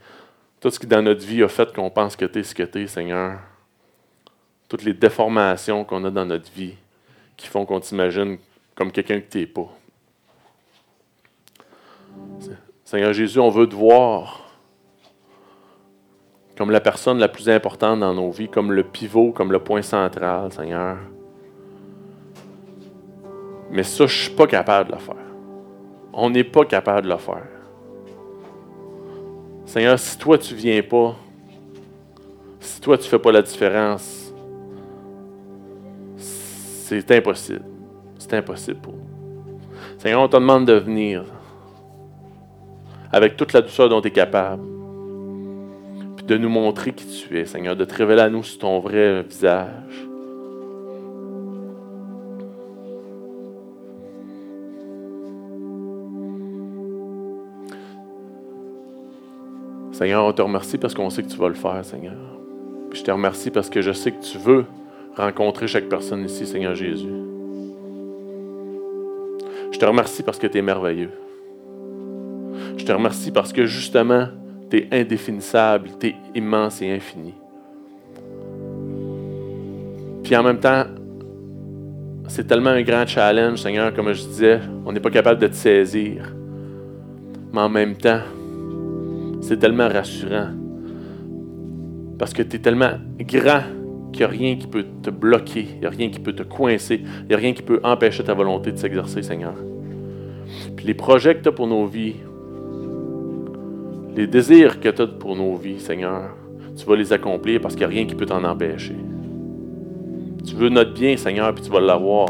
tout 0.60 0.70
ce 0.70 0.78
qui 0.78 0.86
dans 0.86 1.02
notre 1.02 1.24
vie 1.24 1.42
a 1.42 1.48
fait 1.48 1.72
qu'on 1.72 1.90
pense 1.90 2.16
que 2.16 2.24
tu 2.24 2.38
es 2.38 2.42
ce 2.42 2.54
que 2.54 2.62
tu 2.62 2.82
es, 2.82 2.86
Seigneur. 2.86 3.38
Toutes 4.68 4.82
les 4.82 4.94
déformations 4.94 5.84
qu'on 5.84 6.04
a 6.04 6.10
dans 6.10 6.24
notre 6.24 6.50
vie 6.50 6.74
qui 7.36 7.46
font 7.46 7.66
qu'on 7.66 7.80
t'imagine 7.80 8.38
comme 8.74 8.90
quelqu'un 8.90 9.20
que 9.20 9.30
tu 9.30 9.38
n'es 9.38 9.46
pas. 9.46 9.68
Seigneur 12.84 13.12
Jésus, 13.12 13.38
on 13.38 13.50
veut 13.50 13.68
te 13.68 13.74
voir 13.74 14.45
comme 16.56 16.70
la 16.70 16.80
personne 16.80 17.18
la 17.18 17.28
plus 17.28 17.48
importante 17.48 18.00
dans 18.00 18.14
nos 18.14 18.30
vies, 18.30 18.48
comme 18.48 18.72
le 18.72 18.82
pivot, 18.82 19.32
comme 19.32 19.52
le 19.52 19.58
point 19.58 19.82
central, 19.82 20.50
Seigneur. 20.52 20.96
Mais 23.70 23.82
ça, 23.82 24.06
je 24.06 24.16
ne 24.16 24.22
suis 24.22 24.30
pas 24.30 24.46
capable 24.46 24.90
de 24.90 24.94
le 24.94 25.00
faire. 25.00 25.16
On 26.12 26.30
n'est 26.30 26.44
pas 26.44 26.64
capable 26.64 27.02
de 27.02 27.12
le 27.12 27.18
faire. 27.18 27.46
Seigneur, 29.66 29.98
si 29.98 30.16
toi, 30.16 30.38
tu 30.38 30.54
ne 30.54 30.58
viens 30.58 30.82
pas, 30.82 31.14
si 32.60 32.80
toi, 32.80 32.96
tu 32.96 33.04
ne 33.04 33.08
fais 33.08 33.18
pas 33.18 33.32
la 33.32 33.42
différence, 33.42 34.32
c'est 36.16 37.10
impossible. 37.10 37.64
C'est 38.18 38.32
impossible 38.32 38.80
pour 38.80 38.94
nous. 38.94 39.58
Seigneur, 39.98 40.22
on 40.22 40.28
te 40.28 40.36
demande 40.36 40.64
de 40.64 40.74
venir 40.74 41.24
avec 43.12 43.36
toute 43.36 43.52
la 43.52 43.60
douceur 43.60 43.88
dont 43.88 44.00
tu 44.00 44.08
es 44.08 44.10
capable 44.10 44.62
de 46.26 46.36
nous 46.36 46.48
montrer 46.48 46.92
qui 46.92 47.06
tu 47.06 47.38
es, 47.38 47.46
Seigneur, 47.46 47.76
de 47.76 47.84
te 47.84 47.94
révéler 47.94 48.22
à 48.22 48.28
nous 48.28 48.42
ton 48.58 48.80
vrai 48.80 49.22
visage. 49.22 50.06
Seigneur, 59.92 60.26
on 60.26 60.32
te 60.32 60.42
remercie 60.42 60.76
parce 60.76 60.92
qu'on 60.94 61.08
sait 61.08 61.22
que 61.22 61.28
tu 61.28 61.38
vas 61.38 61.48
le 61.48 61.54
faire, 61.54 61.82
Seigneur. 61.82 62.12
je 62.92 63.02
te 63.02 63.10
remercie 63.10 63.50
parce 63.50 63.70
que 63.70 63.80
je 63.80 63.92
sais 63.92 64.10
que 64.10 64.22
tu 64.22 64.36
veux 64.36 64.66
rencontrer 65.16 65.66
chaque 65.66 65.88
personne 65.88 66.24
ici, 66.24 66.46
Seigneur 66.46 66.74
Jésus. 66.74 67.08
Je 69.70 69.78
te 69.78 69.84
remercie 69.84 70.22
parce 70.22 70.38
que 70.38 70.46
tu 70.46 70.58
es 70.58 70.62
merveilleux. 70.62 71.12
Je 72.76 72.84
te 72.84 72.92
remercie 72.92 73.30
parce 73.30 73.52
que 73.52 73.64
justement, 73.64 74.28
tu 74.70 74.78
es 74.78 74.88
indéfinissable, 74.92 75.90
tu 75.98 76.08
es 76.08 76.14
immense 76.34 76.82
et 76.82 76.90
infini. 76.90 77.34
Puis 80.22 80.34
en 80.34 80.42
même 80.42 80.58
temps, 80.58 80.84
c'est 82.28 82.46
tellement 82.46 82.70
un 82.70 82.82
grand 82.82 83.06
challenge, 83.06 83.60
Seigneur, 83.60 83.94
comme 83.94 84.12
je 84.12 84.22
disais, 84.22 84.60
on 84.84 84.92
n'est 84.92 85.00
pas 85.00 85.10
capable 85.10 85.40
de 85.40 85.46
te 85.46 85.54
saisir. 85.54 86.34
Mais 87.52 87.60
en 87.60 87.68
même 87.68 87.96
temps, 87.96 88.20
c'est 89.40 89.58
tellement 89.58 89.88
rassurant. 89.88 90.48
Parce 92.18 92.32
que 92.32 92.42
tu 92.42 92.60
tellement 92.60 92.92
grand 93.20 93.62
qu'il 94.12 94.20
n'y 94.20 94.24
a 94.24 94.28
rien 94.28 94.56
qui 94.56 94.66
peut 94.66 94.84
te 95.02 95.10
bloquer, 95.10 95.66
il 95.74 95.80
n'y 95.80 95.86
a 95.86 95.90
rien 95.90 96.08
qui 96.10 96.18
peut 96.18 96.32
te 96.32 96.42
coincer, 96.42 97.02
il 97.22 97.28
n'y 97.28 97.34
a 97.34 97.36
rien 97.36 97.52
qui 97.52 97.62
peut 97.62 97.80
empêcher 97.84 98.24
ta 98.24 98.34
volonté 98.34 98.72
de 98.72 98.78
s'exercer, 98.78 99.22
Seigneur. 99.22 99.54
Puis 100.76 100.86
les 100.86 100.94
projets 100.94 101.36
que 101.36 101.42
tu 101.42 101.48
as 101.48 101.52
pour 101.52 101.66
nos 101.66 101.86
vies, 101.86 102.16
les 104.16 104.26
désirs 104.26 104.80
que 104.80 104.88
tu 104.88 105.02
as 105.02 105.06
pour 105.06 105.36
nos 105.36 105.54
vies, 105.56 105.78
Seigneur, 105.78 106.30
tu 106.74 106.86
vas 106.86 106.96
les 106.96 107.12
accomplir 107.12 107.60
parce 107.60 107.74
qu'il 107.74 107.86
n'y 107.86 107.92
a 107.92 107.96
rien 107.96 108.06
qui 108.06 108.14
peut 108.14 108.24
t'en 108.24 108.42
empêcher. 108.44 108.96
Tu 110.44 110.54
veux 110.54 110.70
notre 110.70 110.94
bien, 110.94 111.16
Seigneur, 111.16 111.54
puis 111.54 111.62
tu 111.62 111.70
vas 111.70 111.80
l'avoir. 111.80 112.28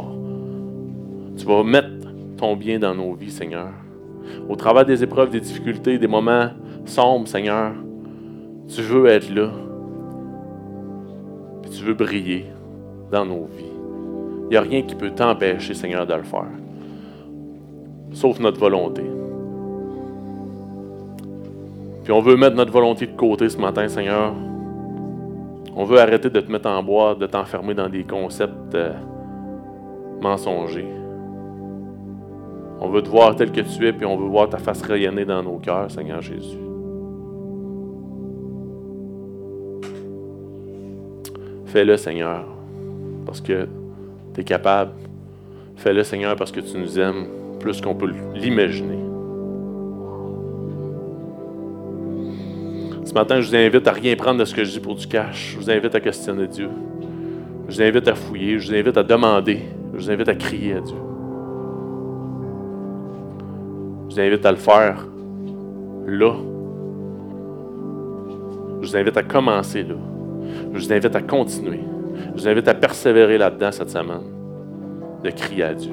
Tu 1.37 1.47
vas 1.47 1.63
mettre 1.63 1.89
ton 2.37 2.57
bien 2.57 2.79
dans 2.81 2.95
nos 2.95 3.15
vies, 3.15 3.31
Seigneur. 3.31 3.71
Au 4.49 4.57
travers 4.57 4.85
des 4.85 5.05
épreuves, 5.05 5.31
des 5.31 5.41
difficultés, 5.41 5.99
des 5.99 6.09
moments 6.09 6.49
sombres, 6.87 7.29
Seigneur, 7.29 7.73
tu 8.69 8.83
veux 8.83 9.07
être 9.07 9.33
là. 9.33 9.51
Puis 11.63 11.71
tu 11.71 11.85
veux 11.85 11.95
briller 11.95 12.47
dans 13.13 13.25
nos 13.25 13.45
vies. 13.45 13.65
Il 14.45 14.51
n'y 14.51 14.57
a 14.57 14.63
rien 14.63 14.83
qui 14.83 14.95
peut 14.95 15.11
t'empêcher, 15.11 15.75
Seigneur, 15.75 16.07
de 16.07 16.15
le 16.15 16.23
faire. 16.23 16.51
Sauf 18.13 18.41
notre 18.41 18.59
volonté. 18.59 19.03
Puis 22.07 22.13
on 22.13 22.21
veut 22.21 22.37
mettre 22.37 22.55
notre 22.55 22.71
volonté 22.71 23.09
de 23.09 23.17
côté 23.17 23.49
ce 23.49 23.59
matin, 23.59 23.89
Seigneur. 23.89 24.33
On 25.75 25.83
veut 25.83 25.99
arrêter 25.99 26.31
de 26.31 26.39
te 26.39 26.53
mettre 26.53 26.69
en 26.69 26.81
bois, 26.81 27.17
de 27.17 27.27
t'enfermer 27.27 27.75
dans 27.75 27.89
des 27.89 28.05
concepts 28.05 28.77
euh, 28.77 28.93
mensongers. 30.21 30.87
On 32.81 32.91
veut 32.91 33.03
te 33.03 33.09
voir 33.09 33.35
tel 33.35 33.51
que 33.51 33.61
tu 33.61 33.89
es, 33.89 33.93
puis 33.93 34.07
on 34.07 34.17
veut 34.17 34.29
voir 34.29 34.49
ta 34.49 34.59
face 34.59 34.83
rayonner 34.83 35.25
dans 35.25 35.43
nos 35.43 35.59
cœurs, 35.59 35.91
Seigneur 35.91 36.23
Jésus. 36.23 36.59
Fais-le, 41.65 41.97
Seigneur, 41.97 42.45
parce 43.25 43.41
que 43.41 43.67
tu 44.33 44.43
es 44.43 44.45
capable. 44.45 44.93
Fais-le, 45.75 46.05
Seigneur, 46.05 46.37
parce 46.37 46.53
que 46.53 46.61
tu 46.61 46.79
nous 46.79 47.01
aimes 47.01 47.27
plus 47.59 47.81
qu'on 47.81 47.97
peut 47.97 48.13
l'imaginer. 48.33 48.96
Matin, 53.17 53.41
je 53.41 53.49
vous 53.49 53.57
invite 53.57 53.89
à 53.89 53.93
rien 53.93 54.15
prendre 54.15 54.41
de 54.41 54.45
ce 54.45 54.55
que 54.55 54.63
je 54.63 54.73
dis 54.73 54.81
pour 54.81 54.95
du 54.95 55.07
cash. 55.07 55.53
Je 55.53 55.57
vous 55.57 55.71
invite 55.71 55.95
à 55.95 56.01
questionner 56.01 56.47
Dieu. 56.47 56.69
Je 57.69 57.75
vous 57.75 57.83
invite 57.83 58.09
à 58.09 58.15
fouiller. 58.15 58.59
Je 58.59 58.69
vous 58.69 58.79
invite 58.79 58.97
à 58.97 59.03
demander. 59.03 59.61
Je 59.95 59.99
vous 59.99 60.11
invite 60.11 60.29
à 60.29 60.35
crier 60.35 60.75
à 60.75 60.81
Dieu. 60.81 60.97
Je 64.09 64.15
vous 64.15 64.21
invite 64.21 64.45
à 64.45 64.51
le 64.51 64.59
faire 64.59 65.07
là. 66.07 66.35
Je 68.83 68.87
vous 68.87 68.97
invite 68.97 69.17
à 69.17 69.23
commencer 69.23 69.83
là. 69.83 69.95
Je 70.75 70.79
vous 70.79 70.93
invite 70.93 71.17
à 71.17 71.23
continuer. 71.23 71.81
Je 72.35 72.43
vous 72.43 72.49
invite 72.49 72.69
à 72.69 72.75
persévérer 72.75 73.39
là-dedans 73.39 73.73
cette 73.73 73.91
semaine. 73.91 74.23
De 75.25 75.31
crier 75.31 75.65
à 75.65 75.75
Dieu. 75.75 75.93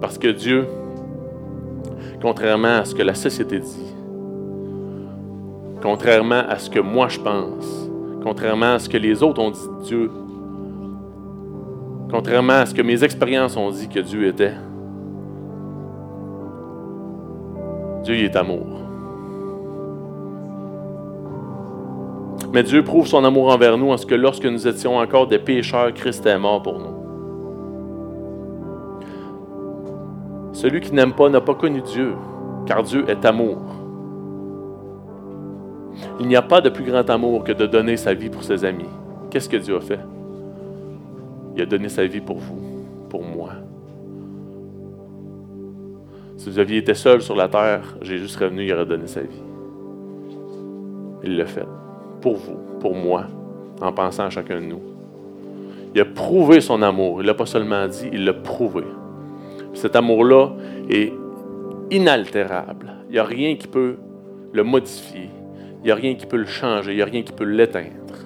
Parce 0.00 0.18
que 0.18 0.28
Dieu, 0.28 0.66
contrairement 2.20 2.76
à 2.80 2.84
ce 2.84 2.94
que 2.94 3.02
la 3.02 3.14
société 3.14 3.58
dit, 3.58 3.89
contrairement 5.82 6.42
à 6.48 6.58
ce 6.58 6.70
que 6.70 6.80
moi 6.80 7.08
je 7.08 7.18
pense, 7.18 7.90
contrairement 8.22 8.74
à 8.74 8.78
ce 8.78 8.88
que 8.88 8.96
les 8.96 9.22
autres 9.22 9.40
ont 9.40 9.50
dit 9.50 9.60
de 9.60 9.84
Dieu, 9.84 10.10
contrairement 12.10 12.54
à 12.54 12.66
ce 12.66 12.74
que 12.74 12.82
mes 12.82 13.02
expériences 13.04 13.56
ont 13.56 13.70
dit 13.70 13.88
que 13.88 14.00
Dieu 14.00 14.26
était. 14.26 14.54
Dieu 18.04 18.16
est 18.16 18.36
amour. 18.36 18.66
Mais 22.52 22.62
Dieu 22.64 22.82
prouve 22.82 23.06
son 23.06 23.24
amour 23.24 23.52
envers 23.52 23.78
nous 23.78 23.90
en 23.90 23.96
ce 23.96 24.06
que 24.06 24.14
lorsque 24.14 24.44
nous 24.44 24.66
étions 24.66 24.96
encore 24.96 25.28
des 25.28 25.38
pécheurs, 25.38 25.94
Christ 25.94 26.26
est 26.26 26.38
mort 26.38 26.62
pour 26.62 26.78
nous. 26.78 27.00
Celui 30.52 30.80
qui 30.80 30.92
n'aime 30.92 31.12
pas 31.12 31.28
n'a 31.28 31.40
pas 31.40 31.54
connu 31.54 31.80
Dieu, 31.80 32.14
car 32.66 32.82
Dieu 32.82 33.04
est 33.08 33.24
amour. 33.24 33.58
Il 36.20 36.28
n'y 36.28 36.36
a 36.36 36.42
pas 36.42 36.60
de 36.60 36.68
plus 36.68 36.84
grand 36.84 37.08
amour 37.10 37.44
que 37.44 37.52
de 37.52 37.66
donner 37.66 37.96
sa 37.96 38.14
vie 38.14 38.28
pour 38.28 38.42
ses 38.42 38.64
amis. 38.64 38.88
Qu'est-ce 39.30 39.48
que 39.48 39.56
Dieu 39.56 39.76
a 39.76 39.80
fait? 39.80 40.00
Il 41.56 41.62
a 41.62 41.66
donné 41.66 41.88
sa 41.88 42.06
vie 42.06 42.20
pour 42.20 42.38
vous, 42.38 42.60
pour 43.08 43.22
moi. 43.22 43.50
Si 46.36 46.48
vous 46.48 46.58
aviez 46.58 46.78
été 46.78 46.94
seul 46.94 47.20
sur 47.20 47.36
la 47.36 47.48
terre, 47.48 47.96
Jésus 48.00 48.28
serait 48.28 48.48
venu, 48.48 48.64
il 48.64 48.72
aurait 48.72 48.86
donné 48.86 49.06
sa 49.06 49.20
vie. 49.20 49.42
Il 51.22 51.36
l'a 51.36 51.46
fait. 51.46 51.66
Pour 52.20 52.36
vous, 52.36 52.56
pour 52.80 52.94
moi, 52.94 53.26
en 53.80 53.92
pensant 53.92 54.24
à 54.24 54.30
chacun 54.30 54.60
de 54.60 54.66
nous. 54.66 54.80
Il 55.94 56.00
a 56.00 56.04
prouvé 56.04 56.60
son 56.60 56.82
amour. 56.82 57.16
Il 57.18 57.22
ne 57.22 57.26
l'a 57.26 57.34
pas 57.34 57.46
seulement 57.46 57.86
dit, 57.88 58.08
il 58.12 58.24
l'a 58.24 58.32
prouvé. 58.32 58.84
Cet 59.74 59.96
amour-là 59.96 60.52
est 60.88 61.12
inaltérable. 61.90 62.92
Il 63.08 63.12
n'y 63.12 63.18
a 63.18 63.24
rien 63.24 63.56
qui 63.56 63.66
peut 63.66 63.96
le 64.52 64.62
modifier. 64.62 65.30
Il 65.82 65.86
n'y 65.86 65.90
a 65.90 65.94
rien 65.94 66.14
qui 66.14 66.26
peut 66.26 66.36
le 66.36 66.46
changer, 66.46 66.92
il 66.92 66.96
n'y 66.96 67.02
a 67.02 67.06
rien 67.06 67.22
qui 67.22 67.32
peut 67.32 67.44
l'éteindre. 67.44 68.16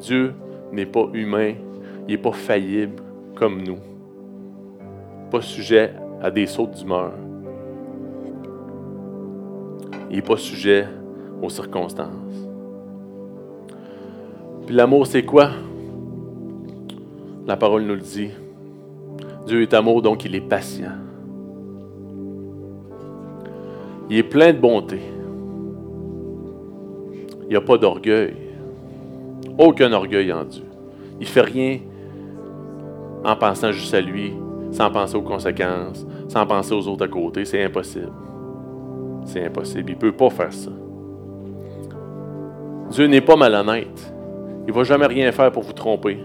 Dieu 0.00 0.34
n'est 0.72 0.86
pas 0.86 1.06
humain, 1.12 1.54
il 2.08 2.12
n'est 2.12 2.18
pas 2.18 2.32
faillible 2.32 3.00
comme 3.36 3.62
nous. 3.62 3.78
Pas 5.30 5.40
sujet 5.40 5.92
à 6.20 6.30
des 6.30 6.46
sautes 6.46 6.72
d'humeur. 6.72 7.12
Il 10.10 10.16
n'est 10.16 10.22
pas 10.22 10.36
sujet 10.36 10.88
aux 11.40 11.48
circonstances. 11.48 12.48
Puis 14.66 14.74
l'amour, 14.74 15.06
c'est 15.06 15.24
quoi? 15.24 15.50
La 17.46 17.56
parole 17.56 17.84
nous 17.84 17.94
le 17.94 18.00
dit. 18.00 18.30
Dieu 19.46 19.62
est 19.62 19.74
amour, 19.74 20.02
donc 20.02 20.24
il 20.24 20.34
est 20.34 20.40
patient. 20.40 20.92
Il 24.10 24.18
est 24.18 24.22
plein 24.24 24.52
de 24.52 24.58
bonté. 24.58 25.00
Il 27.48 27.52
n'y 27.52 27.56
a 27.56 27.62
pas 27.62 27.78
d'orgueil. 27.78 28.34
Aucun 29.56 29.90
orgueil 29.92 30.30
en 30.32 30.44
Dieu. 30.44 30.64
Il 31.18 31.24
ne 31.24 31.30
fait 31.30 31.40
rien 31.40 31.78
en 33.24 33.34
pensant 33.36 33.72
juste 33.72 33.94
à 33.94 34.02
lui, 34.02 34.34
sans 34.70 34.90
penser 34.90 35.16
aux 35.16 35.22
conséquences, 35.22 36.06
sans 36.28 36.46
penser 36.46 36.74
aux 36.74 36.86
autres 36.86 37.06
à 37.06 37.08
côté. 37.08 37.46
C'est 37.46 37.64
impossible. 37.64 38.12
C'est 39.24 39.46
impossible. 39.46 39.90
Il 39.90 39.94
ne 39.94 40.00
peut 40.00 40.12
pas 40.12 40.28
faire 40.28 40.52
ça. 40.52 40.70
Dieu 42.90 43.06
n'est 43.06 43.22
pas 43.22 43.36
malhonnête. 43.36 44.12
Il 44.66 44.72
ne 44.72 44.78
va 44.78 44.84
jamais 44.84 45.06
rien 45.06 45.32
faire 45.32 45.50
pour 45.50 45.62
vous 45.62 45.72
tromper. 45.72 46.18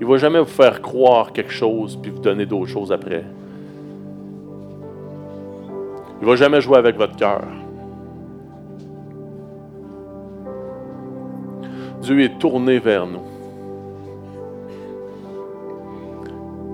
Il 0.00 0.06
ne 0.06 0.10
va 0.10 0.16
jamais 0.16 0.38
vous 0.38 0.46
faire 0.46 0.80
croire 0.80 1.32
quelque 1.32 1.52
chose 1.52 1.98
puis 2.00 2.10
vous 2.10 2.20
donner 2.20 2.46
d'autres 2.46 2.70
choses 2.70 2.90
après. 2.90 3.24
Il 6.20 6.24
ne 6.24 6.30
va 6.30 6.36
jamais 6.36 6.62
jouer 6.62 6.78
avec 6.78 6.96
votre 6.96 7.16
cœur. 7.16 7.44
Dieu 12.10 12.22
est 12.22 12.40
tourné 12.40 12.80
vers 12.80 13.06
nous. 13.06 13.22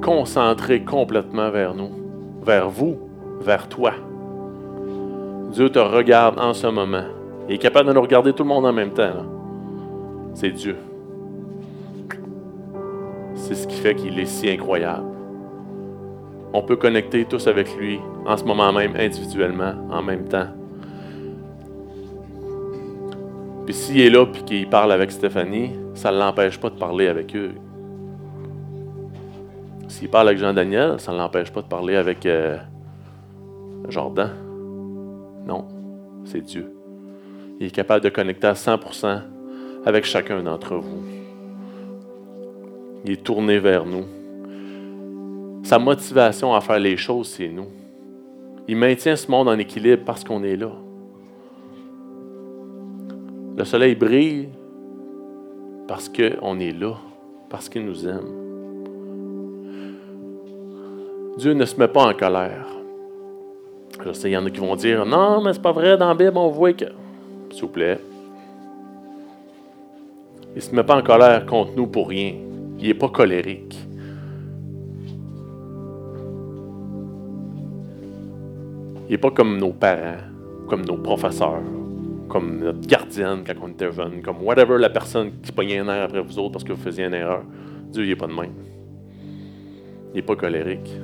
Concentré 0.01 0.83
complètement 0.83 1.51
vers 1.51 1.75
nous, 1.75 1.91
vers 2.43 2.71
vous, 2.71 2.97
vers 3.43 3.69
toi. 3.69 3.93
Dieu 5.53 5.69
te 5.69 5.79
regarde 5.79 6.39
en 6.41 6.55
ce 6.55 6.67
moment. 6.69 7.05
Il 7.51 7.57
est 7.57 7.59
capable 7.59 7.91
de 7.91 7.93
nous 7.93 8.01
regarder 8.01 8.33
tout 8.33 8.45
le 8.45 8.49
monde 8.49 8.65
en 8.65 8.73
même 8.73 8.95
temps. 8.95 9.27
C'est 10.33 10.53
Dieu. 10.53 10.77
C'est 13.35 13.57
ce 13.57 13.67
qui 13.67 13.77
fait 13.77 13.95
qu'il 13.95 14.19
est 14.19 14.25
si 14.25 14.49
incroyable. 14.49 15.05
On 16.55 16.63
peut 16.63 16.77
connecter 16.77 17.27
tous 17.27 17.47
avec 17.47 17.77
lui 17.77 18.01
en 18.25 18.39
ce 18.39 18.45
moment 18.45 18.73
même, 18.73 18.97
individuellement, 18.97 19.75
en 19.91 20.01
même 20.01 20.27
temps. 20.29 20.49
Puis 23.67 23.75
s'il 23.75 24.01
est 24.01 24.11
là 24.11 24.25
et 24.25 24.45
qu'il 24.45 24.69
parle 24.69 24.93
avec 24.93 25.11
Stéphanie, 25.11 25.73
ça 25.95 26.13
ne 26.13 26.19
l'empêche 26.19 26.59
pas 26.59 26.71
de 26.71 26.77
parler 26.77 27.09
avec 27.09 27.35
eux. 27.35 27.51
S'il 29.89 30.09
parle 30.09 30.29
avec 30.29 30.39
Jean-Daniel, 30.39 31.01
ça 31.01 31.11
ne 31.13 31.19
l'empêche 31.19 31.51
pas 31.51 31.63
de 31.63 31.67
parler 31.67 31.97
avec 31.97 32.25
euh, 32.27 32.59
Jordan. 33.89 34.31
Non, 35.47 35.67
c'est 36.25 36.43
Dieu. 36.43 36.73
Il 37.59 37.67
est 37.67 37.71
capable 37.71 38.05
de 38.05 38.09
connecter 38.09 38.47
à 38.47 38.53
100% 38.53 39.21
avec 39.85 40.05
chacun 40.05 40.43
d'entre 40.43 40.77
vous. 40.77 41.03
Il 43.05 43.13
est 43.13 43.23
tourné 43.25 43.59
vers 43.59 43.85
nous. 43.85 44.05
Sa 45.65 45.81
motivation 45.81 46.55
à 46.55 46.61
faire 46.61 46.79
les 46.79 46.97
choses, 46.97 47.29
c'est 47.29 47.49
nous. 47.49 47.69
Il 48.69 48.77
maintient 48.77 49.17
ce 49.17 49.29
monde 49.29 49.49
en 49.49 49.59
équilibre 49.59 50.05
parce 50.05 50.23
qu'on 50.23 50.45
est 50.45 50.57
là. 50.57 50.71
Le 53.57 53.65
soleil 53.65 53.95
brille 53.95 54.49
parce 55.89 56.11
qu'on 56.11 56.61
est 56.61 56.73
là, 56.73 56.95
parce 57.49 57.69
qu'il 57.69 57.87
nous 57.87 58.07
aime. 58.07 58.47
Dieu 61.39 61.55
ne 61.55 61.65
se 61.65 61.77
met 61.79 61.89
pas 61.89 62.11
en 62.11 62.13
colère. 62.13 62.67
Je 64.05 64.13
sais, 64.13 64.29
il 64.31 64.33
y 64.33 64.37
en 64.37 64.45
a 64.45 64.51
qui 64.51 64.61
vont 64.61 64.77
dire 64.77 65.07
Non, 65.07 65.43
mais 65.43 65.55
c'est 65.55 65.63
pas 65.63 65.73
vrai, 65.73 65.97
dans 65.97 66.09
la 66.09 66.15
Bible, 66.15 66.37
on 66.37 66.49
voit 66.49 66.75
que. 66.75 66.85
S'il 67.51 67.63
vous 67.63 67.69
plaît. 67.69 67.99
Il 70.51 70.57
ne 70.57 70.61
se 70.61 70.75
met 70.75 70.85
pas 70.85 70.97
en 70.97 71.03
colère 71.03 71.47
contre 71.47 71.73
nous 71.77 71.87
pour 71.87 72.09
rien. 72.09 72.35
Il 72.79 72.89
n'est 72.89 72.95
pas 72.95 73.09
colérique. 73.09 73.79
Il 79.09 79.13
n'est 79.13 79.19
pas 79.19 79.31
comme 79.31 79.59
nos 79.59 79.73
parents, 79.73 80.19
comme 80.69 80.85
nos 80.85 80.97
professeurs, 80.97 81.63
comme 82.37 82.59
notre 82.59 82.87
gardienne 82.87 83.45
quand 83.47 83.55
on 83.63 83.69
était 83.69 83.91
jeune, 83.91 84.21
comme 84.21 84.43
whatever 84.43 84.77
la 84.79 84.91
personne 84.91 85.41
qui 85.43 85.53
pognait 85.53 85.79
un 85.79 85.89
air 85.89 86.03
après 86.03 86.21
vous 86.21 86.39
autres 86.39 86.53
parce 86.53 86.65
que 86.65 86.73
vous 86.75 86.83
faisiez 86.83 87.07
une 87.07 87.15
erreur. 87.15 87.45
Dieu, 87.91 88.05
il 88.05 88.11
n'est 88.11 88.17
pas 88.17 88.27
de 88.27 88.35
même. 88.35 88.53
Il 90.13 90.17
n'est 90.17 90.23
pas 90.23 90.37
colérique. 90.37 90.95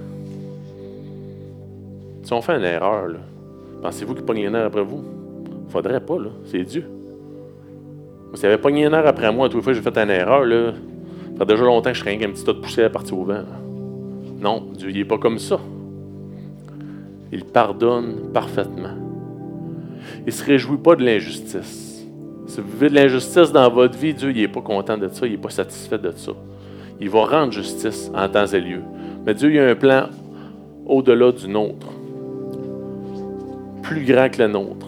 Si 2.23 2.33
on 2.35 2.43
fait 2.43 2.59
une 2.59 2.65
erreur, 2.65 3.13
pensez-vous 3.81 4.15
qu'il 4.15 4.25
pogne 4.27 4.47
un 4.47 4.55
air 4.55 4.67
après 4.67 4.83
vous? 4.83 5.03
Faudrait 5.71 6.01
pas, 6.01 6.19
là. 6.19 6.29
C'est 6.45 6.65
Dieu. 6.65 6.85
S'il 8.35 8.47
avait 8.47 8.59
pogné 8.59 8.85
un 8.85 8.93
air 8.93 9.07
après 9.07 9.33
moi, 9.33 9.49
toutes 9.49 9.57
les 9.57 9.63
fois 9.63 9.73
que 9.73 9.79
j'ai 9.79 9.91
fait 9.91 9.99
une 9.99 10.11
erreur, 10.11 10.45
là, 10.45 10.73
ça 11.39 11.47
fait 11.47 11.47
déjà 11.47 11.65
longtemps 11.65 11.93
que 11.93 11.97
je 11.97 12.01
serais 12.01 12.23
un 12.23 12.31
petit 12.31 12.45
tas 12.45 12.53
de 12.53 12.59
poussière 12.59 12.93
parti 12.93 13.15
au 13.15 13.25
vent. 13.25 13.45
Non, 14.39 14.67
Dieu, 14.77 14.91
il 14.91 14.99
n'est 14.99 15.07
pas 15.07 15.17
comme 15.17 15.39
ça. 15.39 15.59
Il 17.33 17.47
pardonne 17.47 18.31
parfaitement. 18.35 19.12
Il 20.21 20.27
ne 20.27 20.31
se 20.31 20.45
réjouit 20.45 20.79
pas 20.79 20.97
de 20.97 21.05
l'injustice. 21.05 22.05
Si 22.47 22.61
vous 22.61 22.69
vivez 22.73 22.91
de 22.91 22.95
l'injustice 22.95 23.53
dans 23.53 23.71
votre 23.71 23.97
vie, 23.97 24.15
Dieu 24.15 24.33
n'est 24.33 24.49
pas 24.49 24.61
content 24.61 24.99
de 24.99 25.09
ça, 25.09 25.27
il 25.27 25.33
n'est 25.33 25.39
pas 25.39 25.51
satisfait 25.51 25.99
de 25.99 26.13
ça. 26.15 26.33
Il 27.01 27.09
va 27.09 27.25
rendre 27.25 27.53
justice 27.53 28.11
en 28.15 28.29
temps 28.29 28.47
et 28.47 28.61
lieu. 28.61 28.81
Mais 29.25 29.35
Dieu 29.35 29.53
il 29.53 29.59
a 29.59 29.69
un 29.69 29.75
plan 29.75 30.09
au-delà 30.87 31.33
du 31.33 31.49
nôtre, 31.49 31.87
plus 33.83 34.05
grand 34.05 34.29
que 34.29 34.43
le 34.43 34.49
nôtre. 34.49 34.87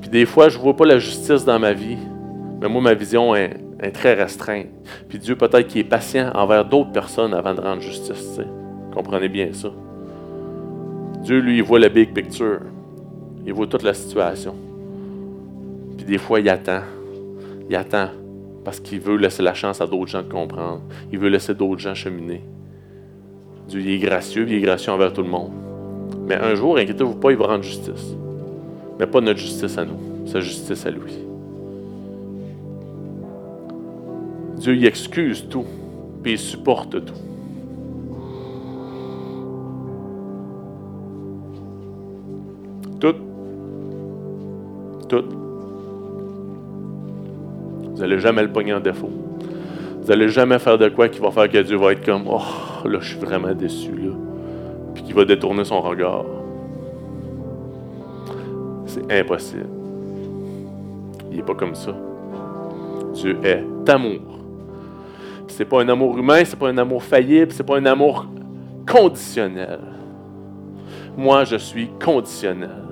Puis 0.00 0.10
des 0.10 0.26
fois, 0.26 0.48
je 0.48 0.58
ne 0.58 0.62
vois 0.62 0.76
pas 0.76 0.86
la 0.86 0.98
justice 0.98 1.44
dans 1.44 1.58
ma 1.58 1.72
vie, 1.72 1.98
mais 2.60 2.68
moi, 2.68 2.80
ma 2.80 2.94
vision 2.94 3.34
est, 3.34 3.56
très 3.92 4.14
restreinte. 4.14 4.66
Puis 5.08 5.18
Dieu, 5.18 5.36
peut-être 5.36 5.68
qu'il 5.68 5.80
est 5.80 5.84
patient 5.84 6.30
envers 6.34 6.64
d'autres 6.64 6.92
personnes 6.92 7.34
avant 7.34 7.54
de 7.54 7.60
rendre 7.60 7.82
justice. 7.82 8.40
Comprenez 8.94 9.28
bien 9.28 9.48
ça. 9.52 9.68
Dieu, 11.22 11.40
lui, 11.40 11.58
il 11.58 11.62
voit 11.62 11.78
la 11.78 11.88
big 11.88 12.12
picture. 12.12 12.60
Il 13.46 13.52
voit 13.52 13.66
toute 13.66 13.82
la 13.82 13.94
situation. 13.94 14.54
Puis 15.96 16.04
des 16.04 16.18
fois, 16.18 16.40
il 16.40 16.48
attend. 16.48 16.82
Il 17.70 17.76
attend 17.76 18.08
parce 18.64 18.80
qu'il 18.80 19.00
veut 19.00 19.16
laisser 19.16 19.44
la 19.44 19.54
chance 19.54 19.80
à 19.80 19.86
d'autres 19.86 20.08
gens 20.10 20.22
de 20.22 20.28
comprendre. 20.28 20.82
Il 21.12 21.20
veut 21.20 21.28
laisser 21.28 21.54
d'autres 21.54 21.80
gens 21.80 21.94
cheminer. 21.94 22.42
Dieu 23.68 23.80
il 23.80 23.90
est 23.90 23.98
gracieux, 23.98 24.44
il 24.48 24.54
est 24.54 24.60
gracieux 24.60 24.92
envers 24.92 25.12
tout 25.12 25.22
le 25.22 25.28
monde. 25.28 25.52
Mais 26.26 26.34
un 26.34 26.54
jour, 26.56 26.76
inquiétez-vous 26.76 27.14
pas, 27.14 27.30
il 27.30 27.36
va 27.36 27.46
rendre 27.46 27.62
justice. 27.62 28.16
Mais 28.98 29.06
pas 29.06 29.20
notre 29.20 29.38
justice 29.38 29.78
à 29.78 29.84
nous, 29.84 30.26
sa 30.26 30.40
justice 30.40 30.84
à 30.86 30.90
lui. 30.90 31.12
Dieu, 34.56 34.74
il 34.74 34.84
excuse 34.86 35.46
tout, 35.48 35.66
puis 36.22 36.32
il 36.32 36.38
supporte 36.38 37.04
tout. 37.04 37.14
Tout. 42.98 43.14
Tout. 45.08 45.24
Vous 47.94 48.00
n'allez 48.00 48.18
jamais 48.18 48.42
le 48.42 48.52
pogner 48.52 48.74
en 48.74 48.80
défaut. 48.80 49.10
Vous 50.00 50.08
n'allez 50.08 50.28
jamais 50.28 50.58
faire 50.58 50.78
de 50.78 50.88
quoi 50.88 51.08
qui 51.08 51.20
va 51.20 51.30
faire 51.30 51.48
que 51.48 51.58
Dieu 51.58 51.76
va 51.76 51.92
être 51.92 52.04
comme 52.04 52.24
Oh, 52.28 52.86
là, 52.86 52.98
je 53.00 53.08
suis 53.08 53.18
vraiment 53.18 53.54
déçu, 53.54 53.92
là. 53.92 54.12
Puis 54.94 55.02
qu'il 55.02 55.14
va 55.14 55.24
détourner 55.24 55.64
son 55.64 55.80
regard. 55.80 56.24
C'est 58.86 59.12
impossible. 59.12 59.66
Il 61.30 61.38
n'est 61.38 61.42
pas 61.42 61.54
comme 61.54 61.74
ça. 61.74 61.94
Dieu 63.14 63.38
est 63.42 63.64
amour. 63.88 64.38
C'est 65.48 65.64
pas 65.64 65.82
un 65.82 65.88
amour 65.88 66.18
humain, 66.18 66.42
c'est 66.44 66.58
pas 66.58 66.68
un 66.68 66.78
amour 66.78 67.02
faillible, 67.02 67.52
c'est 67.52 67.64
pas 67.64 67.78
un 67.78 67.86
amour 67.86 68.26
conditionnel. 68.86 69.80
Moi, 71.16 71.44
je 71.44 71.56
suis 71.56 71.88
conditionnel 72.02 72.85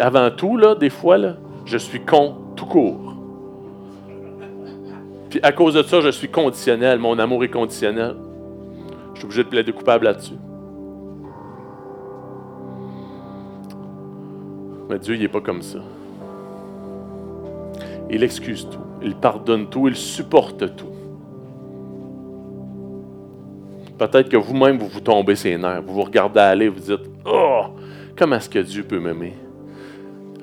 avant 0.00 0.30
tout, 0.30 0.56
là, 0.56 0.74
des 0.74 0.90
fois, 0.90 1.18
je 1.64 1.78
suis 1.78 2.00
con 2.00 2.36
tout 2.56 2.66
court. 2.66 3.14
Puis 5.30 5.40
à 5.42 5.52
cause 5.52 5.74
de 5.74 5.82
ça, 5.82 6.00
je 6.00 6.10
suis 6.10 6.28
conditionnel. 6.28 6.98
Mon 6.98 7.18
amour 7.18 7.42
est 7.44 7.48
conditionnel. 7.48 8.14
Je 9.14 9.18
suis 9.18 9.24
obligé 9.26 9.44
de 9.44 9.48
plaider 9.48 9.72
coupable 9.72 10.04
là-dessus. 10.04 10.34
Mais 14.88 14.98
Dieu, 14.98 15.14
il 15.14 15.20
n'est 15.20 15.28
pas 15.28 15.40
comme 15.40 15.62
ça. 15.62 15.78
Il 18.10 18.22
excuse 18.22 18.68
tout. 18.70 18.78
Il 19.02 19.16
pardonne 19.16 19.68
tout. 19.68 19.88
Il 19.88 19.96
supporte 19.96 20.76
tout. 20.76 20.86
Peut-être 23.98 24.28
que 24.28 24.36
vous-même, 24.36 24.78
vous 24.78 24.88
vous 24.88 25.00
tombez 25.00 25.36
ses 25.36 25.56
nerfs. 25.56 25.82
Vous 25.82 25.94
vous 25.94 26.02
regardez 26.02 26.40
aller, 26.40 26.68
vous 26.68 26.80
dites 26.80 27.10
Oh, 27.24 27.62
comment 28.16 28.36
est-ce 28.36 28.48
que 28.48 28.58
Dieu 28.58 28.82
peut 28.82 28.98
m'aimer? 28.98 29.34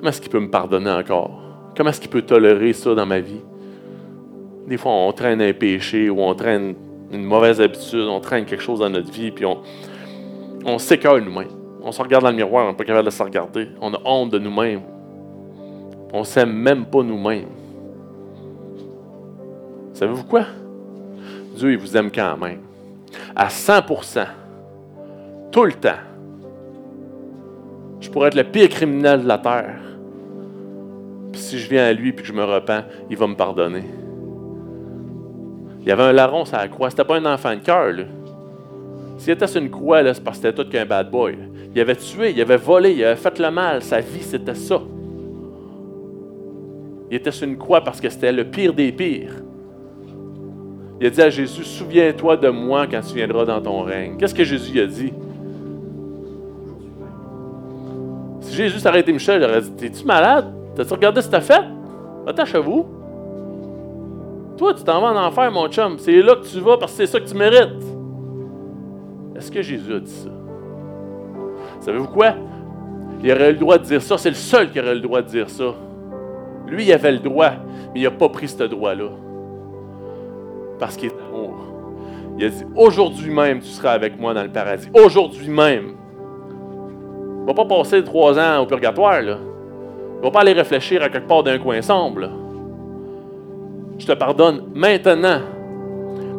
Comment 0.01 0.09
est-ce 0.09 0.21
qu'il 0.21 0.31
peut 0.31 0.39
me 0.39 0.49
pardonner 0.49 0.89
encore? 0.89 1.29
Comment 1.77 1.91
est-ce 1.91 2.01
qu'il 2.01 2.09
peut 2.09 2.23
tolérer 2.23 2.73
ça 2.73 2.95
dans 2.95 3.05
ma 3.05 3.19
vie? 3.19 3.43
Des 4.65 4.75
fois, 4.75 4.93
on 4.93 5.11
traîne 5.11 5.39
un 5.43 5.53
péché 5.53 6.09
ou 6.09 6.19
on 6.23 6.33
traîne 6.33 6.73
une 7.11 7.23
mauvaise 7.23 7.61
habitude, 7.61 8.07
on 8.09 8.19
traîne 8.19 8.45
quelque 8.45 8.63
chose 8.63 8.79
dans 8.79 8.89
notre 8.89 9.11
vie, 9.11 9.29
puis 9.29 9.45
on, 9.45 9.59
on 10.65 10.79
s'écœure 10.79 11.21
nous-mêmes. 11.21 11.49
On 11.83 11.91
se 11.91 12.01
regarde 12.01 12.23
dans 12.23 12.31
le 12.31 12.35
miroir, 12.35 12.65
on 12.65 12.69
n'est 12.69 12.75
pas 12.75 12.83
capable 12.83 13.05
de 13.05 13.11
se 13.11 13.21
regarder. 13.21 13.67
On 13.79 13.93
a 13.93 13.99
honte 14.03 14.31
de 14.31 14.39
nous-mêmes. 14.39 14.81
On 16.11 16.23
s'aime 16.23 16.51
même 16.51 16.87
pas 16.87 17.03
nous-mêmes. 17.03 17.49
Savez-vous 19.93 20.23
quoi? 20.23 20.45
Dieu, 21.55 21.73
il 21.73 21.77
vous 21.77 21.95
aime 21.95 22.09
quand 22.09 22.37
même. 22.37 22.61
À 23.35 23.49
100%. 23.49 24.25
Tout 25.51 25.65
le 25.65 25.73
temps. 25.73 25.89
Je 27.99 28.09
pourrais 28.09 28.29
être 28.29 28.35
le 28.35 28.45
pire 28.45 28.67
criminel 28.67 29.21
de 29.21 29.27
la 29.27 29.37
terre. 29.37 29.80
Puis 31.31 31.41
si 31.41 31.59
je 31.59 31.69
viens 31.69 31.85
à 31.85 31.93
lui 31.93 32.09
et 32.09 32.13
que 32.13 32.23
je 32.23 32.33
me 32.33 32.43
repens, 32.43 32.83
il 33.09 33.17
va 33.17 33.27
me 33.27 33.35
pardonner. 33.35 33.83
Il 35.81 35.87
y 35.87 35.91
avait 35.91 36.03
un 36.03 36.11
larron 36.11 36.45
sur 36.45 36.57
la 36.57 36.67
croix. 36.67 36.89
C'était 36.89 37.03
pas 37.03 37.17
un 37.17 37.25
enfant 37.25 37.55
de 37.55 37.61
cœur. 37.61 37.93
S'il 39.17 39.33
était 39.33 39.47
sur 39.47 39.61
une 39.61 39.69
croix, 39.69 40.01
c'est 40.13 40.23
parce 40.23 40.39
que 40.39 40.47
c'était 40.47 40.63
tout 40.63 40.69
qu'un 40.69 40.85
bad 40.85 41.09
boy. 41.09 41.37
Il 41.73 41.81
avait 41.81 41.95
tué, 41.95 42.31
il 42.31 42.41
avait 42.41 42.57
volé, 42.57 42.91
il 42.91 43.03
avait 43.03 43.15
fait 43.15 43.39
le 43.39 43.49
mal. 43.49 43.81
Sa 43.81 43.99
vie, 43.99 44.21
c'était 44.21 44.55
ça. 44.55 44.81
Il 47.09 47.15
était 47.15 47.31
sur 47.31 47.47
une 47.47 47.57
croix 47.57 47.81
parce 47.81 47.99
que 47.99 48.09
c'était 48.09 48.31
le 48.31 48.45
pire 48.45 48.73
des 48.73 48.91
pires. 48.91 49.35
Il 50.99 51.07
a 51.07 51.09
dit 51.09 51.21
à 51.21 51.29
Jésus, 51.29 51.63
souviens-toi 51.63 52.37
de 52.37 52.49
moi 52.49 52.85
quand 52.85 53.01
tu 53.01 53.15
viendras 53.15 53.45
dans 53.45 53.59
ton 53.59 53.81
règne. 53.81 54.17
Qu'est-ce 54.17 54.35
que 54.35 54.43
Jésus 54.43 54.79
a 54.79 54.85
dit? 54.85 55.11
Si 58.41 58.55
Jésus 58.55 58.79
s'arrêtait 58.79 59.11
Michel, 59.11 59.41
il 59.41 59.45
aurait 59.45 59.61
dit, 59.61 59.71
t'es-tu 59.71 60.05
malade? 60.05 60.53
T'as-tu 60.75 60.93
regardé 60.93 61.21
ce 61.21 61.27
que 61.27 61.31
t'as 61.31 61.41
fait? 61.41 61.63
Attache 62.25 62.55
à 62.55 62.59
vous. 62.59 62.85
Toi, 64.57 64.73
tu 64.73 64.83
t'en 64.83 65.01
vas 65.01 65.07
en 65.07 65.27
enfer, 65.27 65.51
mon 65.51 65.67
chum. 65.67 65.97
C'est 65.97 66.21
là 66.21 66.35
que 66.35 66.45
tu 66.45 66.59
vas 66.59 66.77
parce 66.77 66.91
que 66.91 66.97
c'est 66.97 67.07
ça 67.07 67.19
que 67.19 67.27
tu 67.27 67.35
mérites. 67.35 67.83
Est-ce 69.35 69.51
que 69.51 69.61
Jésus 69.61 69.93
a 69.93 69.99
dit 69.99 70.11
ça? 70.11 70.29
Savez-vous 71.79 72.07
quoi? 72.07 72.35
Il 73.23 73.31
aurait 73.31 73.49
eu 73.49 73.53
le 73.53 73.59
droit 73.59 73.77
de 73.77 73.83
dire 73.83 74.01
ça. 74.01 74.17
C'est 74.17 74.29
le 74.29 74.35
seul 74.35 74.71
qui 74.71 74.79
aurait 74.79 74.93
le 74.93 75.01
droit 75.01 75.21
de 75.21 75.27
dire 75.27 75.49
ça. 75.49 75.73
Lui, 76.67 76.85
il 76.85 76.93
avait 76.93 77.11
le 77.11 77.19
droit, 77.19 77.51
mais 77.93 78.01
il 78.01 78.03
n'a 78.03 78.11
pas 78.11 78.29
pris 78.29 78.47
ce 78.47 78.63
droit-là. 78.63 79.09
Parce 80.79 80.95
qu'il 80.95 81.09
est 81.09 81.15
amour. 81.27 81.55
Il 82.37 82.45
a 82.45 82.49
dit 82.49 82.63
Aujourd'hui 82.75 83.33
même, 83.33 83.59
tu 83.59 83.67
seras 83.67 83.91
avec 83.91 84.19
moi 84.19 84.33
dans 84.33 84.43
le 84.43 84.49
paradis. 84.49 84.89
Aujourd'hui 84.93 85.49
même. 85.49 85.93
Ne 87.41 87.47
va 87.47 87.53
pas 87.53 87.65
passer 87.65 88.03
trois 88.03 88.37
ans 88.39 88.61
au 88.61 88.65
purgatoire. 88.67 89.21
Là. 89.21 89.37
Ne 90.21 90.27
va 90.27 90.31
pas 90.31 90.41
aller 90.41 90.53
réfléchir 90.53 91.01
à 91.01 91.09
quelque 91.09 91.27
part 91.27 91.41
d'un 91.41 91.57
coin 91.57 91.81
sombre. 91.81 92.29
Je 93.97 94.05
te 94.05 94.11
pardonne 94.11 94.65
maintenant. 94.75 95.41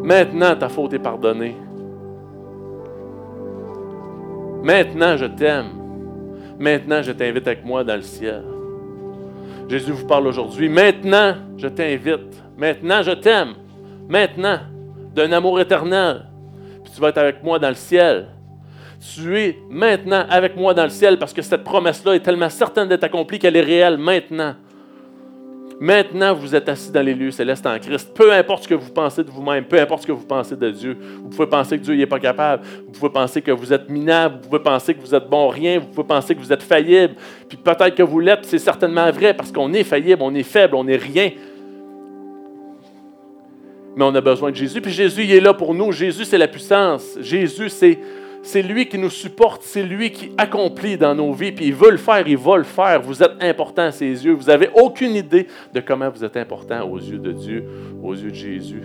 Maintenant, 0.05 0.55
ta 0.55 0.69
faute 0.69 0.95
est 0.95 1.01
pardonnée. 1.01 1.57
Maintenant, 4.63 5.17
je 5.17 5.27
t'aime. 5.27 5.67
Maintenant, 6.61 7.03
je 7.03 7.11
t'invite 7.11 7.47
avec 7.49 7.65
moi 7.65 7.83
dans 7.83 7.97
le 7.97 8.03
ciel. 8.03 8.45
Jésus 9.69 9.91
vous 9.91 10.07
parle 10.07 10.29
aujourd'hui. 10.29 10.69
Maintenant, 10.69 11.35
je 11.57 11.67
t'invite. 11.67 12.41
Maintenant, 12.57 13.03
je 13.03 13.11
t'aime. 13.13 13.55
Maintenant, 14.09 14.59
d'un 15.13 15.33
amour 15.33 15.61
éternel. 15.61 16.27
Puis 16.85 16.93
tu 16.95 17.01
vas 17.01 17.09
être 17.09 17.19
avec 17.19 17.43
moi 17.43 17.59
dans 17.59 17.69
le 17.69 17.75
ciel. 17.75 18.29
Tu 19.03 19.37
es 19.37 19.59
maintenant 19.69 20.25
avec 20.31 20.57
moi 20.57 20.75
dans 20.75 20.85
le 20.85 20.91
ciel 20.91 21.19
parce 21.19 21.33
que 21.33 21.43
cette 21.43 21.65
promesse-là 21.65 22.15
est 22.15 22.21
tellement 22.21 22.49
certaine 22.49 22.89
d'être 22.89 23.03
accomplie 23.03 23.39
qu'elle 23.41 23.57
est 23.57 23.63
réelle 23.63 23.99
maintenant. 23.99 24.55
Maintenant, 25.81 26.33
vous 26.33 26.55
êtes 26.55 26.69
assis 26.69 26.93
dans 26.93 27.03
les 27.03 27.13
lieux 27.13 27.33
célestes 27.33 27.67
en 27.67 27.77
Christ. 27.81 28.15
Peu 28.15 28.33
importe 28.33 28.63
ce 28.63 28.69
que 28.69 28.75
vous 28.75 28.93
pensez 28.93 29.25
de 29.25 29.31
vous-même, 29.31 29.65
peu 29.65 29.81
importe 29.81 30.03
ce 30.03 30.07
que 30.07 30.13
vous 30.13 30.25
pensez 30.25 30.55
de 30.55 30.71
Dieu. 30.71 30.97
Vous 31.21 31.31
pouvez 31.31 31.49
penser 31.49 31.77
que 31.77 31.83
Dieu 31.83 31.97
n'est 31.97 32.07
pas 32.07 32.21
capable. 32.21 32.63
Vous 32.87 32.93
pouvez 32.93 33.11
penser 33.11 33.43
que 33.43 33.51
vous 33.51 33.73
êtes 33.73 33.89
minable. 33.89 34.39
Vous 34.41 34.49
pouvez 34.49 34.63
penser 34.63 34.95
que 34.95 35.01
vous 35.01 35.13
êtes 35.13 35.29
bon 35.29 35.49
rien. 35.49 35.81
Vous 35.81 35.89
pouvez 35.89 36.07
penser 36.07 36.37
que 36.37 36.41
vous 36.41 36.53
êtes 36.53 36.63
faillible. 36.63 37.17
Puis 37.49 37.59
peut-être 37.59 37.97
que 37.97 38.05
vous 38.05 38.21
l'êtes, 38.21 38.45
c'est 38.45 38.61
certainement 38.61 39.11
vrai 39.11 39.35
parce 39.35 39.51
qu'on 39.51 39.73
est 39.73 39.83
faillible, 39.83 40.23
on 40.23 40.33
est 40.33 40.45
faible, 40.45 40.77
on 40.77 40.85
n'est 40.85 40.95
rien. 40.95 41.33
Mais 43.97 44.05
on 44.05 44.15
a 44.15 44.21
besoin 44.21 44.53
de 44.53 44.57
Jésus. 44.57 44.81
Puis 44.81 44.93
Jésus, 44.93 45.25
il 45.25 45.33
est 45.33 45.41
là 45.41 45.53
pour 45.53 45.75
nous. 45.75 45.91
Jésus, 45.91 46.25
c'est 46.25 46.39
la 46.39 46.47
puissance. 46.47 47.19
Jésus, 47.21 47.69
c'est 47.69 47.99
c'est 48.43 48.63
lui 48.63 48.89
qui 48.89 48.99
nous 48.99 49.11
supporte, 49.11 49.63
c'est 49.63 49.85
lui 49.85 50.11
qui 50.11 50.33
accomplit 50.37 50.97
dans 50.97 51.15
nos 51.15 51.33
vies, 51.33 51.53
puis 51.53 51.67
il 51.67 51.75
veut 51.75 51.93
le 51.93 51.97
faire, 51.97 52.27
il 52.27 52.37
va 52.37 52.57
le 52.57 52.65
faire. 52.65 53.01
Vous 53.01 53.23
êtes 53.23 53.41
important 53.41 53.83
à 53.83 53.93
ses 53.93 54.25
yeux. 54.25 54.33
Vous 54.33 54.47
n'avez 54.47 54.69
aucune 54.75 55.15
idée 55.15 55.47
de 55.73 55.81
comment 55.81 56.11
vous 56.11 56.25
êtes 56.25 56.37
important 56.37 56.83
aux 56.83 56.99
yeux 56.99 57.19
de 57.19 57.31
Dieu, 57.31 57.65
aux 58.03 58.15
yeux 58.15 58.31
de 58.31 58.35
Jésus. 58.35 58.83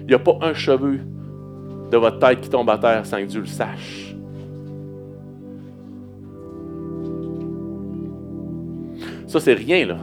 Il 0.00 0.08
n'y 0.08 0.14
a 0.14 0.18
pas 0.18 0.36
un 0.42 0.52
cheveu 0.52 0.98
de 1.90 1.96
votre 1.96 2.18
tête 2.18 2.40
qui 2.40 2.48
tombe 2.48 2.68
à 2.70 2.76
terre 2.76 3.06
sans 3.06 3.18
que 3.18 3.26
Dieu 3.26 3.40
le 3.40 3.46
sache. 3.46 4.14
Ça, 9.28 9.38
c'est 9.38 9.54
rien, 9.54 9.86
là. 9.86 9.98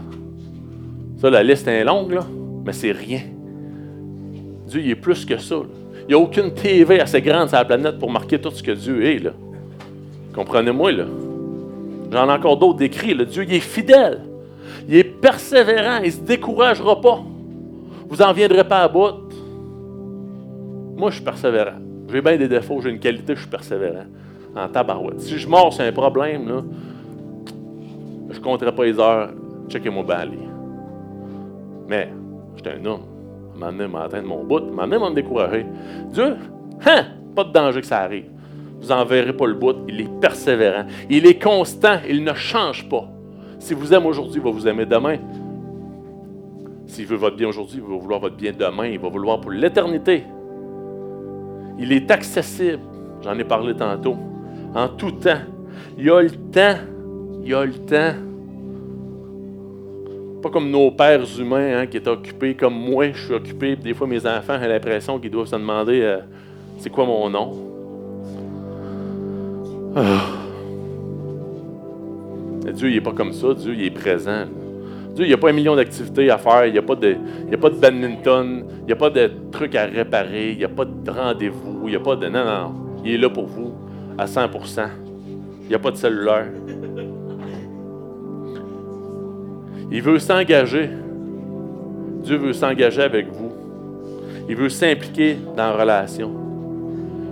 Ça, 1.18 1.30
la 1.30 1.44
liste 1.44 1.68
est 1.68 1.84
longue, 1.84 2.14
là, 2.14 2.26
mais 2.66 2.74
c'est 2.74 2.92
rien. 2.92 3.22
Dieu, 4.68 4.82
il 4.82 4.90
est 4.90 4.96
plus 4.96 5.26
que 5.26 5.38
ça. 5.38 5.56
Là. 5.56 5.81
N'y 6.12 6.16
a 6.16 6.20
aucune 6.20 6.52
TV 6.52 7.00
assez 7.00 7.22
grande 7.22 7.48
sur 7.48 7.58
la 7.58 7.64
planète 7.64 7.98
pour 7.98 8.12
marquer 8.12 8.38
tout 8.38 8.52
ce 8.52 8.62
que 8.62 8.74
Dieu 8.74 9.02
est. 9.06 9.24
Comprenez-moi, 10.36 10.92
là. 10.92 11.06
J'en 12.12 12.28
ai 12.28 12.34
encore 12.34 12.58
d'autres 12.58 12.80
décrits. 12.80 13.16
Dieu, 13.16 13.46
il 13.48 13.54
est 13.54 13.62
fidèle. 13.62 14.20
Il 14.90 14.96
est 14.96 15.06
persévérant. 15.06 16.00
Il 16.04 16.08
ne 16.08 16.12
se 16.12 16.20
découragera 16.20 17.00
pas. 17.00 17.24
Vous 18.10 18.18
n'en 18.18 18.34
viendrez 18.34 18.66
pas 18.66 18.82
à 18.82 18.90
bout. 18.90 19.32
Moi, 20.98 21.12
je 21.12 21.16
suis 21.16 21.24
persévérant. 21.24 21.80
J'ai 22.12 22.22
bien 22.22 22.36
des 22.36 22.50
défauts, 22.50 22.82
j'ai 22.82 22.90
une 22.90 23.00
qualité, 23.00 23.34
je 23.34 23.40
suis 23.40 23.50
persévérant. 23.50 24.08
En 24.54 24.68
tabarouette. 24.68 25.22
Si 25.22 25.38
je 25.38 25.48
mords, 25.48 25.72
c'est 25.72 25.88
un 25.88 25.94
problème, 25.94 26.46
là. 26.46 26.62
Je 28.32 28.38
ne 28.38 28.44
compterai 28.44 28.76
pas 28.76 28.84
les 28.84 29.00
heures. 29.00 29.30
Checkez-moi 29.70 30.04
bien 30.04 30.30
Mais, 31.88 32.10
j'étais 32.58 32.72
un 32.72 32.86
homme 32.86 33.11
m'amener 33.62 33.88
m'atteindre 33.88 34.28
mon 34.28 34.44
bout, 34.44 34.72
m'amener 34.72 35.04
à 35.04 35.10
me 35.10 35.16
décourager. 35.16 35.66
Dieu, 36.12 36.36
hein, 36.86 37.06
pas 37.36 37.44
de 37.44 37.52
danger 37.52 37.82
que 37.82 37.88
ça 37.88 38.00
arrive. 38.00 38.26
Vous 38.82 38.88
n'en 38.88 39.06
verrez 39.06 39.34
pas 39.34 39.46
le 39.46 39.54
bout. 39.54 39.76
Il 39.88 40.02
est 40.02 40.20
persévérant. 40.20 40.86
Il 41.10 41.28
est 41.28 41.42
constant. 41.42 42.00
Il 42.10 42.24
ne 42.24 42.34
change 42.34 42.90
pas. 42.90 43.08
Si 43.60 43.76
vous 43.76 43.94
aimez 43.94 44.08
aujourd'hui, 44.08 44.38
il 44.38 44.42
va 44.42 44.50
vous 44.50 44.68
aimer 44.68 44.88
demain. 44.88 45.18
S'il 46.88 47.06
veut 47.06 47.18
votre 47.18 47.36
bien 47.36 47.48
aujourd'hui, 47.48 47.78
il 47.78 47.84
va 47.84 47.96
vouloir 47.96 48.20
votre 48.20 48.36
bien 48.36 48.52
demain. 48.52 48.88
Il 48.88 49.00
va 49.00 49.08
vouloir 49.08 49.40
pour 49.40 49.52
l'éternité. 49.52 50.24
Il 51.78 51.92
est 51.94 52.10
accessible. 52.10 52.82
J'en 53.24 53.38
ai 53.38 53.44
parlé 53.44 53.76
tantôt. 53.76 54.18
En 54.74 54.88
tout 54.88 55.12
temps. 55.12 55.42
Il 55.98 56.06
y 56.06 56.10
a 56.10 56.20
le 56.20 56.32
temps. 56.32 56.78
Il 57.44 57.50
y 57.50 57.54
a 57.54 57.64
le 57.64 57.74
temps. 57.74 58.31
Pas 60.42 60.50
comme 60.50 60.72
nos 60.72 60.90
pères 60.92 61.22
humains 61.40 61.80
hein, 61.82 61.88
qui 61.88 61.98
étaient 61.98 62.10
occupés, 62.10 62.56
comme 62.56 62.74
moi, 62.74 63.12
je 63.12 63.26
suis 63.26 63.34
occupé. 63.34 63.76
Des 63.76 63.94
fois, 63.94 64.08
mes 64.08 64.26
enfants 64.26 64.56
ont 64.56 64.68
l'impression 64.68 65.20
qu'ils 65.20 65.30
doivent 65.30 65.48
se 65.48 65.56
demander 65.56 66.02
euh, 66.02 66.18
c'est 66.78 66.90
quoi 66.90 67.06
mon 67.06 67.30
nom. 67.30 67.54
Ah. 69.96 70.42
Dieu, 72.74 72.90
il 72.90 72.96
n'est 72.96 73.02
pas 73.02 73.12
comme 73.12 73.34
ça. 73.34 73.54
Dieu, 73.54 73.74
il 73.76 73.86
est 73.86 73.92
présent. 73.92 74.46
Dieu, 75.16 75.26
il 75.26 75.28
n'y 75.28 75.34
a 75.34 75.38
pas 75.38 75.50
un 75.50 75.54
million 75.54 75.76
d'activités 75.76 76.30
à 76.32 76.38
faire. 76.38 76.66
Il 76.66 76.74
n'y 76.74 76.80
a, 76.80 76.82
pas 76.82 76.96
de, 76.96 77.16
a 77.52 77.58
pas 77.58 77.70
de 77.70 77.76
badminton. 77.76 78.66
Il 78.82 78.86
n'y 78.86 78.94
a 78.94 78.96
pas 78.96 79.10
de 79.10 79.30
trucs 79.52 79.76
à 79.76 79.86
réparer. 79.86 80.52
Il 80.52 80.58
n'y 80.58 80.64
a 80.64 80.70
pas 80.70 80.86
de 80.86 81.12
rendez-vous. 81.12 81.82
Il 81.86 81.90
n'y 81.90 81.96
a 81.96 82.00
pas 82.00 82.16
de. 82.16 82.28
Non, 82.28 82.46
non. 82.46 82.74
Il 83.04 83.14
est 83.14 83.18
là 83.18 83.30
pour 83.30 83.46
vous 83.46 83.74
à 84.18 84.28
100 84.28 84.50
Il 85.64 85.68
n'y 85.70 85.76
a 85.76 85.80
pas 85.80 85.92
de 85.92 85.98
cellulaire. 85.98 86.48
Il 89.92 90.02
veut 90.02 90.20
s'engager. 90.20 90.90
Dieu 92.24 92.38
veut 92.38 92.54
s'engager 92.54 93.02
avec 93.02 93.28
vous. 93.28 93.52
Il 94.48 94.56
veut 94.56 94.70
s'impliquer 94.70 95.38
dans 95.56 95.68
la 95.68 95.74
relation. 95.74 96.32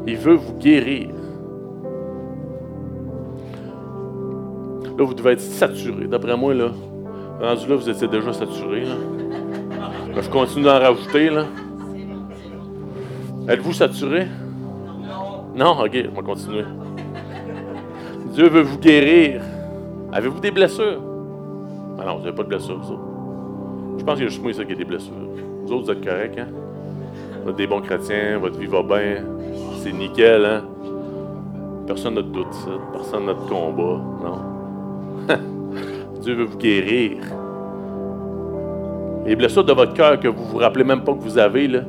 Il 0.05 0.17
veut 0.17 0.35
vous 0.35 0.53
guérir. 0.57 1.09
Là, 4.97 5.05
vous 5.05 5.13
devez 5.13 5.31
être 5.31 5.41
saturé. 5.41 6.07
D'après 6.07 6.35
moi, 6.35 6.53
là, 6.53 6.71
là, 7.41 7.55
vous 7.55 7.89
étiez 7.89 8.07
déjà 8.07 8.33
saturé. 8.33 8.83
Je 10.21 10.29
continue 10.29 10.65
d'en 10.65 10.79
rajouter. 10.79 11.29
Êtes-vous 13.47 13.73
saturé? 13.73 14.27
Non. 15.01 15.45
Non? 15.55 15.83
OK, 15.85 15.97
on 16.11 16.15
va 16.15 16.21
continuer. 16.21 16.65
Dieu 18.33 18.49
veut 18.49 18.61
vous 18.61 18.77
guérir. 18.77 19.41
Avez-vous 20.11 20.39
des 20.39 20.51
blessures? 20.51 21.08
Ah 21.99 22.05
non, 22.05 22.15
vous 22.15 22.23
n'avez 22.23 22.35
pas 22.35 22.43
de 22.43 22.47
blessures, 22.47 22.79
vous 22.79 23.97
Je 23.97 24.03
pense 24.03 24.15
qu'il 24.15 24.23
y 24.23 24.27
a 24.27 24.29
juste 24.29 24.41
moi 24.41 24.53
ça 24.53 24.63
qui 24.63 24.71
a 24.71 24.75
des 24.75 24.85
blessures. 24.85 25.13
Vous 25.63 25.73
autres, 25.73 25.85
vous 25.85 25.91
êtes 25.91 26.05
corrects, 26.05 26.37
hein? 26.37 26.47
Vous 27.43 27.49
êtes 27.49 27.55
des 27.57 27.67
bons 27.67 27.81
chrétiens, 27.81 28.37
votre 28.39 28.57
vie 28.57 28.67
va 28.67 28.81
bien, 28.83 29.23
c'est 29.81 29.91
nickel, 29.91 30.45
hein? 30.45 30.63
Personne 31.85 32.15
n'a 32.15 32.21
de 32.21 32.27
doute. 32.27 32.55
Personne 32.93 33.25
n'a 33.25 33.33
de 33.33 33.39
combat, 33.49 33.99
non? 34.23 34.39
Dieu 36.21 36.35
veut 36.35 36.45
vous 36.45 36.57
guérir. 36.57 37.17
Les 39.25 39.35
blessures 39.35 39.65
de 39.65 39.73
votre 39.73 39.93
cœur 39.93 40.19
que 40.19 40.27
vous 40.27 40.45
vous 40.45 40.57
rappelez 40.57 40.83
même 40.83 41.03
pas 41.03 41.13
que 41.13 41.19
vous 41.19 41.37
avez, 41.37 41.67
là, 41.67 41.81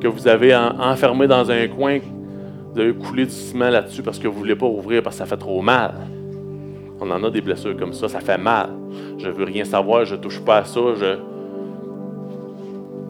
que 0.00 0.08
vous 0.08 0.26
avez 0.26 0.56
enfermé 0.56 1.26
dans 1.26 1.50
un 1.50 1.68
coin, 1.68 1.98
vous 2.72 2.80
avez 2.80 2.94
coulé 2.94 3.24
du 3.24 3.30
ciment 3.30 3.70
là-dessus 3.70 4.02
parce 4.02 4.18
que 4.18 4.26
vous 4.26 4.34
ne 4.34 4.38
voulez 4.40 4.56
pas 4.56 4.66
ouvrir 4.66 5.02
parce 5.02 5.16
que 5.16 5.18
ça 5.20 5.26
fait 5.26 5.36
trop 5.36 5.62
mal. 5.62 5.94
On 7.00 7.10
en 7.10 7.22
a 7.24 7.30
des 7.30 7.40
blessures 7.40 7.76
comme 7.76 7.92
ça, 7.92 8.08
ça 8.08 8.20
fait 8.20 8.38
mal. 8.38 8.70
Je 9.18 9.28
veux 9.28 9.44
rien 9.44 9.64
savoir, 9.64 10.04
je 10.04 10.16
touche 10.16 10.40
pas 10.40 10.58
à 10.58 10.64
ça. 10.64 10.80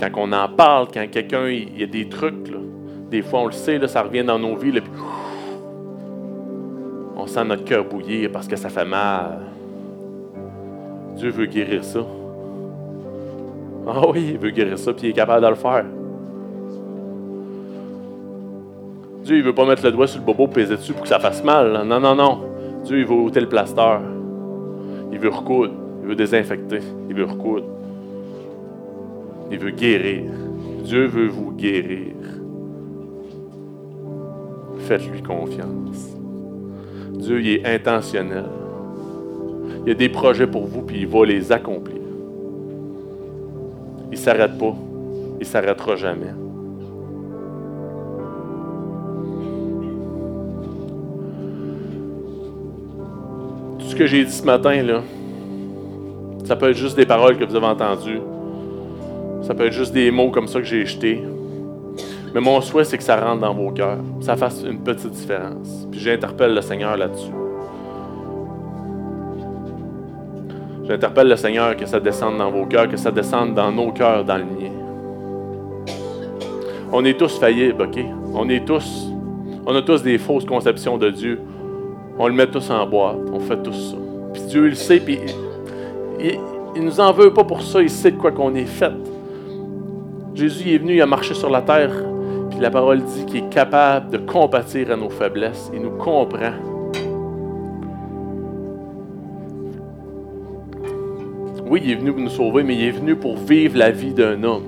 Quand 0.00 0.10
on 0.16 0.32
en 0.32 0.48
parle, 0.48 0.88
quand 0.92 1.06
quelqu'un, 1.10 1.48
il 1.48 1.78
y 1.78 1.82
a 1.82 1.86
des 1.86 2.08
trucs, 2.08 2.34
des 3.10 3.22
fois 3.22 3.40
on 3.40 3.46
le 3.46 3.52
sait, 3.52 3.78
là, 3.78 3.86
ça 3.86 4.02
revient 4.02 4.24
dans 4.24 4.38
nos 4.38 4.56
vies, 4.56 4.72
puis 4.72 4.82
on 7.16 7.26
sent 7.26 7.44
notre 7.44 7.64
cœur 7.64 7.84
bouillir 7.84 8.30
parce 8.32 8.48
que 8.48 8.56
ça 8.56 8.68
fait 8.68 8.84
mal. 8.84 9.40
Dieu 11.16 11.30
veut 11.30 11.46
guérir 11.46 11.84
ça. 11.84 12.00
Ah 13.86 14.08
oui, 14.08 14.30
il 14.32 14.38
veut 14.38 14.50
guérir 14.50 14.78
ça, 14.78 14.92
puis 14.92 15.08
il 15.08 15.10
est 15.10 15.14
capable 15.14 15.42
de 15.44 15.48
le 15.48 15.54
faire. 15.54 15.84
Dieu, 19.22 19.36
il 19.36 19.42
veut 19.42 19.54
pas 19.54 19.64
mettre 19.64 19.84
le 19.84 19.92
doigt 19.92 20.06
sur 20.06 20.20
le 20.20 20.26
bobo 20.26 20.48
peser 20.48 20.76
dessus 20.76 20.92
pour 20.92 21.02
que 21.02 21.08
ça 21.08 21.18
fasse 21.18 21.42
mal. 21.44 21.82
Non, 21.86 22.00
non, 22.00 22.14
non. 22.14 22.53
Dieu, 22.84 22.98
il 22.98 23.06
veut 23.06 23.14
ôter 23.14 23.40
le 23.40 23.48
plaster. 23.48 23.98
Il 25.10 25.18
veut 25.18 25.30
recoudre. 25.30 25.74
Il 26.02 26.08
veut 26.08 26.14
désinfecter. 26.14 26.80
Il 27.08 27.14
veut 27.14 27.24
recoudre. 27.24 27.66
Il 29.50 29.58
veut 29.58 29.70
guérir. 29.70 30.30
Dieu 30.84 31.06
veut 31.06 31.28
vous 31.28 31.52
guérir. 31.52 32.12
Faites-lui 34.80 35.22
confiance. 35.22 36.14
Dieu, 37.12 37.40
il 37.40 37.48
est 37.48 37.66
intentionnel. 37.66 38.44
Il 39.86 39.92
a 39.92 39.94
des 39.94 40.10
projets 40.10 40.46
pour 40.46 40.66
vous, 40.66 40.82
puis 40.82 41.00
il 41.00 41.06
va 41.06 41.24
les 41.24 41.52
accomplir. 41.52 42.00
il 44.06 44.10
ne 44.10 44.16
s'arrête 44.16 44.58
pas. 44.58 44.74
Il 45.36 45.40
ne 45.40 45.44
s'arrêtera 45.44 45.96
jamais. 45.96 46.43
Ce 53.94 53.98
que 54.00 54.06
j'ai 54.08 54.24
dit 54.24 54.32
ce 54.32 54.44
matin, 54.44 54.82
là, 54.82 55.02
ça 56.44 56.56
peut 56.56 56.68
être 56.68 56.76
juste 56.76 56.96
des 56.96 57.06
paroles 57.06 57.38
que 57.38 57.44
vous 57.44 57.54
avez 57.54 57.66
entendues. 57.66 58.20
Ça 59.42 59.54
peut 59.54 59.66
être 59.66 59.72
juste 59.72 59.92
des 59.92 60.10
mots 60.10 60.32
comme 60.32 60.48
ça 60.48 60.58
que 60.58 60.64
j'ai 60.64 60.84
jetés. 60.84 61.22
Mais 62.34 62.40
mon 62.40 62.60
souhait, 62.60 62.82
c'est 62.82 62.98
que 62.98 63.04
ça 63.04 63.16
rentre 63.24 63.42
dans 63.42 63.54
vos 63.54 63.70
cœurs. 63.70 64.00
Ça 64.20 64.34
fasse 64.34 64.64
une 64.68 64.80
petite 64.80 65.12
différence. 65.12 65.86
Puis 65.92 66.00
j'interpelle 66.00 66.54
le 66.54 66.60
Seigneur 66.60 66.96
là-dessus. 66.96 67.30
J'interpelle 70.88 71.28
le 71.28 71.36
Seigneur 71.36 71.76
que 71.76 71.86
ça 71.86 72.00
descende 72.00 72.38
dans 72.38 72.50
vos 72.50 72.66
cœurs, 72.66 72.88
que 72.88 72.96
ça 72.96 73.12
descende 73.12 73.54
dans 73.54 73.70
nos 73.70 73.92
cœurs, 73.92 74.24
dans 74.24 74.38
le 74.38 74.44
mien. 74.44 74.72
On 76.92 77.04
est 77.04 77.16
tous 77.16 77.38
faillibles, 77.38 77.82
OK? 77.82 78.04
On 78.34 78.48
est 78.48 78.64
tous, 78.64 79.06
on 79.64 79.74
a 79.76 79.82
tous 79.82 80.02
des 80.02 80.18
fausses 80.18 80.44
conceptions 80.44 80.98
de 80.98 81.10
Dieu. 81.10 81.38
On 82.18 82.28
le 82.28 82.34
met 82.34 82.46
tous 82.46 82.70
en 82.70 82.86
boîte. 82.86 83.18
On 83.32 83.40
fait 83.40 83.62
tout 83.62 83.72
ça. 83.72 83.96
Puis 84.32 84.42
Dieu, 84.42 84.66
il 84.66 84.70
le 84.70 84.74
sait, 84.74 85.00
puis 85.00 85.18
il, 86.20 86.38
il, 86.76 86.82
nous 86.82 87.00
en 87.00 87.12
veut 87.12 87.32
pas 87.32 87.44
pour 87.44 87.62
ça. 87.62 87.82
Il 87.82 87.90
sait 87.90 88.10
de 88.10 88.16
quoi 88.16 88.32
qu'on 88.32 88.54
est 88.54 88.66
fait. 88.66 88.92
Jésus 90.34 90.74
est 90.74 90.78
venu, 90.78 90.94
il 90.94 91.02
a 91.02 91.06
marché 91.06 91.34
sur 91.34 91.50
la 91.50 91.62
terre. 91.62 91.92
Puis 92.50 92.60
la 92.60 92.70
parole 92.70 93.02
dit 93.02 93.26
qu'il 93.26 93.36
est 93.38 93.48
capable 93.48 94.10
de 94.10 94.18
compatir 94.18 94.90
à 94.90 94.96
nos 94.96 95.10
faiblesses. 95.10 95.70
Il 95.74 95.82
nous 95.82 95.90
comprend. 95.90 96.52
Oui, 101.66 101.80
il 101.84 101.90
est 101.92 101.96
venu 101.96 102.12
pour 102.12 102.20
nous 102.20 102.30
sauver, 102.30 102.62
mais 102.62 102.74
il 102.74 102.84
est 102.84 102.90
venu 102.92 103.16
pour 103.16 103.36
vivre 103.36 103.78
la 103.78 103.90
vie 103.90 104.12
d'un 104.12 104.42
homme. 104.44 104.64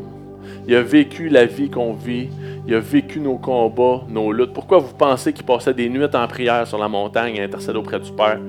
Il 0.67 0.75
a 0.75 0.83
vécu 0.83 1.29
la 1.29 1.45
vie 1.45 1.71
qu'on 1.71 1.93
vit. 1.93 2.29
Il 2.67 2.75
a 2.75 2.81
vécu 2.81 3.21
nos 3.21 3.39
combats, 3.39 4.03
nos 4.09 4.33
luttes. 4.33 4.53
Pourquoi 4.53 4.79
vous 4.79 4.95
pensez 4.95 5.33
qu'il 5.33 5.45
passait 5.45 5.75
des 5.75 5.89
nuits 5.89 6.05
en 6.13 6.27
prière 6.27 6.67
sur 6.67 6.79
la 6.79 6.89
montagne, 6.89 7.41
à 7.41 7.45
intercéder 7.45 7.79
auprès 7.79 8.01
du 8.01 8.11
Père? 8.13 8.41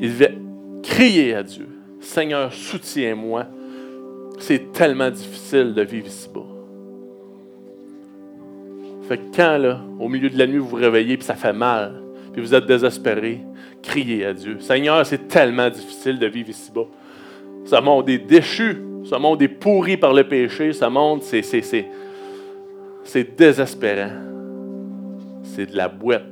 Il 0.00 0.10
devait 0.10 0.38
crier 0.82 1.34
à 1.34 1.42
Dieu. 1.42 1.68
Seigneur, 2.00 2.52
soutiens-moi. 2.52 3.46
C'est 4.38 4.72
tellement 4.72 5.10
difficile 5.10 5.74
de 5.74 5.82
vivre 5.82 6.06
ici-bas. 6.06 6.40
Fait 9.08 9.18
que 9.18 9.36
quand, 9.36 9.80
au 9.98 10.08
milieu 10.08 10.30
de 10.30 10.38
la 10.38 10.46
nuit, 10.46 10.58
vous 10.58 10.68
vous 10.68 10.76
réveillez, 10.76 11.16
puis 11.16 11.26
ça 11.26 11.34
fait 11.34 11.52
mal, 11.52 12.00
puis 12.32 12.40
vous 12.40 12.54
êtes 12.54 12.64
désespéré, 12.64 13.40
criez 13.82 14.24
à 14.24 14.32
Dieu. 14.32 14.60
Seigneur, 14.60 15.04
c'est 15.04 15.26
tellement 15.26 15.68
difficile 15.68 16.18
de 16.18 16.26
vivre 16.26 16.50
ici-bas. 16.50 16.86
Ce 17.64 17.80
monde 17.80 18.08
est 18.08 18.18
déchu. 18.18 18.82
Ce 19.04 19.14
monde 19.16 19.40
est 19.42 19.48
pourri 19.48 19.96
par 19.96 20.12
le 20.12 20.24
péché. 20.24 20.72
Ce 20.72 20.84
monde, 20.84 21.22
c'est, 21.22 21.42
c'est, 23.04 23.36
désespérant. 23.36 24.10
C'est 25.42 25.66
de 25.66 25.76
la 25.76 25.88
boîte. 25.88 26.24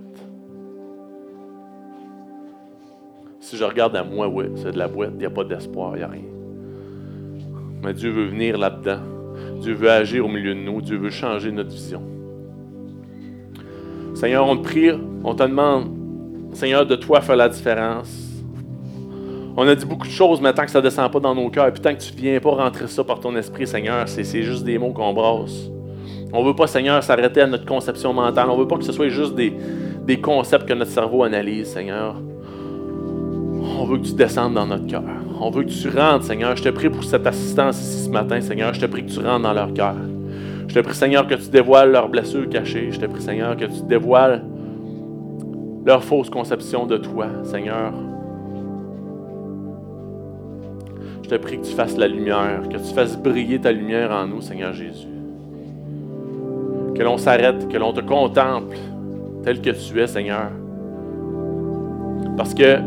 Si 3.40 3.56
je 3.56 3.64
regarde 3.64 3.96
à 3.96 4.04
moi, 4.04 4.28
oui, 4.28 4.46
c'est 4.56 4.72
de 4.72 4.78
la 4.78 4.88
boîte. 4.88 5.12
Il 5.14 5.18
n'y 5.18 5.26
a 5.26 5.30
pas 5.30 5.44
d'espoir, 5.44 5.92
il 5.94 5.98
n'y 5.98 6.04
a 6.04 6.08
rien. 6.08 6.22
Mais 7.82 7.94
Dieu 7.94 8.10
veut 8.10 8.26
venir 8.26 8.58
là-dedans. 8.58 9.00
Dieu 9.60 9.74
veut 9.74 9.90
agir 9.90 10.24
au 10.24 10.28
milieu 10.28 10.54
de 10.54 10.60
nous. 10.60 10.80
Dieu 10.82 10.98
veut 10.98 11.10
changer 11.10 11.50
notre 11.50 11.70
vision. 11.70 12.02
Seigneur, 14.14 14.46
on 14.46 14.56
te 14.56 14.64
prie, 14.64 14.90
on 15.22 15.34
te 15.34 15.44
demande, 15.44 15.90
Seigneur, 16.52 16.84
de 16.84 16.96
toi 16.96 17.20
faire 17.20 17.36
la 17.36 17.48
différence. 17.48 18.28
On 19.56 19.66
a 19.66 19.74
dit 19.74 19.86
beaucoup 19.86 20.06
de 20.06 20.12
choses, 20.12 20.40
mais 20.40 20.52
tant 20.52 20.64
que 20.64 20.70
ça 20.70 20.78
ne 20.78 20.84
descend 20.84 21.10
pas 21.10 21.20
dans 21.20 21.34
nos 21.34 21.48
cœurs, 21.50 21.72
puis 21.72 21.80
tant 21.80 21.94
que 21.94 22.00
tu 22.00 22.12
ne 22.12 22.18
viens 22.18 22.40
pas 22.40 22.50
rentrer 22.50 22.86
ça 22.88 23.02
par 23.02 23.20
ton 23.20 23.34
esprit, 23.36 23.66
Seigneur, 23.66 24.08
c'est 24.08 24.42
juste 24.42 24.64
des 24.64 24.78
mots 24.78 24.92
qu'on 24.92 25.12
brasse. 25.12 25.70
On 26.32 26.42
ne 26.42 26.48
veut 26.48 26.54
pas, 26.54 26.66
Seigneur, 26.66 27.02
s'arrêter 27.02 27.40
à 27.40 27.46
notre 27.46 27.64
conception 27.64 28.12
mentale. 28.12 28.48
On 28.50 28.56
ne 28.56 28.60
veut 28.60 28.68
pas 28.68 28.76
que 28.76 28.84
ce 28.84 28.92
soit 28.92 29.08
juste 29.08 29.34
des, 29.34 29.52
des 30.06 30.20
concepts 30.20 30.68
que 30.68 30.74
notre 30.74 30.90
cerveau 30.90 31.22
analyse, 31.22 31.68
Seigneur. 31.68 32.16
On 33.80 33.84
veut 33.84 33.98
que 33.98 34.04
tu 34.04 34.14
descendes 34.14 34.54
dans 34.54 34.66
notre 34.66 34.86
cœur. 34.86 35.02
On 35.40 35.50
veut 35.50 35.62
que 35.62 35.70
tu 35.70 35.88
rentres, 35.88 36.24
Seigneur. 36.24 36.56
Je 36.56 36.62
te 36.62 36.68
prie 36.68 36.90
pour 36.90 37.04
cette 37.04 37.26
assistance 37.26 37.80
ici 37.80 38.04
ce 38.04 38.10
matin, 38.10 38.40
Seigneur. 38.40 38.74
Je 38.74 38.80
te 38.80 38.86
prie 38.86 39.04
que 39.04 39.10
tu 39.10 39.20
rentres 39.20 39.42
dans 39.42 39.54
leur 39.54 39.72
cœur. 39.72 39.94
Je 40.66 40.74
te 40.74 40.80
prie, 40.80 40.94
Seigneur, 40.94 41.26
que 41.26 41.34
tu 41.34 41.48
dévoiles 41.48 41.92
leurs 41.92 42.08
blessures 42.08 42.48
cachées. 42.48 42.88
Je 42.90 43.00
te 43.00 43.06
prie, 43.06 43.22
Seigneur, 43.22 43.56
que 43.56 43.64
tu 43.64 43.82
dévoiles 43.88 44.44
leur 45.86 46.04
fausse 46.04 46.28
conception 46.28 46.86
de 46.86 46.98
toi, 46.98 47.26
Seigneur. 47.44 47.94
Je 51.22 51.28
te 51.30 51.34
prie 51.36 51.58
que 51.58 51.64
tu 51.64 51.72
fasses 51.72 51.96
la 51.96 52.08
lumière, 52.08 52.62
que 52.68 52.76
tu 52.76 52.94
fasses 52.94 53.16
briller 53.16 53.58
ta 53.58 53.72
lumière 53.72 54.10
en 54.10 54.26
nous, 54.26 54.40
Seigneur 54.40 54.72
Jésus. 54.72 55.17
Que 56.98 57.04
l'on 57.04 57.16
s'arrête, 57.16 57.68
que 57.68 57.78
l'on 57.78 57.92
te 57.92 58.00
contemple 58.00 58.76
tel 59.44 59.60
que 59.60 59.70
tu 59.70 60.00
es, 60.00 60.06
Seigneur. 60.08 60.50
Parce 62.36 62.52
que, 62.52 62.78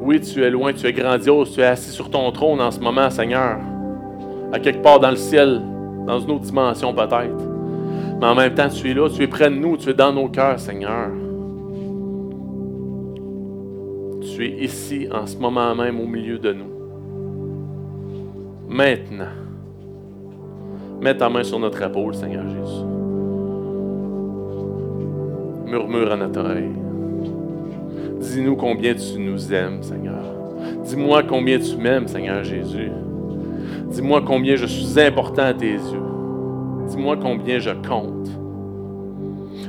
oui, 0.00 0.20
tu 0.20 0.44
es 0.44 0.50
loin, 0.50 0.72
tu 0.72 0.86
es 0.86 0.92
grandiose, 0.92 1.52
tu 1.52 1.60
es 1.60 1.64
assis 1.64 1.90
sur 1.90 2.10
ton 2.10 2.30
trône 2.32 2.60
en 2.60 2.70
ce 2.70 2.80
moment, 2.80 3.08
Seigneur. 3.10 3.58
À 4.52 4.58
quelque 4.58 4.82
part 4.82 5.00
dans 5.00 5.10
le 5.10 5.16
ciel, 5.16 5.62
dans 6.06 6.20
une 6.20 6.32
autre 6.32 6.44
dimension 6.44 6.92
peut-être. 6.92 7.36
Mais 8.20 8.26
en 8.26 8.34
même 8.34 8.54
temps, 8.54 8.68
tu 8.68 8.90
es 8.90 8.94
là, 8.94 9.08
tu 9.08 9.22
es 9.22 9.26
près 9.26 9.50
de 9.50 9.56
nous, 9.56 9.76
tu 9.76 9.90
es 9.90 9.94
dans 9.94 10.12
nos 10.12 10.28
cœurs, 10.28 10.60
Seigneur. 10.60 11.08
Tu 14.20 14.44
es 14.44 14.64
ici 14.64 15.08
en 15.10 15.26
ce 15.26 15.36
moment 15.38 15.74
même 15.74 15.98
au 15.98 16.06
milieu 16.06 16.38
de 16.38 16.52
nous 16.52 16.76
maintenant. 18.68 19.32
Mets 21.00 21.16
ta 21.16 21.28
main 21.28 21.42
sur 21.42 21.58
notre 21.58 21.82
épaule, 21.82 22.14
Seigneur 22.14 22.48
Jésus. 22.48 23.05
Murmure 25.66 26.12
à 26.12 26.16
notre 26.16 26.40
oreille. 26.40 26.70
Dis-nous 28.20 28.54
combien 28.54 28.94
tu 28.94 29.18
nous 29.18 29.52
aimes, 29.52 29.82
Seigneur. 29.82 30.22
Dis-moi 30.84 31.24
combien 31.24 31.58
tu 31.58 31.76
m'aimes, 31.76 32.06
Seigneur 32.06 32.44
Jésus. 32.44 32.92
Dis-moi 33.90 34.22
combien 34.24 34.54
je 34.54 34.66
suis 34.66 35.00
important 35.00 35.42
à 35.42 35.54
tes 35.54 35.72
yeux. 35.72 36.02
Dis-moi 36.88 37.16
combien 37.20 37.58
je 37.58 37.70
compte. 37.70 38.30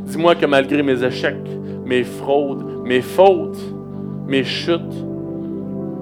Dis-moi 0.05 0.35
que 0.35 0.45
malgré 0.45 0.83
mes 0.83 1.03
échecs, 1.03 1.49
mes 1.83 2.03
fraudes, 2.03 2.63
mes 2.85 3.01
fautes, 3.01 3.59
mes 4.27 4.43
chutes, 4.43 4.81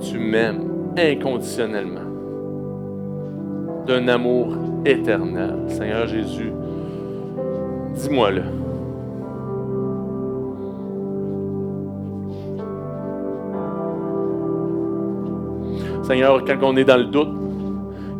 tu 0.01 0.19
m'aimes 0.19 0.63
inconditionnellement 0.97 2.01
d'un 3.87 4.07
amour 4.09 4.57
éternel. 4.85 5.55
Seigneur 5.67 6.05
Jésus, 6.07 6.51
dis-moi-le. 7.93 8.64
Seigneur, 16.07 16.43
quand 16.45 16.57
on 16.61 16.75
est 16.77 16.83
dans 16.83 16.97
le 16.97 17.05
doute, 17.05 17.29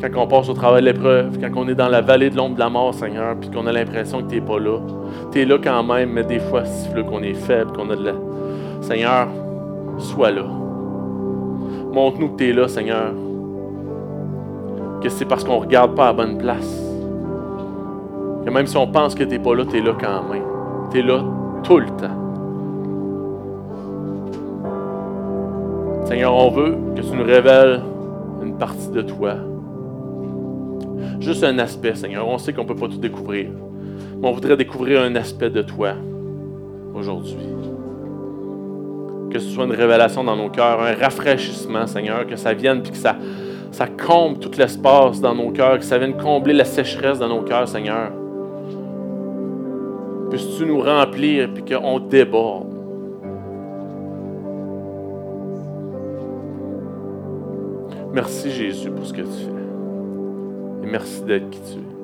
quand 0.01 0.09
on 0.21 0.27
passe 0.27 0.49
au 0.49 0.53
travail 0.53 0.81
de 0.81 0.87
l'épreuve, 0.87 1.39
quand 1.39 1.49
on 1.55 1.67
est 1.67 1.75
dans 1.75 1.87
la 1.87 2.01
vallée 2.01 2.29
de 2.29 2.37
l'ombre 2.37 2.55
de 2.55 2.59
la 2.59 2.69
mort, 2.69 2.93
Seigneur, 2.93 3.35
puis 3.39 3.49
qu'on 3.49 3.65
a 3.67 3.71
l'impression 3.71 4.21
que 4.21 4.29
tu 4.29 4.35
n'es 4.35 4.41
pas 4.41 4.59
là, 4.59 4.79
tu 5.31 5.41
es 5.41 5.45
là 5.45 5.57
quand 5.63 5.83
même, 5.83 6.11
mais 6.11 6.23
des 6.23 6.39
fois, 6.39 6.65
siffle 6.65 7.03
qu'on 7.03 7.23
est 7.23 7.33
faible, 7.33 7.71
qu'on 7.73 7.89
a 7.89 7.95
de 7.95 8.05
la... 8.05 8.13
Seigneur, 8.81 9.27
sois 9.97 10.31
là. 10.31 10.45
Montre-nous 11.93 12.29
que 12.29 12.37
tu 12.37 12.49
es 12.49 12.53
là, 12.53 12.67
Seigneur 12.67 13.13
que 15.05 15.11
c'est 15.11 15.25
parce 15.25 15.43
qu'on 15.43 15.57
ne 15.57 15.65
regarde 15.65 15.93
pas 15.93 16.05
à 16.05 16.07
la 16.07 16.13
bonne 16.13 16.37
place. 16.39 16.81
Que 18.43 18.49
même 18.49 18.65
si 18.65 18.75
on 18.75 18.87
pense 18.87 19.13
que 19.13 19.23
tu 19.23 19.29
n'es 19.29 19.39
pas 19.39 19.53
là, 19.53 19.63
tu 19.63 19.77
es 19.77 19.81
là 19.81 19.93
quand 19.99 20.23
même. 20.33 20.43
Tu 20.91 20.99
es 20.99 21.01
là 21.03 21.23
tout 21.63 21.77
le 21.77 21.85
temps. 21.85 22.24
Seigneur, 26.05 26.35
on 26.35 26.51
veut 26.51 26.77
que 26.95 27.01
tu 27.01 27.15
nous 27.15 27.23
révèles 27.23 27.81
une 28.43 28.57
partie 28.59 28.89
de 28.89 29.01
toi. 29.01 29.37
Juste 31.19 31.43
un 31.43 31.57
aspect, 31.57 31.95
Seigneur. 31.95 32.27
On 32.27 32.37
sait 32.37 32.53
qu'on 32.53 32.61
ne 32.61 32.67
peut 32.67 32.75
pas 32.75 32.87
tout 32.87 32.99
découvrir. 32.99 33.49
Mais 34.21 34.27
on 34.27 34.31
voudrait 34.31 34.55
découvrir 34.55 35.01
un 35.01 35.15
aspect 35.15 35.49
de 35.49 35.63
toi 35.63 35.93
aujourd'hui. 36.93 37.37
Que 39.31 39.39
ce 39.39 39.49
soit 39.49 39.65
une 39.65 39.71
révélation 39.71 40.23
dans 40.23 40.35
nos 40.35 40.49
cœurs, 40.49 40.79
un 40.79 40.93
rafraîchissement, 40.93 41.87
Seigneur, 41.87 42.27
que 42.27 42.35
ça 42.35 42.53
vienne 42.53 42.83
puis 42.83 42.91
que 42.91 42.97
ça, 42.97 43.15
ça 43.71 43.87
comble 43.87 44.37
tout 44.37 44.51
l'espace 44.59 45.19
dans 45.19 45.33
nos 45.33 45.49
cœurs, 45.49 45.79
que 45.79 45.85
ça 45.85 45.97
vienne 45.97 46.15
combler 46.17 46.53
la 46.53 46.65
sécheresse 46.65 47.17
dans 47.17 47.29
nos 47.29 47.41
cœurs, 47.41 47.67
Seigneur. 47.67 48.11
Puisses-tu 50.29 50.67
nous 50.67 50.81
remplir 50.81 51.49
et 51.55 51.73
qu'on 51.73 51.99
déborde. 51.99 52.74
Merci 58.15 58.49
Jésus 58.49 58.89
pour 58.91 59.05
ce 59.05 59.11
que 59.11 59.23
tu 59.23 59.27
fais. 59.27 60.87
Et 60.87 60.89
merci 60.89 61.21
d'être 61.23 61.49
qui 61.49 61.59
tu 61.59 61.79
es. 61.79 61.95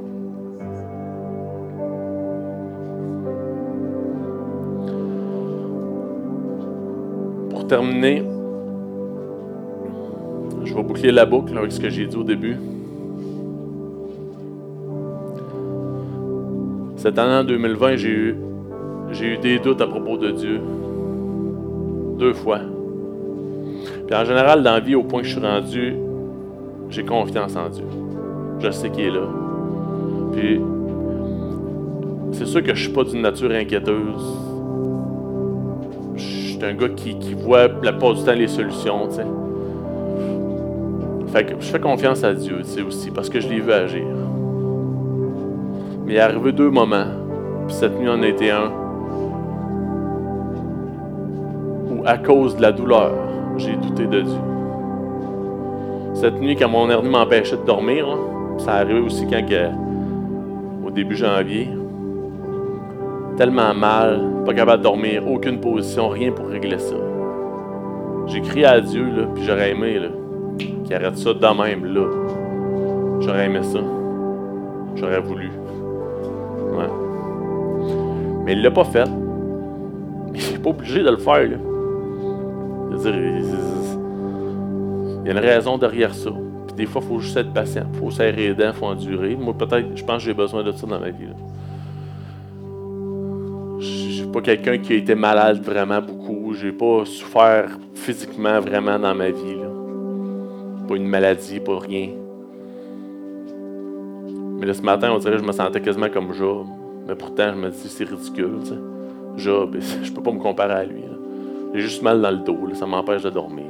Pour 7.50 7.66
terminer, 7.66 8.24
je 10.66 10.76
vais 10.76 10.84
boucler 10.84 11.14
la 11.14 11.26
boucle 11.26 11.58
avec 11.58 11.72
ce 11.72 11.80
que 11.80 11.90
j'ai 11.90 12.06
dit 12.08 12.18
au 12.18 12.26
début. 12.26 12.58
Cette 16.98 17.18
année 17.18 17.48
2020, 17.48 17.96
j'ai 17.96 18.10
eu, 18.10 18.36
j'ai 19.12 19.36
eu 19.36 19.38
des 19.38 19.60
doutes 19.60 19.80
à 19.80 19.88
propos 19.88 20.18
de 20.18 20.32
Dieu. 20.32 20.60
Deux 22.20 22.34
fois. 22.34 22.60
En 24.14 24.26
général, 24.26 24.62
dans 24.62 24.74
la 24.74 24.80
vie, 24.82 24.96
au 24.96 25.04
point 25.04 25.22
que 25.22 25.28
je 25.28 25.38
suis 25.38 25.46
rendu, 25.46 25.96
j'ai 26.90 27.06
confiance 27.06 27.56
en 27.56 27.70
Dieu. 27.70 27.86
Je 28.60 28.70
sais 28.70 28.90
qu'il 28.90 29.06
est 29.06 29.12
là. 29.12 29.26
Puis, 30.34 30.60
c'est 32.34 32.46
sûr 32.46 32.62
que 32.62 32.76
je 32.76 32.84
suis 32.84 32.92
pas 32.92 33.06
d'une 33.06 33.22
nature 33.22 33.52
inquiéteuse. 33.52 34.38
Je 36.16 36.24
suis 36.24 36.60
un 36.62 36.74
gars 36.74 36.90
qui, 36.90 37.16
voit 37.34 37.70
la 37.82 37.94
plupart 37.94 38.16
du 38.16 38.24
temps 38.24 38.34
les 38.34 38.48
solutions. 38.48 39.08
Fait 41.28 41.46
que 41.46 41.54
je 41.60 41.68
fais 41.68 41.80
confiance 41.80 42.26
à 42.26 42.34
Dieu, 42.34 42.58
tu 42.64 42.68
sais, 42.68 42.82
aussi, 42.82 43.12
parce 43.12 43.30
que 43.30 43.40
je 43.40 43.48
l'ai 43.48 43.62
vu 43.62 43.72
agir. 43.72 44.04
Mais 46.06 46.14
il 46.14 46.18
est 46.18 46.20
arrivé 46.20 46.52
deux 46.52 46.70
moments, 46.70 47.08
puis 47.68 47.76
cette 47.76 47.98
nuit 47.98 48.10
en 48.10 48.22
a 48.22 48.28
été 48.28 48.52
un, 48.52 48.70
où 51.90 52.02
à 52.06 52.18
cause 52.18 52.58
de 52.58 52.62
la 52.62 52.74
douleur, 52.74 53.14
j'ai 53.58 53.76
douté 53.76 54.06
de 54.06 54.22
Dieu. 54.22 54.40
Cette 56.14 56.40
nuit, 56.40 56.56
quand 56.56 56.70
mon 56.70 56.90
hernie 56.90 57.10
m'empêchait 57.10 57.58
de 57.58 57.66
dormir, 57.66 58.08
là, 58.08 58.16
ça 58.58 58.74
arrivé 58.74 59.00
aussi 59.00 59.26
quand 59.28 59.42
au 60.86 60.92
début 60.92 61.16
janvier, 61.16 61.70
tellement 63.38 63.74
mal, 63.74 64.22
pas 64.46 64.54
capable 64.54 64.80
de 64.80 64.84
dormir, 64.84 65.28
aucune 65.28 65.60
position, 65.60 66.10
rien 66.10 66.32
pour 66.32 66.48
régler 66.48 66.80
ça. 66.80 66.96
J'ai 68.28 68.42
crié 68.42 68.66
à 68.66 68.82
Dieu, 68.82 69.06
là, 69.06 69.28
puis 69.34 69.44
j'aurais 69.44 69.72
aimé 69.72 70.00
qu'il 70.58 70.94
arrête 70.94 71.18
ça 71.18 71.34
de 71.34 71.64
même, 71.64 71.86
là. 71.86 72.06
J'aurais 73.22 73.46
aimé 73.46 73.64
ça. 73.64 73.80
J'aurais 74.96 75.22
voulu. 75.22 75.50
Ouais. 76.74 76.90
Mais 78.46 78.54
il 78.54 78.62
l'a 78.62 78.72
pas 78.72 78.84
fait. 78.84 79.08
Il 80.34 80.54
n'est 80.54 80.60
pas 80.60 80.70
obligé 80.70 81.04
de 81.04 81.10
le 81.10 81.18
faire. 81.18 81.44
Là. 81.44 81.58
Il 82.94 83.00
y 85.26 85.30
a 85.30 85.32
une 85.32 85.38
raison 85.38 85.78
derrière 85.78 86.14
ça. 86.14 86.32
Puis 86.68 86.76
des 86.76 86.86
fois, 86.86 87.02
il 87.04 87.08
faut 87.08 87.20
juste 87.20 87.38
être 87.38 87.54
patient. 87.54 87.86
Il 87.94 88.00
faut 88.00 88.12
serrer 88.12 88.50
les 88.50 88.54
dents, 88.54 88.68
il 88.68 88.74
faut 88.74 88.86
endurer. 88.86 89.36
Moi, 89.36 89.54
peut-être, 89.54 89.96
je 89.96 90.04
pense 90.04 90.18
que 90.18 90.24
j'ai 90.24 90.34
besoin 90.34 90.64
de 90.64 90.72
ça 90.72 90.88
dans 90.88 91.00
ma 91.00 91.10
vie. 91.10 91.28
Je 93.80 93.86
suis 93.86 94.28
pas 94.28 94.42
quelqu'un 94.42 94.78
qui 94.78 94.94
a 94.94 94.96
été 94.98 95.16
malade 95.16 95.62
vraiment 95.64 96.02
beaucoup. 96.02 96.54
J'ai 96.54 96.72
pas 96.72 97.06
souffert 97.06 97.78
physiquement 97.96 98.60
vraiment 98.60 99.00
dans 99.00 99.16
ma 99.16 99.30
vie. 99.30 99.56
Là. 99.56 99.70
Pas 100.88 100.96
une 100.96 101.08
maladie, 101.08 101.60
pas 101.60 101.80
rien. 101.80 102.10
Mais 104.60 104.66
là, 104.66 104.74
ce 104.74 104.82
matin, 104.82 105.12
on 105.12 105.18
dirait 105.18 105.38
que 105.38 105.42
je 105.42 105.48
me 105.48 105.52
sentais 105.52 105.82
quasiment 105.82 106.10
comme 106.10 106.34
Job. 106.34 106.68
Mais 107.08 107.16
pourtant, 107.16 107.52
je 107.54 107.60
me 107.60 107.70
dis, 107.70 107.90
c'est 107.90 108.04
ridicule. 108.04 108.60
Tu 108.64 108.70
sais. 108.70 108.76
Job, 109.38 109.78
je 110.04 110.12
peux 110.12 110.22
pas 110.22 110.32
me 110.32 110.40
comparer 110.40 110.74
à 110.74 110.84
lui. 110.84 111.11
J'ai 111.74 111.82
juste 111.82 112.02
mal 112.02 112.22
dans 112.22 112.32
le 112.32 112.38
dos. 112.38 112.58
Ça 112.74 112.86
m'empêche 112.86 113.24
de 113.24 113.30
dormir. 113.30 113.66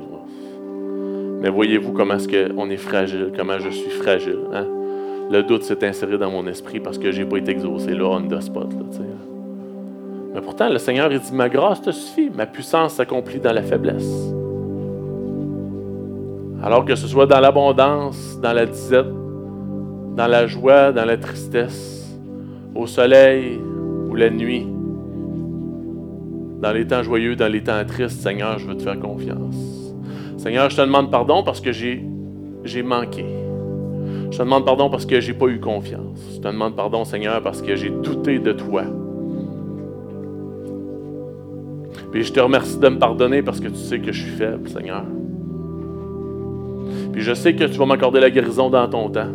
Mais 1.42 1.50
voyez-vous 1.50 1.92
comment 1.92 2.16
est-ce 2.16 2.28
qu'on 2.28 2.70
est 2.70 2.78
fragile, 2.78 3.32
comment 3.36 3.58
je 3.58 3.70
suis 3.70 3.90
fragile. 3.90 4.40
Hein? 4.54 4.68
Le 5.32 5.42
doute 5.42 5.64
s'est 5.64 5.84
inséré 5.88 6.18
dans 6.18 6.30
mon 6.30 6.46
esprit 6.46 6.80
parce 6.80 7.00
que 7.00 7.12
j'ai 7.12 7.26
pas 7.26 7.38
été 7.38 7.52
exaucé 7.52 7.94
là, 7.94 8.06
on 8.06 8.28
the 8.28 8.40
spot. 8.40 8.72
Là. 8.74 9.06
Mais 10.34 10.42
pourtant, 10.42 10.70
le 10.70 10.78
Seigneur, 10.78 11.10
dit, 11.10 11.20
ma 11.34 11.50
grâce 11.50 11.82
te 11.82 11.92
suffit, 11.92 12.30
ma 12.30 12.46
puissance 12.46 12.94
s'accomplit 12.94 13.40
dans 13.40 13.54
la 13.54 13.64
faiblesse. 13.64 14.34
Alors 16.64 16.86
que 16.86 16.96
ce 16.96 17.08
soit 17.08 17.26
dans 17.26 17.40
l'abondance, 17.40 18.40
dans 18.40 18.54
la 18.54 18.66
disette, 18.68 19.08
dans 20.16 20.28
la 20.28 20.46
joie, 20.46 20.92
dans 20.92 21.06
la 21.06 21.18
tristesse, 21.18 22.20
au 22.76 22.86
soleil 22.86 23.60
ou 24.10 24.16
la 24.16 24.30
nuit, 24.30 24.68
dans 26.62 26.72
les 26.72 26.86
temps 26.86 27.02
joyeux, 27.02 27.36
dans 27.36 27.52
les 27.52 27.64
temps 27.64 27.84
tristes, 27.86 28.22
Seigneur, 28.22 28.60
je 28.60 28.68
veux 28.68 28.78
te 28.78 28.84
faire 28.84 29.00
confiance. 29.00 29.56
Seigneur, 30.38 30.70
je 30.70 30.78
te 30.78 30.82
demande 30.82 31.10
pardon 31.10 31.44
parce 31.44 31.60
que 31.60 31.72
j'ai, 31.72 32.04
manqué. 32.84 33.26
Je 34.32 34.38
te 34.38 34.44
demande 34.44 34.64
pardon 34.64 34.90
parce 34.90 35.06
que 35.06 35.20
j'ai 35.20 35.34
pas 35.34 35.48
eu 35.48 35.60
confiance. 35.60 36.20
Je 36.36 36.40
te 36.40 36.48
demande 36.48 36.76
pardon, 36.76 37.04
Seigneur, 37.04 37.42
parce 37.42 37.62
que 37.62 37.76
j'ai 37.76 37.90
douté 37.90 38.38
de 38.38 38.52
toi. 38.52 38.84
Puis 42.12 42.24
je 42.24 42.32
te 42.32 42.40
remercie 42.40 42.78
de 42.78 42.90
me 42.90 43.00
pardonner 43.00 43.42
parce 43.42 43.60
que 43.60 43.68
tu 43.68 43.76
sais 43.76 44.00
que 44.00 44.12
je 44.12 44.22
suis 44.22 44.32
faible, 44.32 44.70
Seigneur. 44.70 45.04
Puis 47.12 47.22
je 47.22 47.34
sais 47.34 47.56
que 47.56 47.64
tu 47.64 47.78
vas 47.78 47.86
m'accorder 47.86 48.20
la 48.20 48.30
guérison 48.30 48.70
dans 48.70 48.88
ton 48.88 49.10
temps. 49.10 49.32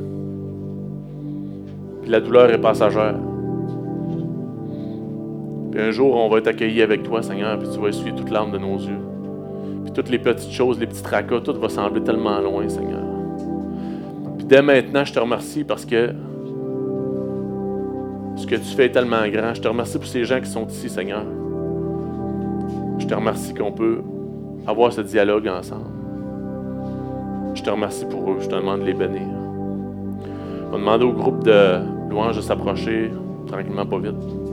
Puis 2.02 2.10
la 2.10 2.20
douleur 2.20 2.50
est 2.50 2.60
passagère. 2.60 3.16
Un 5.78 5.90
jour, 5.90 6.14
on 6.16 6.28
va 6.28 6.38
être 6.38 6.46
accueillis 6.46 6.80
avec 6.80 7.02
toi, 7.02 7.22
Seigneur, 7.22 7.58
puis 7.58 7.68
tu 7.70 7.78
vas 7.78 7.88
essuyer 7.88 8.14
toute 8.14 8.30
l'âme 8.30 8.50
de 8.50 8.58
nos 8.58 8.78
yeux. 8.78 8.98
Puis 9.84 9.92
toutes 9.92 10.08
les 10.08 10.18
petites 10.18 10.52
choses, 10.52 10.78
les 10.80 10.86
petits 10.86 11.02
tracas, 11.02 11.40
tout 11.40 11.52
va 11.52 11.68
sembler 11.68 12.02
tellement 12.02 12.40
loin, 12.40 12.66
Seigneur. 12.66 13.02
Puis 14.38 14.46
dès 14.46 14.62
maintenant, 14.62 15.04
je 15.04 15.12
te 15.12 15.18
remercie 15.18 15.64
parce 15.64 15.84
que 15.84 16.14
ce 18.36 18.46
que 18.46 18.54
tu 18.54 18.74
fais 18.74 18.86
est 18.86 18.92
tellement 18.92 19.28
grand. 19.28 19.52
Je 19.52 19.60
te 19.60 19.68
remercie 19.68 19.98
pour 19.98 20.06
ces 20.06 20.24
gens 20.24 20.40
qui 20.40 20.48
sont 20.48 20.66
ici, 20.66 20.88
Seigneur. 20.88 21.24
Je 22.98 23.06
te 23.06 23.14
remercie 23.14 23.52
qu'on 23.52 23.72
peut 23.72 24.00
avoir 24.66 24.92
ce 24.92 25.02
dialogue 25.02 25.46
ensemble. 25.46 25.90
Je 27.54 27.62
te 27.62 27.68
remercie 27.68 28.06
pour 28.06 28.30
eux. 28.30 28.36
Je 28.40 28.48
te 28.48 28.54
demande 28.54 28.80
de 28.80 28.86
les 28.86 28.94
bénir. 28.94 29.28
On 30.68 30.72
va 30.72 30.78
demander 30.78 31.04
au 31.04 31.12
groupe 31.12 31.44
de 31.44 31.80
louanges 32.08 32.36
de 32.36 32.42
s'approcher 32.42 33.10
tranquillement, 33.46 33.84
pas 33.84 33.98
vite. 33.98 34.45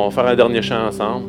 On 0.00 0.04
va 0.04 0.10
faire 0.12 0.26
un 0.26 0.36
dernier 0.36 0.62
chant 0.62 0.86
ensemble. 0.86 1.26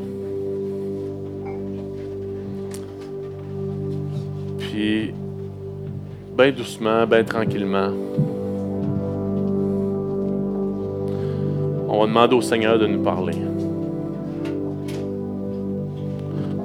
Puis, 4.60 5.12
bien 6.38 6.52
doucement, 6.52 7.08
bien 7.08 7.24
tranquillement, 7.24 7.90
on 11.88 12.00
va 12.00 12.06
demander 12.06 12.36
au 12.36 12.42
Seigneur 12.44 12.78
de 12.78 12.86
nous 12.86 13.02
parler. 13.02 13.34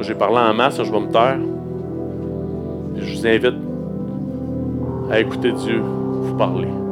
J'ai 0.00 0.14
parlé 0.14 0.36
en 0.36 0.52
masse, 0.52 0.76
je 0.76 0.92
vais 0.92 1.00
me 1.00 1.10
taire. 1.10 1.38
Je 2.98 3.16
vous 3.16 3.26
invite 3.26 3.54
à 5.10 5.20
écouter 5.20 5.52
Dieu 5.52 5.80
vous 5.80 6.36
parler. 6.36 6.83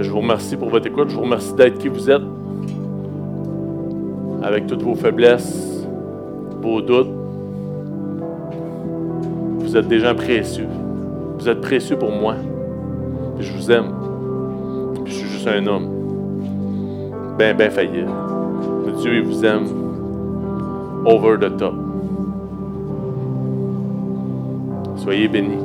Je 0.00 0.10
vous 0.10 0.20
remercie 0.20 0.56
pour 0.56 0.68
votre 0.68 0.86
écoute. 0.86 1.08
Je 1.10 1.16
vous 1.16 1.22
remercie 1.22 1.52
d'être 1.54 1.78
qui 1.78 1.88
vous 1.88 2.08
êtes. 2.08 2.22
Avec 4.44 4.68
toutes 4.68 4.82
vos 4.82 4.94
faiblesses, 4.94 5.84
vos 6.62 6.80
doutes. 6.80 7.10
Vous 9.58 9.76
êtes 9.76 9.88
des 9.88 9.98
gens 9.98 10.14
précieux. 10.14 10.68
Vous 11.38 11.48
êtes 11.48 11.60
précieux 11.60 11.96
pour 11.96 12.12
moi. 12.12 12.36
Je 13.40 13.52
vous 13.52 13.72
aime. 13.72 13.90
Je 15.04 15.12
suis 15.12 15.28
juste 15.28 15.48
un 15.48 15.66
homme. 15.66 15.88
Ben, 17.36 17.56
ben 17.56 17.68
failli. 17.68 18.04
Mais 18.86 18.92
Dieu, 19.00 19.16
il 19.16 19.22
vous 19.22 19.44
aime. 19.44 19.66
Over 21.06 21.38
the 21.40 21.56
top. 21.56 21.74
Soyez 24.96 25.26
bénis. 25.26 25.58